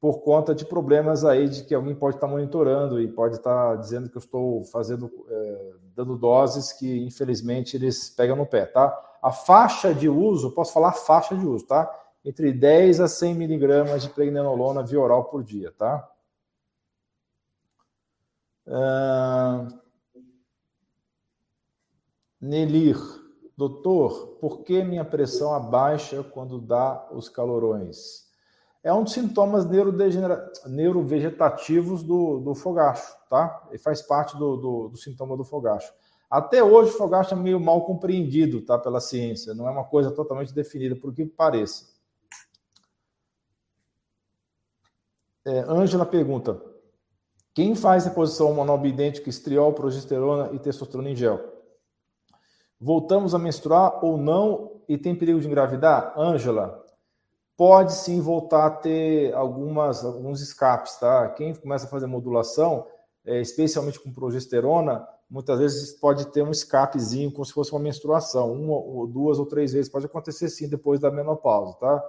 Por 0.00 0.18
conta 0.18 0.52
de 0.52 0.64
problemas 0.64 1.24
aí 1.24 1.48
de 1.48 1.62
que 1.62 1.72
alguém 1.72 1.94
pode 1.94 2.16
estar 2.16 2.26
monitorando 2.26 3.00
e 3.00 3.06
pode 3.06 3.36
estar 3.36 3.76
dizendo 3.76 4.10
que 4.10 4.16
eu 4.16 4.20
estou 4.20 4.64
fazendo, 4.64 5.08
é, 5.30 5.72
dando 5.94 6.18
doses 6.18 6.72
que 6.72 7.04
infelizmente 7.04 7.76
eles 7.76 8.10
pegam 8.10 8.34
no 8.34 8.44
pé, 8.44 8.66
tá? 8.66 8.92
A 9.22 9.30
faixa 9.30 9.94
de 9.94 10.08
uso, 10.08 10.50
posso 10.50 10.72
falar 10.72 10.94
faixa 10.94 11.36
de 11.36 11.46
uso, 11.46 11.64
tá? 11.64 11.88
Entre 12.24 12.52
10 12.52 13.00
a 13.00 13.06
100 13.06 13.36
miligramas 13.36 14.02
de 14.02 14.10
pregnenolona 14.10 14.82
via 14.82 15.00
oral 15.00 15.26
por 15.26 15.44
dia, 15.44 15.72
tá? 15.78 16.10
Uh... 18.66 19.86
Nelir, 22.40 22.98
Doutor, 23.56 24.36
por 24.38 24.64
que 24.64 24.84
minha 24.84 25.04
pressão 25.04 25.54
abaixa 25.54 26.22
quando 26.22 26.60
dá 26.60 27.08
os 27.10 27.28
calorões? 27.28 28.26
É 28.84 28.92
um 28.92 29.02
dos 29.02 29.14
sintomas 29.14 29.66
neurovegetativos 30.66 32.02
do, 32.02 32.38
do 32.40 32.54
fogacho, 32.54 33.16
tá? 33.30 33.66
E 33.72 33.78
faz 33.78 34.02
parte 34.02 34.36
do, 34.36 34.56
do, 34.56 34.88
do 34.90 34.96
sintoma 34.96 35.36
do 35.36 35.44
fogacho. 35.44 35.92
Até 36.30 36.62
hoje, 36.62 36.90
o 36.90 36.98
fogacho 36.98 37.34
é 37.34 37.36
meio 37.36 37.58
mal 37.58 37.84
compreendido, 37.86 38.60
tá? 38.60 38.78
Pela 38.78 39.00
ciência. 39.00 39.54
Não 39.54 39.66
é 39.66 39.70
uma 39.70 39.84
coisa 39.84 40.10
totalmente 40.10 40.52
definida, 40.52 40.94
por 40.94 41.14
que 41.14 41.24
pareça. 41.24 41.86
É, 45.46 45.60
Ângela 45.60 46.04
pergunta: 46.04 46.60
quem 47.54 47.74
faz 47.74 48.04
reposição 48.04 48.52
monobidêntica 48.52 49.30
estriol, 49.30 49.72
progesterona 49.72 50.52
e 50.52 50.58
testosterona 50.58 51.10
em 51.10 51.16
gel? 51.16 51.55
Voltamos 52.80 53.34
a 53.34 53.38
menstruar 53.38 54.04
ou 54.04 54.18
não 54.18 54.72
e 54.88 54.98
tem 54.98 55.14
perigo 55.14 55.40
de 55.40 55.46
engravidar? 55.46 56.12
Ângela, 56.16 56.84
pode 57.56 57.94
sim 57.94 58.20
voltar 58.20 58.66
a 58.66 58.70
ter 58.70 59.34
algumas, 59.34 60.04
alguns 60.04 60.40
escapes, 60.40 60.96
tá? 60.96 61.28
Quem 61.30 61.54
começa 61.54 61.86
a 61.86 61.88
fazer 61.90 62.06
modulação, 62.06 62.86
é, 63.24 63.40
especialmente 63.40 63.98
com 63.98 64.12
progesterona, 64.12 65.06
muitas 65.28 65.58
vezes 65.58 65.92
pode 65.92 66.26
ter 66.26 66.42
um 66.42 66.50
escapezinho, 66.50 67.32
como 67.32 67.44
se 67.44 67.52
fosse 67.52 67.72
uma 67.72 67.80
menstruação, 67.80 68.52
uma 68.52 68.76
ou 68.76 69.06
duas 69.06 69.38
ou 69.38 69.46
três 69.46 69.72
vezes, 69.72 69.90
pode 69.90 70.06
acontecer 70.06 70.48
sim 70.48 70.68
depois 70.68 71.00
da 71.00 71.10
menopausa, 71.10 71.74
tá? 71.78 72.04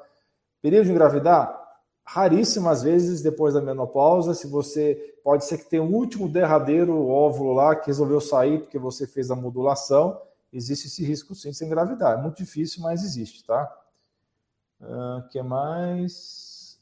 Período 0.61 0.85
de 0.85 0.91
engravidar? 0.91 1.65
Raríssimas 2.03 2.83
vezes 2.83 3.21
depois 3.21 3.53
da 3.53 3.61
menopausa, 3.61 4.33
se 4.33 4.47
você 4.47 5.15
pode 5.23 5.45
ser 5.45 5.57
que 5.57 5.69
tenha 5.69 5.83
o 5.83 5.93
último 5.93 6.29
derradeiro 6.29 7.07
óvulo 7.07 7.53
lá 7.53 7.75
que 7.75 7.87
resolveu 7.87 8.21
sair 8.21 8.59
porque 8.59 8.77
você 8.77 9.05
fez 9.05 9.29
a 9.31 9.35
modulação, 9.35 10.19
existe 10.57 10.87
esse 10.87 11.03
risco 11.05 11.35
sim 11.35 11.51
de 11.51 11.57
se 11.57 11.65
engravidar. 11.65 12.17
É 12.17 12.21
muito 12.21 12.37
difícil, 12.37 12.81
mas 12.81 13.03
existe, 13.03 13.45
tá? 13.45 13.71
O 14.79 14.85
uh, 15.19 15.27
que 15.29 15.41
mais? 15.41 16.79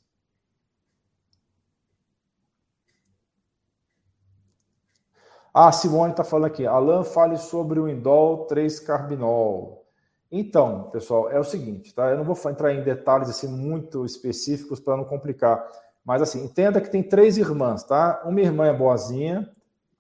Ah, 5.54 5.72
Simone 5.72 6.12
está 6.12 6.24
falando 6.24 6.48
aqui. 6.48 6.68
Alan, 6.68 7.04
fale 7.04 7.38
sobre 7.38 7.80
o 7.80 7.88
indol 7.88 8.46
3-carbinol. 8.48 9.86
Então, 10.30 10.90
pessoal, 10.90 11.30
é 11.32 11.40
o 11.40 11.46
seguinte, 11.46 11.94
tá? 11.94 12.10
Eu 12.10 12.18
não 12.18 12.26
vou 12.26 12.36
entrar 12.52 12.74
em 12.74 12.84
detalhes 12.84 13.30
assim 13.30 13.48
muito 13.48 14.06
específicos 14.06 14.82
para 14.82 14.98
não 14.98 15.06
complicar, 15.06 15.66
mas 16.04 16.22
assim, 16.22 16.44
entenda 16.44 16.82
que 16.82 16.92
tem 16.92 17.02
três 17.02 17.38
irmãs, 17.38 17.84
tá? 17.84 18.22
Uma 18.26 18.42
irmã 18.42 18.66
é 18.66 18.74
boazinha, 18.74 19.50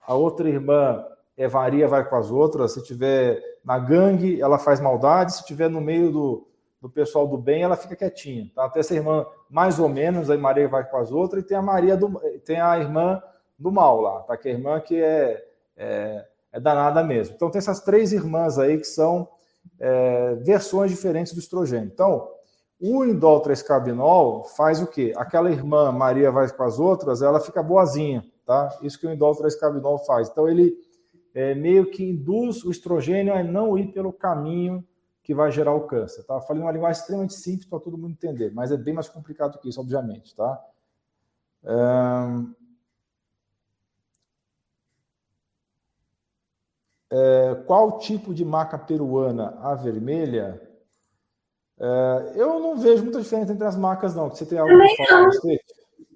a 0.05 0.13
outra 0.13 0.49
irmã 0.49 1.05
é, 1.37 1.47
varia, 1.47 1.87
vai 1.87 2.07
com 2.07 2.15
as 2.15 2.31
outras. 2.31 2.73
Se 2.73 2.83
tiver 2.83 3.41
na 3.63 3.77
gangue, 3.77 4.41
ela 4.41 4.57
faz 4.57 4.79
maldade. 4.79 5.35
Se 5.35 5.45
tiver 5.45 5.69
no 5.69 5.81
meio 5.81 6.11
do, 6.11 6.47
do 6.81 6.89
pessoal 6.89 7.27
do 7.27 7.37
bem, 7.37 7.63
ela 7.63 7.75
fica 7.75 7.95
quietinha. 7.95 8.49
Tá? 8.55 8.65
Até 8.65 8.79
essa 8.79 8.93
irmã, 8.93 9.25
mais 9.49 9.79
ou 9.79 9.89
menos, 9.89 10.29
aí 10.29 10.37
Maria 10.37 10.67
vai 10.67 10.87
com 10.89 10.97
as 10.97 11.11
outras. 11.11 11.43
E 11.43 11.47
tem 11.47 11.57
a 11.57 11.61
Maria 11.61 11.97
do, 11.97 12.19
tem 12.45 12.59
a 12.59 12.77
irmã 12.77 13.21
do 13.57 13.71
mal 13.71 14.01
lá, 14.01 14.19
tá? 14.21 14.37
Que 14.37 14.49
é 14.49 14.51
a 14.51 14.55
irmã 14.55 14.79
que 14.79 15.01
é, 15.01 15.43
é, 15.77 16.25
é 16.51 16.59
danada 16.59 17.03
mesmo. 17.03 17.35
Então 17.35 17.49
tem 17.49 17.59
essas 17.59 17.81
três 17.81 18.11
irmãs 18.11 18.57
aí 18.59 18.77
que 18.77 18.85
são 18.85 19.27
é, 19.79 20.35
versões 20.35 20.91
diferentes 20.91 21.33
do 21.33 21.39
estrogênio. 21.39 21.89
Então, 21.91 22.29
o 22.79 23.05
indol 23.05 23.41
3-carbinol 23.41 24.43
faz 24.55 24.81
o 24.81 24.87
quê? 24.87 25.13
Aquela 25.15 25.49
irmã 25.49 25.91
Maria 25.91 26.29
vai 26.29 26.49
com 26.49 26.63
as 26.63 26.79
outras, 26.79 27.21
ela 27.21 27.39
fica 27.39 27.63
boazinha, 27.63 28.23
tá? 28.45 28.77
Isso 28.81 28.99
que 28.99 29.07
o 29.07 29.11
indol 29.11 29.33
3-carbinol 29.33 29.97
faz. 29.99 30.29
Então 30.29 30.47
ele 30.47 30.75
é, 31.35 31.53
meio 31.53 31.91
que 31.91 32.03
induz 32.03 32.63
o 32.63 32.71
estrogênio 32.71 33.35
a 33.35 33.43
não 33.43 33.77
ir 33.77 33.91
pelo 33.91 34.11
caminho 34.11 34.83
que 35.21 35.35
vai 35.35 35.51
gerar 35.51 35.73
o 35.73 35.85
câncer, 35.85 36.23
tá? 36.23 36.39
Falei 36.39 36.63
uma 36.63 36.71
linguagem 36.71 36.99
extremamente 36.99 37.33
simples 37.33 37.67
para 37.67 37.79
todo 37.79 37.97
mundo 37.97 38.11
entender, 38.13 38.51
mas 38.53 38.71
é 38.71 38.77
bem 38.77 38.93
mais 38.93 39.09
complicado 39.09 39.59
que 39.59 39.67
isso, 39.67 39.81
obviamente, 39.81 40.33
tá? 40.35 40.63
É, 47.11 47.55
qual 47.65 47.99
tipo 47.99 48.33
de 48.33 48.45
maca 48.45 48.77
peruana? 48.77 49.57
A 49.61 49.75
vermelha? 49.75 50.61
É, 51.77 52.33
eu 52.35 52.59
não 52.59 52.77
vejo 52.77 53.03
muita 53.03 53.21
diferença 53.21 53.51
entre 53.51 53.67
as 53.67 53.75
macas, 53.75 54.15
não. 54.15 54.29
Você 54.29 54.45
tem 54.45 54.57
algo 54.57 54.71
Também 54.71 54.95
não. 55.09 55.29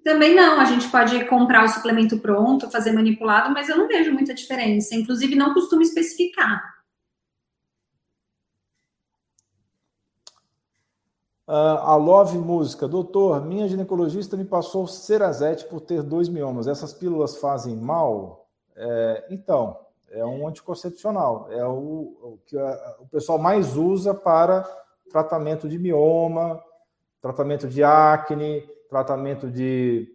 Também 0.03 0.35
não, 0.35 0.59
a 0.59 0.65
gente 0.65 0.89
pode 0.89 1.25
comprar 1.25 1.65
o 1.65 1.67
suplemento 1.67 2.19
pronto, 2.19 2.71
fazer 2.71 2.91
manipulado, 2.91 3.53
mas 3.53 3.67
eu 3.67 3.77
não 3.77 3.87
vejo 3.87 4.13
muita 4.13 4.33
diferença. 4.33 4.95
Inclusive, 4.95 5.35
não 5.35 5.53
costumo 5.53 5.81
especificar. 5.81 6.79
Uh, 11.47 11.81
a 11.81 11.95
Love 11.95 12.37
Música, 12.37 12.87
doutor, 12.87 13.43
minha 13.43 13.67
ginecologista 13.67 14.37
me 14.37 14.45
passou 14.45 14.85
Cerazete 14.85 15.65
por 15.65 15.81
ter 15.81 16.03
dois 16.03 16.29
miomas. 16.29 16.67
Essas 16.67 16.93
pílulas 16.93 17.37
fazem 17.37 17.75
mal? 17.75 18.47
É, 18.75 19.25
então, 19.31 19.79
é 20.11 20.23
um 20.23 20.47
anticoncepcional. 20.47 21.47
É 21.51 21.65
o, 21.65 21.73
o 22.21 22.39
que 22.45 22.57
a, 22.57 22.95
o 22.99 23.07
pessoal 23.07 23.39
mais 23.39 23.75
usa 23.75 24.13
para 24.13 24.63
tratamento 25.09 25.67
de 25.67 25.79
mioma, 25.79 26.63
tratamento 27.19 27.67
de 27.67 27.83
acne, 27.83 28.63
tratamento 28.89 29.49
de, 29.49 30.11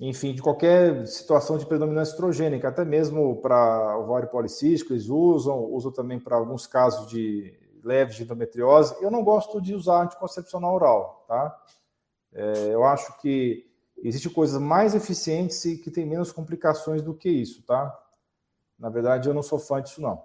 enfim, 0.00 0.34
de 0.34 0.42
qualquer 0.42 1.06
situação 1.06 1.56
de 1.56 1.64
predominância 1.64 2.12
estrogênica, 2.12 2.68
até 2.68 2.84
mesmo 2.84 3.36
para 3.40 3.96
ovário 3.98 4.28
policístico, 4.28 4.92
eles 4.92 5.08
usam, 5.08 5.64
usam 5.64 5.92
também 5.92 6.18
para 6.18 6.36
alguns 6.36 6.66
casos 6.66 7.06
de 7.08 7.54
leves 7.82 8.16
de 8.16 8.24
endometriose. 8.24 8.96
Eu 9.00 9.10
não 9.10 9.22
gosto 9.22 9.60
de 9.60 9.74
usar 9.74 10.02
anticoncepcional 10.02 10.74
oral, 10.74 11.24
tá? 11.28 11.56
É, 12.32 12.74
eu 12.74 12.84
acho 12.84 13.18
que 13.20 13.66
existem 14.02 14.32
coisas 14.32 14.60
mais 14.60 14.94
eficientes 14.94 15.64
e 15.64 15.78
que 15.78 15.90
têm 15.90 16.06
menos 16.06 16.32
complicações 16.32 17.02
do 17.02 17.14
que 17.14 17.28
isso, 17.28 17.62
tá? 17.62 17.96
Na 18.78 18.88
verdade, 18.88 19.28
eu 19.28 19.34
não 19.34 19.42
sou 19.42 19.58
fã 19.58 19.80
disso, 19.80 20.00
não. 20.00 20.22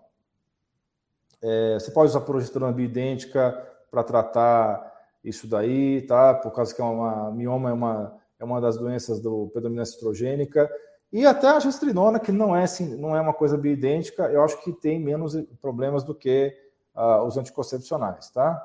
É, 1.41 1.75
você 1.75 1.91
pode 1.91 2.09
usar 2.09 2.21
progesterona 2.21 2.71
bioidêntica 2.71 3.51
para 3.91 4.03
tratar 4.03 4.94
isso 5.25 5.47
daí, 5.47 6.01
tá? 6.03 6.33
Por 6.33 6.51
causa 6.51 6.73
que 6.73 6.81
é 6.81 6.85
uma 6.85 7.31
mioma 7.31 7.69
é 7.69 7.73
uma 7.73 8.25
é 8.39 8.43
uma 8.43 8.61
das 8.61 8.77
doenças 8.77 9.19
do 9.19 9.49
predominância 9.51 9.95
estrogênica. 9.95 10.69
E 11.11 11.25
até 11.25 11.47
a 11.47 11.59
gestrinona, 11.59 12.19
que 12.19 12.31
não 12.31 12.55
é, 12.55 12.63
assim, 12.63 12.95
não 12.97 13.15
é 13.15 13.21
uma 13.21 13.33
coisa 13.33 13.57
bioidêntica, 13.57 14.23
eu 14.23 14.43
acho 14.43 14.61
que 14.63 14.73
tem 14.73 14.99
menos 14.99 15.35
problemas 15.61 16.03
do 16.03 16.13
que 16.13 16.53
uh, 16.93 17.23
os 17.23 17.37
anticoncepcionais, 17.37 18.29
tá? 18.31 18.61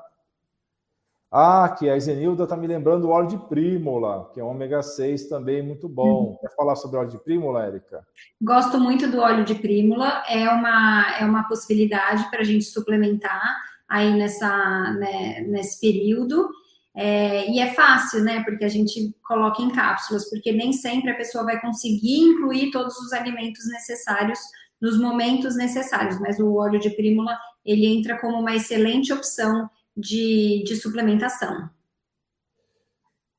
Ah, 1.33 1.73
que 1.79 1.89
a 1.89 1.95
Isenilda 1.95 2.43
está 2.43 2.57
me 2.57 2.67
lembrando 2.67 3.05
o 3.05 3.11
óleo 3.11 3.29
de 3.29 3.37
prímula, 3.37 4.29
que 4.33 4.39
é 4.41 4.43
um 4.43 4.49
ômega 4.49 4.83
6 4.83 5.29
também 5.29 5.61
muito 5.61 5.87
bom. 5.87 6.31
Uhum. 6.31 6.37
Quer 6.41 6.53
falar 6.53 6.75
sobre 6.75 6.97
óleo 6.97 7.09
de 7.09 7.19
prímula, 7.19 7.63
Érica? 7.63 8.05
Gosto 8.41 8.77
muito 8.77 9.09
do 9.09 9.19
óleo 9.19 9.45
de 9.45 9.55
prímula, 9.55 10.21
é 10.27 10.49
uma, 10.49 11.17
é 11.21 11.23
uma 11.23 11.47
possibilidade 11.47 12.29
para 12.29 12.41
a 12.41 12.43
gente 12.43 12.65
suplementar 12.65 13.55
aí 13.91 14.13
nessa, 14.13 14.93
né, 14.93 15.41
nesse 15.41 15.79
período. 15.81 16.49
É, 16.95 17.49
e 17.51 17.59
é 17.59 17.73
fácil, 17.73 18.23
né? 18.23 18.41
Porque 18.43 18.63
a 18.63 18.69
gente 18.69 19.13
coloca 19.21 19.61
em 19.61 19.69
cápsulas, 19.69 20.29
porque 20.29 20.51
nem 20.53 20.71
sempre 20.71 21.11
a 21.11 21.15
pessoa 21.15 21.43
vai 21.43 21.59
conseguir 21.59 22.19
incluir 22.19 22.71
todos 22.71 22.97
os 22.97 23.11
alimentos 23.11 23.67
necessários 23.67 24.39
nos 24.79 24.97
momentos 24.97 25.55
necessários, 25.55 26.19
mas 26.19 26.39
o 26.39 26.55
óleo 26.55 26.79
de 26.79 26.89
prímula 26.89 27.37
ele 27.63 27.85
entra 27.85 28.19
como 28.19 28.39
uma 28.39 28.55
excelente 28.55 29.13
opção 29.13 29.69
de, 29.95 30.63
de 30.65 30.75
suplementação. 30.75 31.69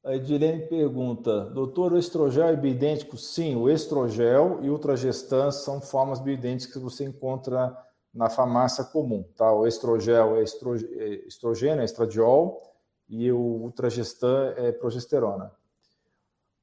A 0.05 0.15
Edilene 0.15 0.67
pergunta, 0.67 1.47
doutor, 1.47 1.93
o 1.93 1.99
estrogel 1.99 2.49
é 2.49 2.57
bioidêntico? 2.57 3.17
Sim, 3.17 3.57
o 3.57 3.69
estrogel 3.69 4.61
e 4.63 4.69
o 4.69 4.73
ultragestan 4.73 5.51
são 5.51 5.81
formas 5.81 6.21
bioidênticas 6.21 6.75
que 6.75 6.79
você 6.79 7.05
encontra 7.05 7.77
na 8.13 8.29
farmácia 8.29 8.85
comum, 8.85 9.25
tá? 9.37 9.53
O 9.53 9.67
estrogel 9.67 10.37
é, 10.37 10.41
é 10.41 11.27
estrogênio, 11.27 11.81
é 11.81 11.85
estradiol, 11.85 12.63
e 13.09 13.31
o 13.33 13.39
ultragestan 13.39 14.55
é 14.57 14.73
progesterona. 14.73 15.53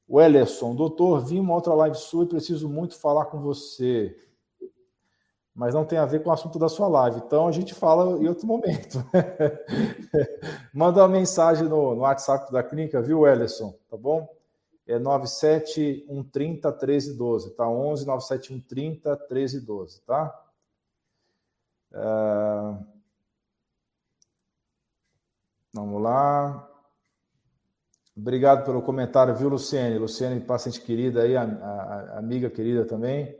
O 0.07 0.19
Ellerson, 0.19 0.75
doutor, 0.75 1.23
vi 1.25 1.39
uma 1.39 1.53
outra 1.53 1.73
live 1.73 1.95
sua 1.95 2.23
e 2.23 2.27
preciso 2.27 2.67
muito 2.67 2.97
falar 2.97 3.25
com 3.25 3.39
você 3.41 4.15
mas 5.59 5.73
não 5.73 5.83
tem 5.83 5.99
a 5.99 6.05
ver 6.05 6.23
com 6.23 6.29
o 6.29 6.31
assunto 6.31 6.57
da 6.57 6.69
sua 6.69 6.87
live. 6.87 7.17
Então 7.17 7.45
a 7.45 7.51
gente 7.51 7.73
fala 7.73 8.17
em 8.17 8.29
outro 8.29 8.47
momento. 8.47 9.03
Manda 10.73 11.01
uma 11.01 11.09
mensagem 11.09 11.67
no, 11.67 11.95
no, 11.95 12.03
WhatsApp 12.03 12.49
da 12.49 12.63
clínica, 12.63 13.01
viu, 13.01 13.27
Ellison? 13.27 13.75
Tá 13.89 13.97
bom? 13.97 14.25
É 14.87 14.97
97130 14.97 16.69
1312, 16.69 17.49
tá? 17.55 17.67
11 17.67 18.05
97130 18.05 19.09
1312, 19.29 20.01
tá? 20.03 20.33
É... 21.93 22.89
Vamos 25.73 26.01
lá. 26.01 26.67
Obrigado 28.17 28.65
pelo 28.65 28.81
comentário, 28.81 29.35
viu, 29.35 29.49
Luciene? 29.49 29.97
Luciene, 29.97 30.41
paciente 30.41 30.81
querida 30.81 31.21
aí, 31.21 31.37
a, 31.37 31.43
a, 31.43 32.15
a 32.15 32.19
amiga 32.19 32.49
querida 32.49 32.85
também. 32.85 33.33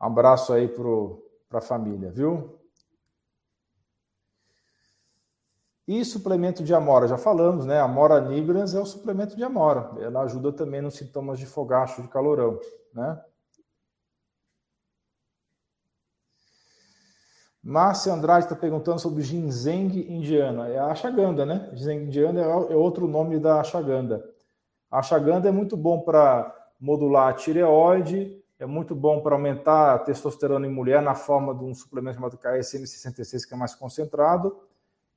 Um 0.00 0.06
abraço 0.06 0.52
aí 0.52 0.66
para 0.68 1.58
a 1.58 1.62
família, 1.62 2.10
viu? 2.10 2.58
E 5.86 6.04
suplemento 6.04 6.64
de 6.64 6.74
amora, 6.74 7.06
já 7.06 7.18
falamos, 7.18 7.66
né? 7.66 7.78
Amora 7.78 8.20
nigrans 8.20 8.74
é 8.74 8.80
o 8.80 8.86
suplemento 8.86 9.36
de 9.36 9.44
amora. 9.44 9.92
Ela 10.00 10.22
ajuda 10.22 10.52
também 10.52 10.80
nos 10.80 10.94
sintomas 10.94 11.38
de 11.38 11.46
fogacho, 11.46 12.02
de 12.02 12.08
calorão, 12.08 12.58
né? 12.94 13.22
Márcia 17.62 18.12
Andrade 18.12 18.46
está 18.46 18.56
perguntando 18.56 18.98
sobre 18.98 19.22
ginseng 19.22 19.94
indiana. 20.10 20.68
É 20.68 20.78
a 20.78 20.86
ashwagandha, 20.86 21.46
né? 21.46 21.70
Ginseng 21.72 22.06
indiana 22.06 22.40
é, 22.40 22.44
é 22.44 22.76
outro 22.76 23.06
nome 23.06 23.38
da 23.38 23.60
ashwagandha. 23.60 24.24
A 24.90 24.98
ashwagandha 24.98 25.48
é 25.48 25.52
muito 25.52 25.76
bom 25.76 26.00
para 26.00 26.52
modular 26.80 27.28
a 27.28 27.32
tireoide, 27.32 28.42
é 28.58 28.66
muito 28.66 28.94
bom 28.94 29.20
para 29.20 29.36
aumentar 29.36 29.94
a 29.94 29.98
testosterona 29.98 30.66
em 30.66 30.70
mulher 30.70 31.00
na 31.00 31.14
forma 31.14 31.54
de 31.54 31.64
um 31.64 31.72
suplemento 31.72 32.16
chamado 32.16 32.36
KSM66, 32.36 33.46
que 33.46 33.54
é 33.54 33.56
mais 33.56 33.74
concentrado, 33.74 34.56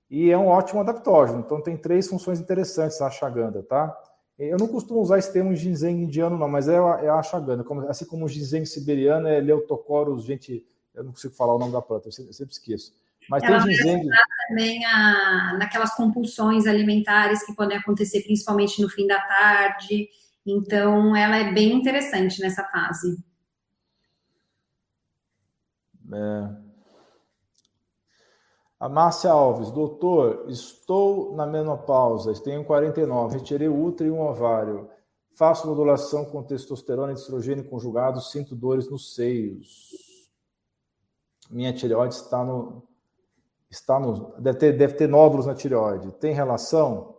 e 0.10 0.30
é 0.30 0.38
um 0.38 0.48
ótimo 0.48 0.82
adaptógeno. 0.82 1.40
Então 1.40 1.60
tem 1.60 1.76
três 1.76 2.08
funções 2.08 2.40
interessantes 2.40 3.02
a 3.02 3.08
ashwagandha, 3.08 3.64
tá? 3.64 3.98
Eu 4.38 4.58
não 4.58 4.68
costumo 4.68 5.00
usar 5.00 5.18
esse 5.18 5.34
termo 5.34 5.56
ginseng 5.56 6.04
indiano, 6.04 6.38
não, 6.38 6.48
mas 6.48 6.68
é 6.68 6.78
a, 6.78 7.00
é 7.04 7.10
assim 7.90 8.06
como 8.06 8.26
o 8.26 8.30
ginseng 8.30 8.66
siberiano 8.66 9.28
é 9.28 9.40
Leutocorus, 9.40 10.24
gente, 10.24 10.66
eu 10.96 11.04
não 11.04 11.12
consigo 11.12 11.34
falar 11.36 11.56
o 11.56 11.60
nome 11.60 11.72
da 11.72 11.82
planta, 11.82 12.08
eu 12.08 12.12
sempre, 12.12 12.30
eu 12.30 12.34
sempre 12.34 12.54
esqueço. 12.54 12.94
Mas 13.30 13.44
Ela 13.44 13.64
tem 13.64 13.74
ginseng... 13.74 14.08
também 14.48 14.86
a, 14.86 15.58
naquelas 15.58 15.96
compulsões 15.96 16.68
alimentares 16.68 17.44
que 17.46 17.56
podem 17.56 17.78
acontecer 17.78 18.22
principalmente 18.22 18.82
no 18.82 18.90
fim 18.90 19.08
da 19.08 19.20
tarde, 19.20 20.08
então 20.46 21.16
ela 21.16 21.38
é 21.38 21.52
bem 21.52 21.74
interessante 21.74 22.40
nessa 22.42 22.64
fase. 22.66 23.18
É. 26.14 26.66
A 28.80 28.90
Márcia 28.90 29.32
Alves, 29.32 29.72
doutor, 29.72 30.46
estou 30.48 31.36
na 31.36 31.48
menopausa, 31.48 32.34
tenho 32.44 32.64
49, 32.64 33.38
retirei 33.38 33.68
o 33.68 33.84
útero 33.84 34.10
e 34.10 34.12
um 34.12 34.22
ovário. 34.22 34.90
Faço 35.34 35.68
modulação 35.68 36.26
com 36.26 36.44
testosterona 36.44 37.12
e 37.12 37.16
estrogênio 37.16 37.68
conjugado, 37.68 38.22
sinto 38.22 38.56
dores 38.56 38.90
nos 38.90 39.16
seios. 39.16 40.05
Minha 41.50 41.74
tireoide 41.74 42.16
está 42.16 42.44
no. 42.44 42.84
Está 43.70 44.00
no 44.00 44.34
deve, 44.40 44.58
ter, 44.58 44.78
deve 44.78 44.94
ter 44.94 45.08
nódulos 45.08 45.46
na 45.46 45.54
tireoide. 45.54 46.12
Tem 46.14 46.34
relação? 46.34 47.16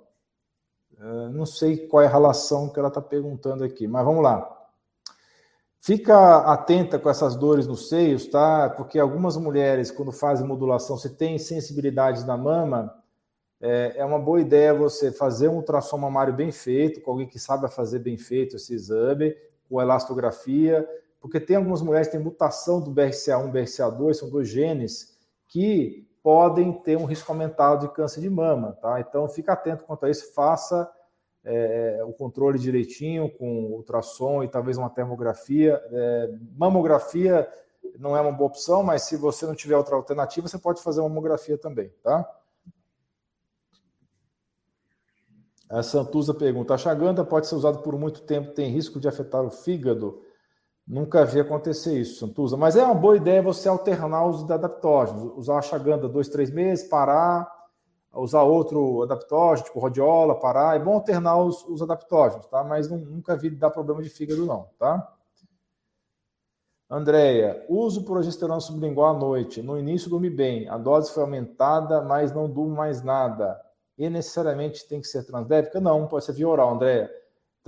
Uh, 0.99 1.29
não 1.31 1.45
sei 1.45 1.87
qual 1.87 2.03
é 2.03 2.07
a 2.07 2.11
relação 2.11 2.69
que 2.71 2.79
ela 2.79 2.89
está 2.89 3.03
perguntando 3.03 3.65
aqui, 3.65 3.87
mas 3.87 4.05
vamos 4.05 4.23
lá. 4.23 4.57
Fica 5.87 6.39
atenta 6.39 6.99
com 6.99 7.09
essas 7.09 7.37
dores 7.37 7.67
nos 7.67 7.89
seios, 7.89 8.27
tá? 8.27 8.71
Porque 8.71 8.99
algumas 8.99 9.37
mulheres, 9.37 9.91
quando 9.91 10.11
fazem 10.11 10.47
modulação, 10.47 10.97
se 10.97 11.11
tem 11.11 11.39
sensibilidade 11.39 12.27
na 12.27 12.37
mama, 12.37 12.93
é, 13.61 13.95
é, 13.97 14.05
uma 14.05 14.19
boa 14.19 14.41
ideia 14.41 14.75
você 14.75 15.13
fazer 15.13 15.49
um 15.49 15.57
ultrassom 15.57 15.97
mamário 15.97 16.35
bem 16.35 16.51
feito, 16.51 17.01
com 17.01 17.13
alguém 17.13 17.27
que 17.27 17.39
saiba 17.39 17.69
fazer 17.69 18.01
bem 18.01 18.19
feito 18.19 18.57
esse 18.57 18.75
exame, 18.75 19.37
com 19.69 19.81
elastografia, 19.81 20.89
porque 21.21 21.41
tem 21.41 21.57
algumas 21.57 21.83
mulheres 21.83 22.09
que 22.09 22.17
têm 22.17 22.25
mutação 22.25 22.81
do 22.81 22.91
BRCA1 22.91 23.53
BRCA2, 23.53 24.15
são 24.15 24.31
dois 24.31 24.49
genes, 24.49 25.17
que 25.49 26.07
podem 26.23 26.73
ter 26.73 26.97
um 26.97 27.05
risco 27.05 27.31
aumentado 27.31 27.87
de 27.87 27.95
câncer 27.95 28.21
de 28.21 28.29
mama, 28.29 28.73
tá? 28.81 29.01
Então, 29.01 29.29
fica 29.29 29.53
atento 29.53 29.85
quanto 29.85 30.07
a 30.07 30.11
isso, 30.11 30.35
faça 30.35 30.91
é, 31.45 32.03
o 32.05 32.13
controle 32.13 32.59
direitinho 32.59 33.31
com 33.31 33.67
ultrassom 33.67 34.43
e 34.43 34.49
talvez 34.49 34.77
uma 34.77 34.91
termografia. 34.91 35.81
É, 35.93 36.35
mamografia 36.57 37.49
não 37.99 38.17
é 38.17 38.21
uma 38.21 38.33
boa 38.33 38.49
opção, 38.49 38.83
mas 38.83 39.03
se 39.03 39.17
você 39.17 39.47
não 39.47 39.55
tiver 39.55 39.77
outra 39.77 39.95
alternativa, 39.95 40.49
você 40.49 40.59
pode 40.59 40.83
fazer 40.83 41.01
mamografia 41.01 41.57
também, 41.57 41.93
tá? 42.03 42.29
A 45.69 45.83
Santuza 45.83 46.35
pergunta: 46.35 46.75
a 46.75 46.79
chaganda 46.79 47.25
pode 47.25 47.47
ser 47.47 47.55
usada 47.55 47.79
por 47.79 47.97
muito 47.97 48.23
tempo, 48.23 48.53
tem 48.53 48.71
risco 48.71 48.99
de 48.99 49.07
afetar 49.09 49.45
o 49.45 49.51
fígado? 49.51 50.23
Nunca 50.87 51.25
vi 51.25 51.41
acontecer 51.41 51.99
isso, 51.99 52.21
Santuza. 52.21 52.57
Mas 52.57 52.77
é 52.77 52.85
uma 52.85 52.95
boa 52.95 53.17
ideia 53.17 53.43
você 53.43 53.69
alternar 53.69 54.25
os 54.25 54.49
adaptógenos, 54.49 55.33
usar 55.37 55.59
a 55.59 55.63
chaganda 55.63 56.09
dois, 56.09 56.29
três 56.29 56.49
meses, 56.49 56.89
parar, 56.89 57.51
usar 58.13 58.43
outro 58.43 59.03
adaptógeno, 59.03 59.67
tipo 59.67 59.81
rodiola, 59.81 60.39
parar. 60.39 60.77
É 60.77 60.79
bom 60.79 60.95
alternar 60.95 61.39
os, 61.39 61.65
os 61.65 61.83
adaptógenos, 61.83 62.47
tá? 62.47 62.63
Mas 62.63 62.89
não, 62.89 62.99
nunca 62.99 63.37
vi 63.37 63.51
dar 63.51 63.71
problema 63.71 64.01
de 64.01 64.09
fígado, 64.09 64.47
não, 64.47 64.69
tá? 64.79 65.13
Andréia, 66.89 67.67
uso 67.69 68.05
progesterona 68.05 68.61
sublingual 68.61 69.17
à 69.17 69.19
noite. 69.19 69.61
No 69.61 69.77
início 69.77 70.09
dormi 70.09 70.31
bem. 70.31 70.69
A 70.69 70.79
dose 70.79 71.13
foi 71.13 71.25
aumentada, 71.25 72.01
mas 72.01 72.31
não 72.33 72.49
durmo 72.49 72.77
mais 72.77 73.03
nada. 73.03 73.61
E 73.99 74.09
necessariamente 74.09 74.87
tem 74.87 75.01
que 75.01 75.09
ser 75.09 75.25
transdébica? 75.25 75.81
Não, 75.81 76.07
pode 76.07 76.25
ser 76.25 76.33
via 76.33 76.49
oral, 76.49 76.75
Andréia. 76.75 77.11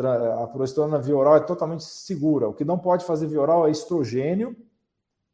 A 0.01 0.47
progesterona 0.47 0.99
via 0.99 1.17
oral 1.17 1.37
é 1.37 1.41
totalmente 1.41 1.85
segura. 1.85 2.49
O 2.49 2.55
que 2.55 2.65
não 2.65 2.79
pode 2.79 3.05
fazer 3.05 3.27
via 3.27 3.41
oral 3.41 3.67
é 3.67 3.71
estrogênio 3.71 4.57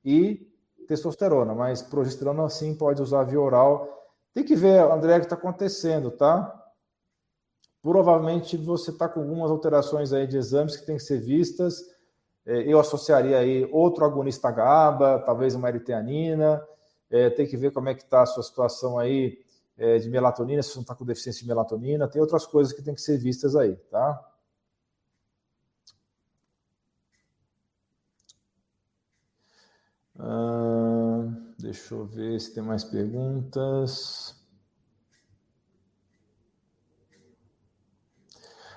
e 0.04 0.50
testosterona, 0.86 1.54
mas 1.54 1.82
progesterona 1.82 2.48
sim 2.48 2.74
pode 2.74 3.00
usar 3.02 3.24
via 3.24 3.40
oral 3.40 3.94
tem 4.34 4.42
que 4.42 4.56
ver, 4.56 4.80
André, 4.80 5.16
o 5.16 5.20
que 5.20 5.26
está 5.26 5.36
acontecendo, 5.36 6.10
tá? 6.10 6.60
Provavelmente 7.80 8.56
você 8.56 8.90
está 8.90 9.08
com 9.08 9.20
algumas 9.20 9.48
alterações 9.48 10.12
aí 10.12 10.26
de 10.26 10.36
exames 10.36 10.76
que 10.76 10.84
têm 10.84 10.96
que 10.96 11.04
ser 11.04 11.20
vistas. 11.20 11.80
É, 12.44 12.62
eu 12.62 12.80
associaria 12.80 13.38
aí 13.38 13.64
outro 13.70 14.04
agonista 14.04 14.50
GABA, 14.50 15.22
talvez 15.24 15.54
uma 15.54 15.68
eriteanina. 15.68 16.60
É, 17.08 17.30
tem 17.30 17.46
que 17.46 17.56
ver 17.56 17.70
como 17.70 17.88
é 17.88 17.94
que 17.94 18.02
está 18.02 18.22
a 18.22 18.26
sua 18.26 18.42
situação 18.42 18.98
aí 18.98 19.38
é, 19.78 19.98
de 19.98 20.10
melatonina, 20.10 20.60
se 20.62 20.70
você 20.70 20.76
não 20.76 20.82
está 20.82 20.96
com 20.96 21.04
deficiência 21.04 21.42
de 21.42 21.46
melatonina. 21.46 22.08
Tem 22.08 22.20
outras 22.20 22.44
coisas 22.44 22.72
que 22.72 22.82
tem 22.82 22.94
que 22.94 23.00
ser 23.00 23.16
vistas 23.18 23.54
aí, 23.54 23.76
tá? 23.88 24.20
Ah... 30.18 31.44
Deixa 31.64 31.94
eu 31.94 32.04
ver 32.04 32.38
se 32.40 32.52
tem 32.52 32.62
mais 32.62 32.84
perguntas. 32.84 34.34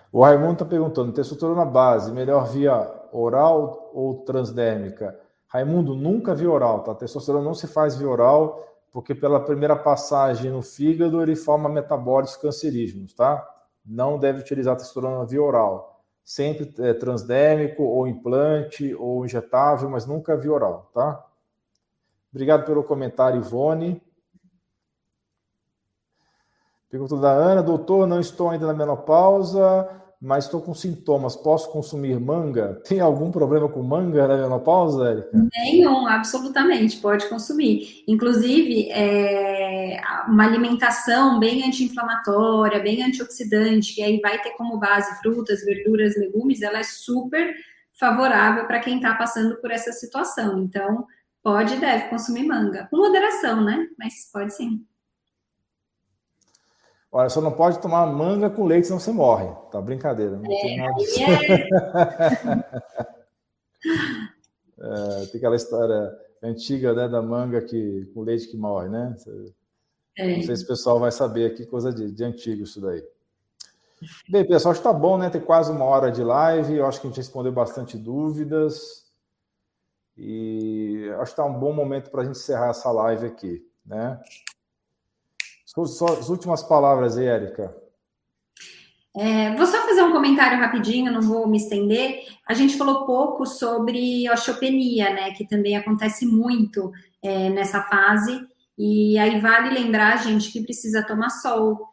O 0.09 0.23
Raimundo 0.23 0.53
está 0.53 0.65
perguntando: 0.65 1.11
testosterona 1.11 1.65
base, 1.65 2.11
melhor 2.11 2.47
via 2.47 2.89
oral 3.11 3.91
ou 3.93 4.23
transdérmica? 4.23 5.19
Raimundo, 5.47 5.95
nunca 5.95 6.33
via 6.33 6.49
oral, 6.49 6.83
tá? 6.83 6.95
Testosterona 6.95 7.43
não 7.43 7.53
se 7.53 7.67
faz 7.67 7.97
via 7.97 8.07
oral, 8.09 8.65
porque 8.91 9.13
pela 9.13 9.43
primeira 9.43 9.75
passagem 9.75 10.51
no 10.51 10.61
fígado 10.61 11.21
ele 11.21 11.35
forma 11.35 11.67
metabólicos 11.67 12.37
cancerígenos, 12.37 13.13
tá? 13.13 13.45
Não 13.85 14.17
deve 14.17 14.39
utilizar 14.39 14.77
testosterona 14.77 15.25
via 15.25 15.41
oral. 15.41 16.03
Sempre 16.23 16.73
é, 16.79 16.93
transdérmico, 16.93 17.83
ou 17.83 18.07
implante, 18.07 18.93
ou 18.95 19.25
injetável, 19.25 19.89
mas 19.89 20.05
nunca 20.05 20.37
via 20.37 20.53
oral, 20.53 20.89
tá? 20.93 21.26
Obrigado 22.37 22.67
pelo 22.67 22.83
comentário, 22.83 23.39
Ivone. 23.39 23.99
Pergunta 26.87 27.17
da 27.17 27.31
Ana, 27.31 27.63
doutor, 27.63 28.05
não 28.05 28.19
estou 28.19 28.51
ainda 28.51 28.67
na 28.67 28.75
menopausa, 28.75 29.89
mas 30.21 30.45
estou 30.45 30.61
com 30.61 30.71
sintomas. 30.75 31.35
Posso 31.35 31.71
consumir 31.71 32.19
manga? 32.19 32.79
Tem 32.87 32.99
algum 32.99 33.31
problema 33.31 33.67
com 33.67 33.81
manga 33.81 34.27
na 34.27 34.37
menopausa, 34.37 35.09
Érica? 35.09 35.49
Nenhum, 35.51 36.05
absolutamente, 36.05 36.97
pode 36.97 37.27
consumir. 37.27 38.03
Inclusive, 38.07 38.87
é, 38.91 39.99
uma 40.27 40.45
alimentação 40.45 41.39
bem 41.39 41.67
anti-inflamatória, 41.67 42.79
bem 42.79 43.01
antioxidante, 43.01 43.95
que 43.95 44.03
aí 44.03 44.21
vai 44.21 44.39
ter 44.43 44.51
como 44.51 44.77
base 44.77 45.19
frutas, 45.23 45.65
verduras, 45.65 46.15
legumes, 46.15 46.61
ela 46.61 46.77
é 46.77 46.83
super 46.83 47.51
favorável 47.93 48.67
para 48.67 48.79
quem 48.79 48.97
está 48.97 49.15
passando 49.15 49.55
por 49.55 49.71
essa 49.71 49.91
situação. 49.91 50.59
Então, 50.59 51.07
pode 51.47 51.75
e 51.75 51.79
deve 51.79 52.09
consumir 52.09 52.45
manga. 52.45 52.89
Com 52.91 52.97
moderação, 52.97 53.63
né? 53.63 53.87
Mas 53.97 54.29
pode 54.33 54.53
sim. 54.53 54.85
Olha, 57.09 57.29
só 57.29 57.39
não 57.39 57.53
pode 57.53 57.79
tomar 57.79 58.05
manga 58.05 58.49
com 58.49 58.65
leite, 58.65 58.87
senão 58.87 58.99
você 58.99 59.13
morre. 59.13 59.47
Tá 59.71 59.79
brincadeira. 59.79 60.35
Não 60.35 60.51
é, 60.51 60.61
tem 60.61 60.77
nada 60.77 60.93
disso. 60.95 61.21
É... 61.21 61.69
é, 65.23 65.25
tem 65.27 65.37
aquela 65.37 65.55
história 65.55 66.11
antiga 66.43 66.93
né, 66.93 67.07
da 67.07 67.21
manga 67.21 67.61
que, 67.61 68.11
com 68.13 68.23
leite 68.23 68.49
que 68.49 68.57
morre, 68.57 68.89
né? 68.89 69.15
É. 70.17 70.35
Não 70.35 70.43
sei 70.43 70.57
se 70.57 70.65
o 70.65 70.67
pessoal 70.67 70.99
vai 70.99 71.13
saber 71.13 71.49
aqui, 71.49 71.65
coisa 71.65 71.93
de, 71.93 72.11
de 72.11 72.23
antigo 72.25 72.63
isso 72.63 72.81
daí. 72.81 73.01
Bem, 74.29 74.45
pessoal, 74.45 74.73
acho 74.73 74.81
que 74.81 74.87
tá 74.87 74.91
bom, 74.91 75.17
né? 75.17 75.29
Tem 75.29 75.39
quase 75.39 75.71
uma 75.71 75.85
hora 75.85 76.11
de 76.11 76.21
live. 76.21 76.75
Eu 76.75 76.85
acho 76.85 76.99
que 76.99 77.07
a 77.07 77.09
gente 77.09 77.17
respondeu 77.17 77.53
bastante 77.53 77.97
dúvidas. 77.97 79.06
E 80.17 81.09
acho 81.15 81.25
que 81.25 81.41
está 81.41 81.45
um 81.45 81.59
bom 81.59 81.71
momento 81.71 82.09
para 82.09 82.21
a 82.21 82.25
gente 82.25 82.37
encerrar 82.37 82.69
essa 82.69 82.91
live 82.91 83.27
aqui, 83.27 83.61
né? 83.85 84.19
As 85.77 86.29
últimas 86.29 86.63
palavras 86.63 87.17
aí, 87.17 87.27
Érica. 87.27 87.75
É, 89.15 89.55
vou 89.55 89.65
só 89.65 89.81
fazer 89.81 90.03
um 90.03 90.11
comentário 90.11 90.59
rapidinho, 90.59 91.11
não 91.11 91.21
vou 91.21 91.47
me 91.47 91.57
estender. 91.57 92.23
A 92.47 92.53
gente 92.53 92.77
falou 92.77 93.05
pouco 93.05 93.45
sobre 93.45 94.29
osteopenia, 94.29 95.11
né? 95.11 95.31
Que 95.33 95.47
também 95.47 95.75
acontece 95.75 96.25
muito 96.25 96.91
é, 97.21 97.49
nessa 97.49 97.81
fase. 97.83 98.39
E 98.77 99.17
aí 99.17 99.39
vale 99.39 99.69
lembrar, 99.69 100.17
gente, 100.23 100.51
que 100.51 100.61
precisa 100.61 101.05
tomar 101.05 101.29
sol, 101.29 101.87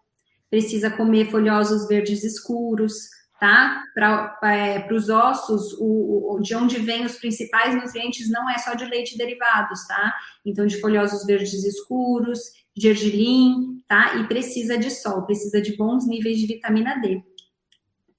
precisa 0.51 0.91
comer 0.91 1.31
folhosos 1.31 1.89
verdes 1.89 2.23
escuros, 2.25 3.09
tá? 3.45 3.85
Para 3.93 4.39
é, 4.45 4.91
os 4.91 5.11
ossos, 5.11 5.75
o, 5.75 6.33
o, 6.35 6.41
de 6.41 6.55
onde 6.55 6.79
vêm 6.79 7.05
os 7.05 7.17
principais 7.17 7.75
nutrientes 7.75 8.31
não 8.31 8.49
é 8.49 8.57
só 8.57 8.73
de 8.73 8.87
leite 8.87 9.19
derivados, 9.19 9.87
tá? 9.87 10.15
Então, 10.47 10.65
de 10.65 10.81
folhosos 10.81 11.27
verdes 11.27 11.63
escuros, 11.63 12.39
gergelim, 12.75 13.83
tá? 13.87 14.15
E 14.17 14.27
precisa 14.27 14.79
de 14.79 14.91
sol, 14.91 15.27
precisa 15.27 15.61
de 15.61 15.77
bons 15.77 16.09
níveis 16.09 16.39
de 16.39 16.47
vitamina 16.47 16.99
D, 17.03 17.23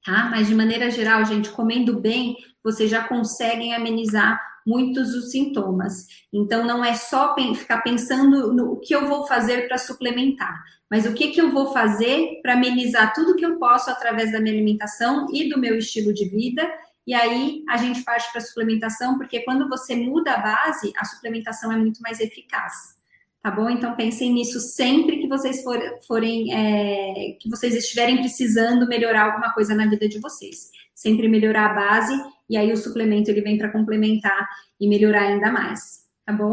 tá? 0.06 0.30
Mas 0.30 0.48
de 0.48 0.54
maneira 0.54 0.92
geral, 0.92 1.26
gente, 1.26 1.50
comendo 1.50 2.00
bem, 2.00 2.36
vocês 2.64 2.92
já 2.92 3.08
conseguem 3.08 3.74
amenizar 3.74 4.40
muitos 4.66 5.14
os 5.14 5.32
sintomas. 5.32 6.08
Então, 6.34 6.66
não 6.66 6.84
é 6.84 6.94
só 6.96 7.36
ficar 7.56 7.82
pensando 7.82 8.54
no 8.54 8.80
que 8.80 8.96
eu 8.96 9.08
vou 9.08 9.28
fazer 9.28 9.68
para 9.68 9.78
suplementar, 9.78 10.64
mas 10.90 11.06
o 11.06 11.14
que, 11.14 11.30
que 11.30 11.42
eu 11.42 11.52
vou 11.52 11.72
fazer 11.72 12.40
para 12.42 12.54
amenizar 12.54 13.14
tudo 13.14 13.36
que 13.36 13.46
eu 13.46 13.58
posso 13.58 13.90
através 13.90 14.32
da 14.32 14.40
minha 14.40 14.54
alimentação 14.54 15.28
e 15.34 15.50
do 15.50 15.60
meu 15.60 15.78
estilo 15.78 16.14
de 16.14 16.28
vida. 16.30 16.68
E 17.06 17.14
aí 17.14 17.64
a 17.70 17.78
gente 17.78 18.04
parte 18.04 18.32
para 18.32 18.42
a 18.42 18.46
suplementação, 18.46 19.18
porque 19.18 19.42
quando 19.42 19.70
você 19.70 19.96
muda 19.96 20.32
a 20.32 20.42
base, 20.42 20.92
a 20.98 21.06
suplementação 21.06 21.72
é 21.72 21.78
muito 21.78 22.02
mais 22.02 22.20
eficaz 22.20 22.96
tá 23.46 23.52
bom? 23.52 23.70
Então 23.70 23.96
pensem 23.96 24.34
nisso 24.34 24.60
sempre 24.60 25.20
que 25.20 25.28
vocês 25.28 25.62
for, 25.62 25.80
forem, 26.08 26.52
é, 26.52 27.38
que 27.40 27.48
vocês 27.48 27.76
estiverem 27.76 28.18
precisando 28.18 28.88
melhorar 28.88 29.26
alguma 29.26 29.54
coisa 29.54 29.76
na 29.76 29.86
vida 29.86 30.10
de 30.10 30.18
vocês. 30.18 30.72
Sempre 30.96 31.28
melhorar 31.28 31.70
a 31.70 31.74
base 31.76 32.20
e 32.50 32.58
aí 32.58 32.72
o 32.72 32.78
suplemento 32.78 33.30
ele 33.30 33.42
vem 33.42 33.58
para 33.58 33.72
complementar 33.72 34.48
e 34.80 34.88
melhorar 34.88 35.24
ainda 35.24 35.52
mais, 35.52 36.06
tá 36.26 36.34
bom? 36.34 36.50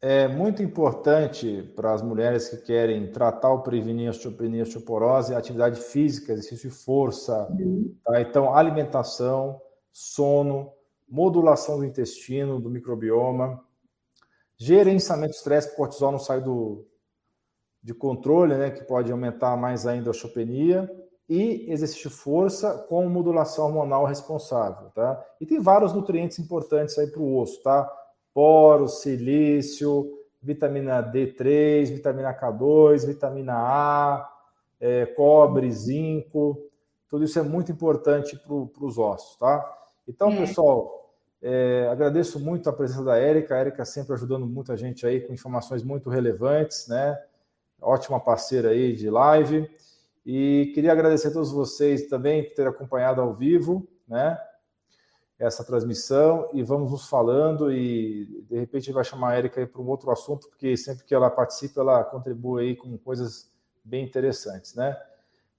É 0.00 0.28
muito 0.28 0.62
importante 0.62 1.72
para 1.74 1.92
as 1.92 2.02
mulheres 2.02 2.48
que 2.48 2.58
querem 2.58 3.10
tratar 3.10 3.50
ou 3.50 3.62
prevenir 3.62 4.06
a 4.06 4.10
osteopenia, 4.10 4.62
a 4.62 4.62
osteoporose, 4.62 5.34
atividade 5.34 5.80
física, 5.80 6.32
exercício 6.32 6.70
de 6.70 6.76
força, 6.76 7.48
uhum. 7.50 7.96
tá? 8.04 8.20
Então, 8.20 8.54
alimentação, 8.54 9.60
sono, 9.92 10.70
modulação 11.08 11.78
do 11.78 11.84
intestino, 11.84 12.60
do 12.60 12.70
microbioma, 12.70 13.60
Gerenciamento 14.60 15.30
de 15.30 15.36
estresse, 15.36 15.76
cortisol 15.76 16.10
não 16.10 16.18
sai 16.18 16.40
do, 16.40 16.84
de 17.80 17.94
controle, 17.94 18.56
né, 18.56 18.72
que 18.72 18.82
pode 18.82 19.10
aumentar 19.12 19.56
mais 19.56 19.86
ainda 19.86 20.10
a 20.10 20.10
osteopenia, 20.10 20.90
e 21.28 21.70
exercício 21.70 22.10
força 22.10 22.86
com 22.88 23.06
modulação 23.08 23.66
hormonal 23.66 24.06
responsável, 24.06 24.88
tá? 24.94 25.22
E 25.40 25.44
tem 25.44 25.60
vários 25.60 25.92
nutrientes 25.92 26.38
importantes 26.38 26.98
aí 26.98 27.06
para 27.06 27.20
o 27.20 27.38
osso, 27.38 27.62
tá? 27.62 27.90
Poro, 28.32 28.88
silício, 28.88 30.18
vitamina 30.40 31.02
D3, 31.02 31.86
vitamina 31.92 32.32
K2, 32.32 33.06
vitamina 33.06 33.54
A, 33.54 34.32
é, 34.80 35.04
cobre, 35.06 35.70
zinco, 35.70 36.58
tudo 37.08 37.24
isso 37.24 37.38
é 37.38 37.42
muito 37.42 37.72
importante 37.72 38.38
para 38.38 38.84
os 38.84 38.98
ossos, 38.98 39.36
tá? 39.36 39.76
Então, 40.06 40.30
é. 40.30 40.36
pessoal, 40.36 41.12
é, 41.42 41.88
agradeço 41.90 42.40
muito 42.40 42.68
a 42.68 42.72
presença 42.72 43.04
da 43.04 43.16
Érica, 43.16 43.54
a 43.54 43.58
Érica 43.58 43.84
sempre 43.84 44.14
ajudando 44.14 44.46
muita 44.46 44.76
gente 44.76 45.06
aí 45.06 45.20
com 45.20 45.32
informações 45.32 45.82
muito 45.82 46.08
relevantes, 46.08 46.88
né? 46.88 47.18
Ótima 47.80 48.18
parceira 48.18 48.70
aí 48.70 48.94
de 48.94 49.08
live. 49.08 49.68
E 50.30 50.72
queria 50.74 50.92
agradecer 50.92 51.28
a 51.28 51.32
todos 51.32 51.50
vocês 51.50 52.06
também 52.06 52.44
por 52.44 52.54
terem 52.54 52.70
acompanhado 52.70 53.18
ao 53.18 53.32
vivo, 53.32 53.88
né? 54.06 54.38
Essa 55.38 55.64
transmissão 55.64 56.50
e 56.52 56.62
vamos 56.62 56.90
nos 56.90 57.08
falando 57.08 57.72
e 57.72 58.44
de 58.46 58.58
repente 58.58 58.92
vai 58.92 59.02
chamar 59.02 59.30
a 59.30 59.36
aí 59.36 59.66
para 59.66 59.80
um 59.80 59.88
outro 59.88 60.10
assunto, 60.10 60.46
porque 60.50 60.76
sempre 60.76 61.06
que 61.06 61.14
ela 61.14 61.30
participa, 61.30 61.80
ela 61.80 62.04
contribui 62.04 62.62
aí 62.62 62.76
com 62.76 62.98
coisas 62.98 63.50
bem 63.82 64.04
interessantes, 64.04 64.74
né? 64.74 65.00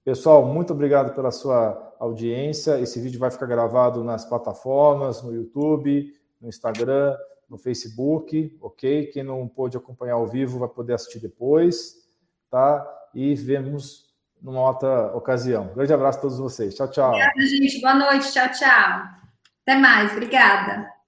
Pessoal, 0.05 0.45
muito 0.45 0.71
obrigado 0.71 1.15
pela 1.15 1.31
sua 1.31 1.95
audiência. 1.99 2.79
Esse 2.79 3.01
vídeo 3.01 3.19
vai 3.19 3.31
ficar 3.31 3.47
gravado 3.47 4.03
nas 4.03 4.23
plataformas, 4.23 5.23
no 5.23 5.33
YouTube, 5.33 6.13
no 6.39 6.47
Instagram, 6.47 7.17
no 7.49 7.57
Facebook, 7.57 8.55
ok? 8.61 9.07
Quem 9.07 9.23
não 9.23 9.47
pôde 9.47 9.75
acompanhar 9.75 10.13
ao 10.13 10.27
vivo 10.27 10.59
vai 10.59 10.69
poder 10.69 10.93
assistir 10.93 11.17
depois, 11.17 12.07
tá? 12.51 12.87
E 13.15 13.33
vemos 13.33 14.08
numa 14.41 14.61
outra 14.61 15.15
ocasião. 15.15 15.71
grande 15.75 15.93
abraço 15.93 16.19
a 16.19 16.21
todos 16.21 16.39
vocês. 16.39 16.75
Tchau, 16.75 16.87
tchau. 16.89 17.09
Obrigada, 17.09 17.41
gente. 17.41 17.81
Boa 17.81 17.93
noite. 17.93 18.31
Tchau, 18.31 18.49
tchau. 18.51 19.03
Até 19.65 19.75
mais. 19.77 20.11
Obrigada. 20.11 20.98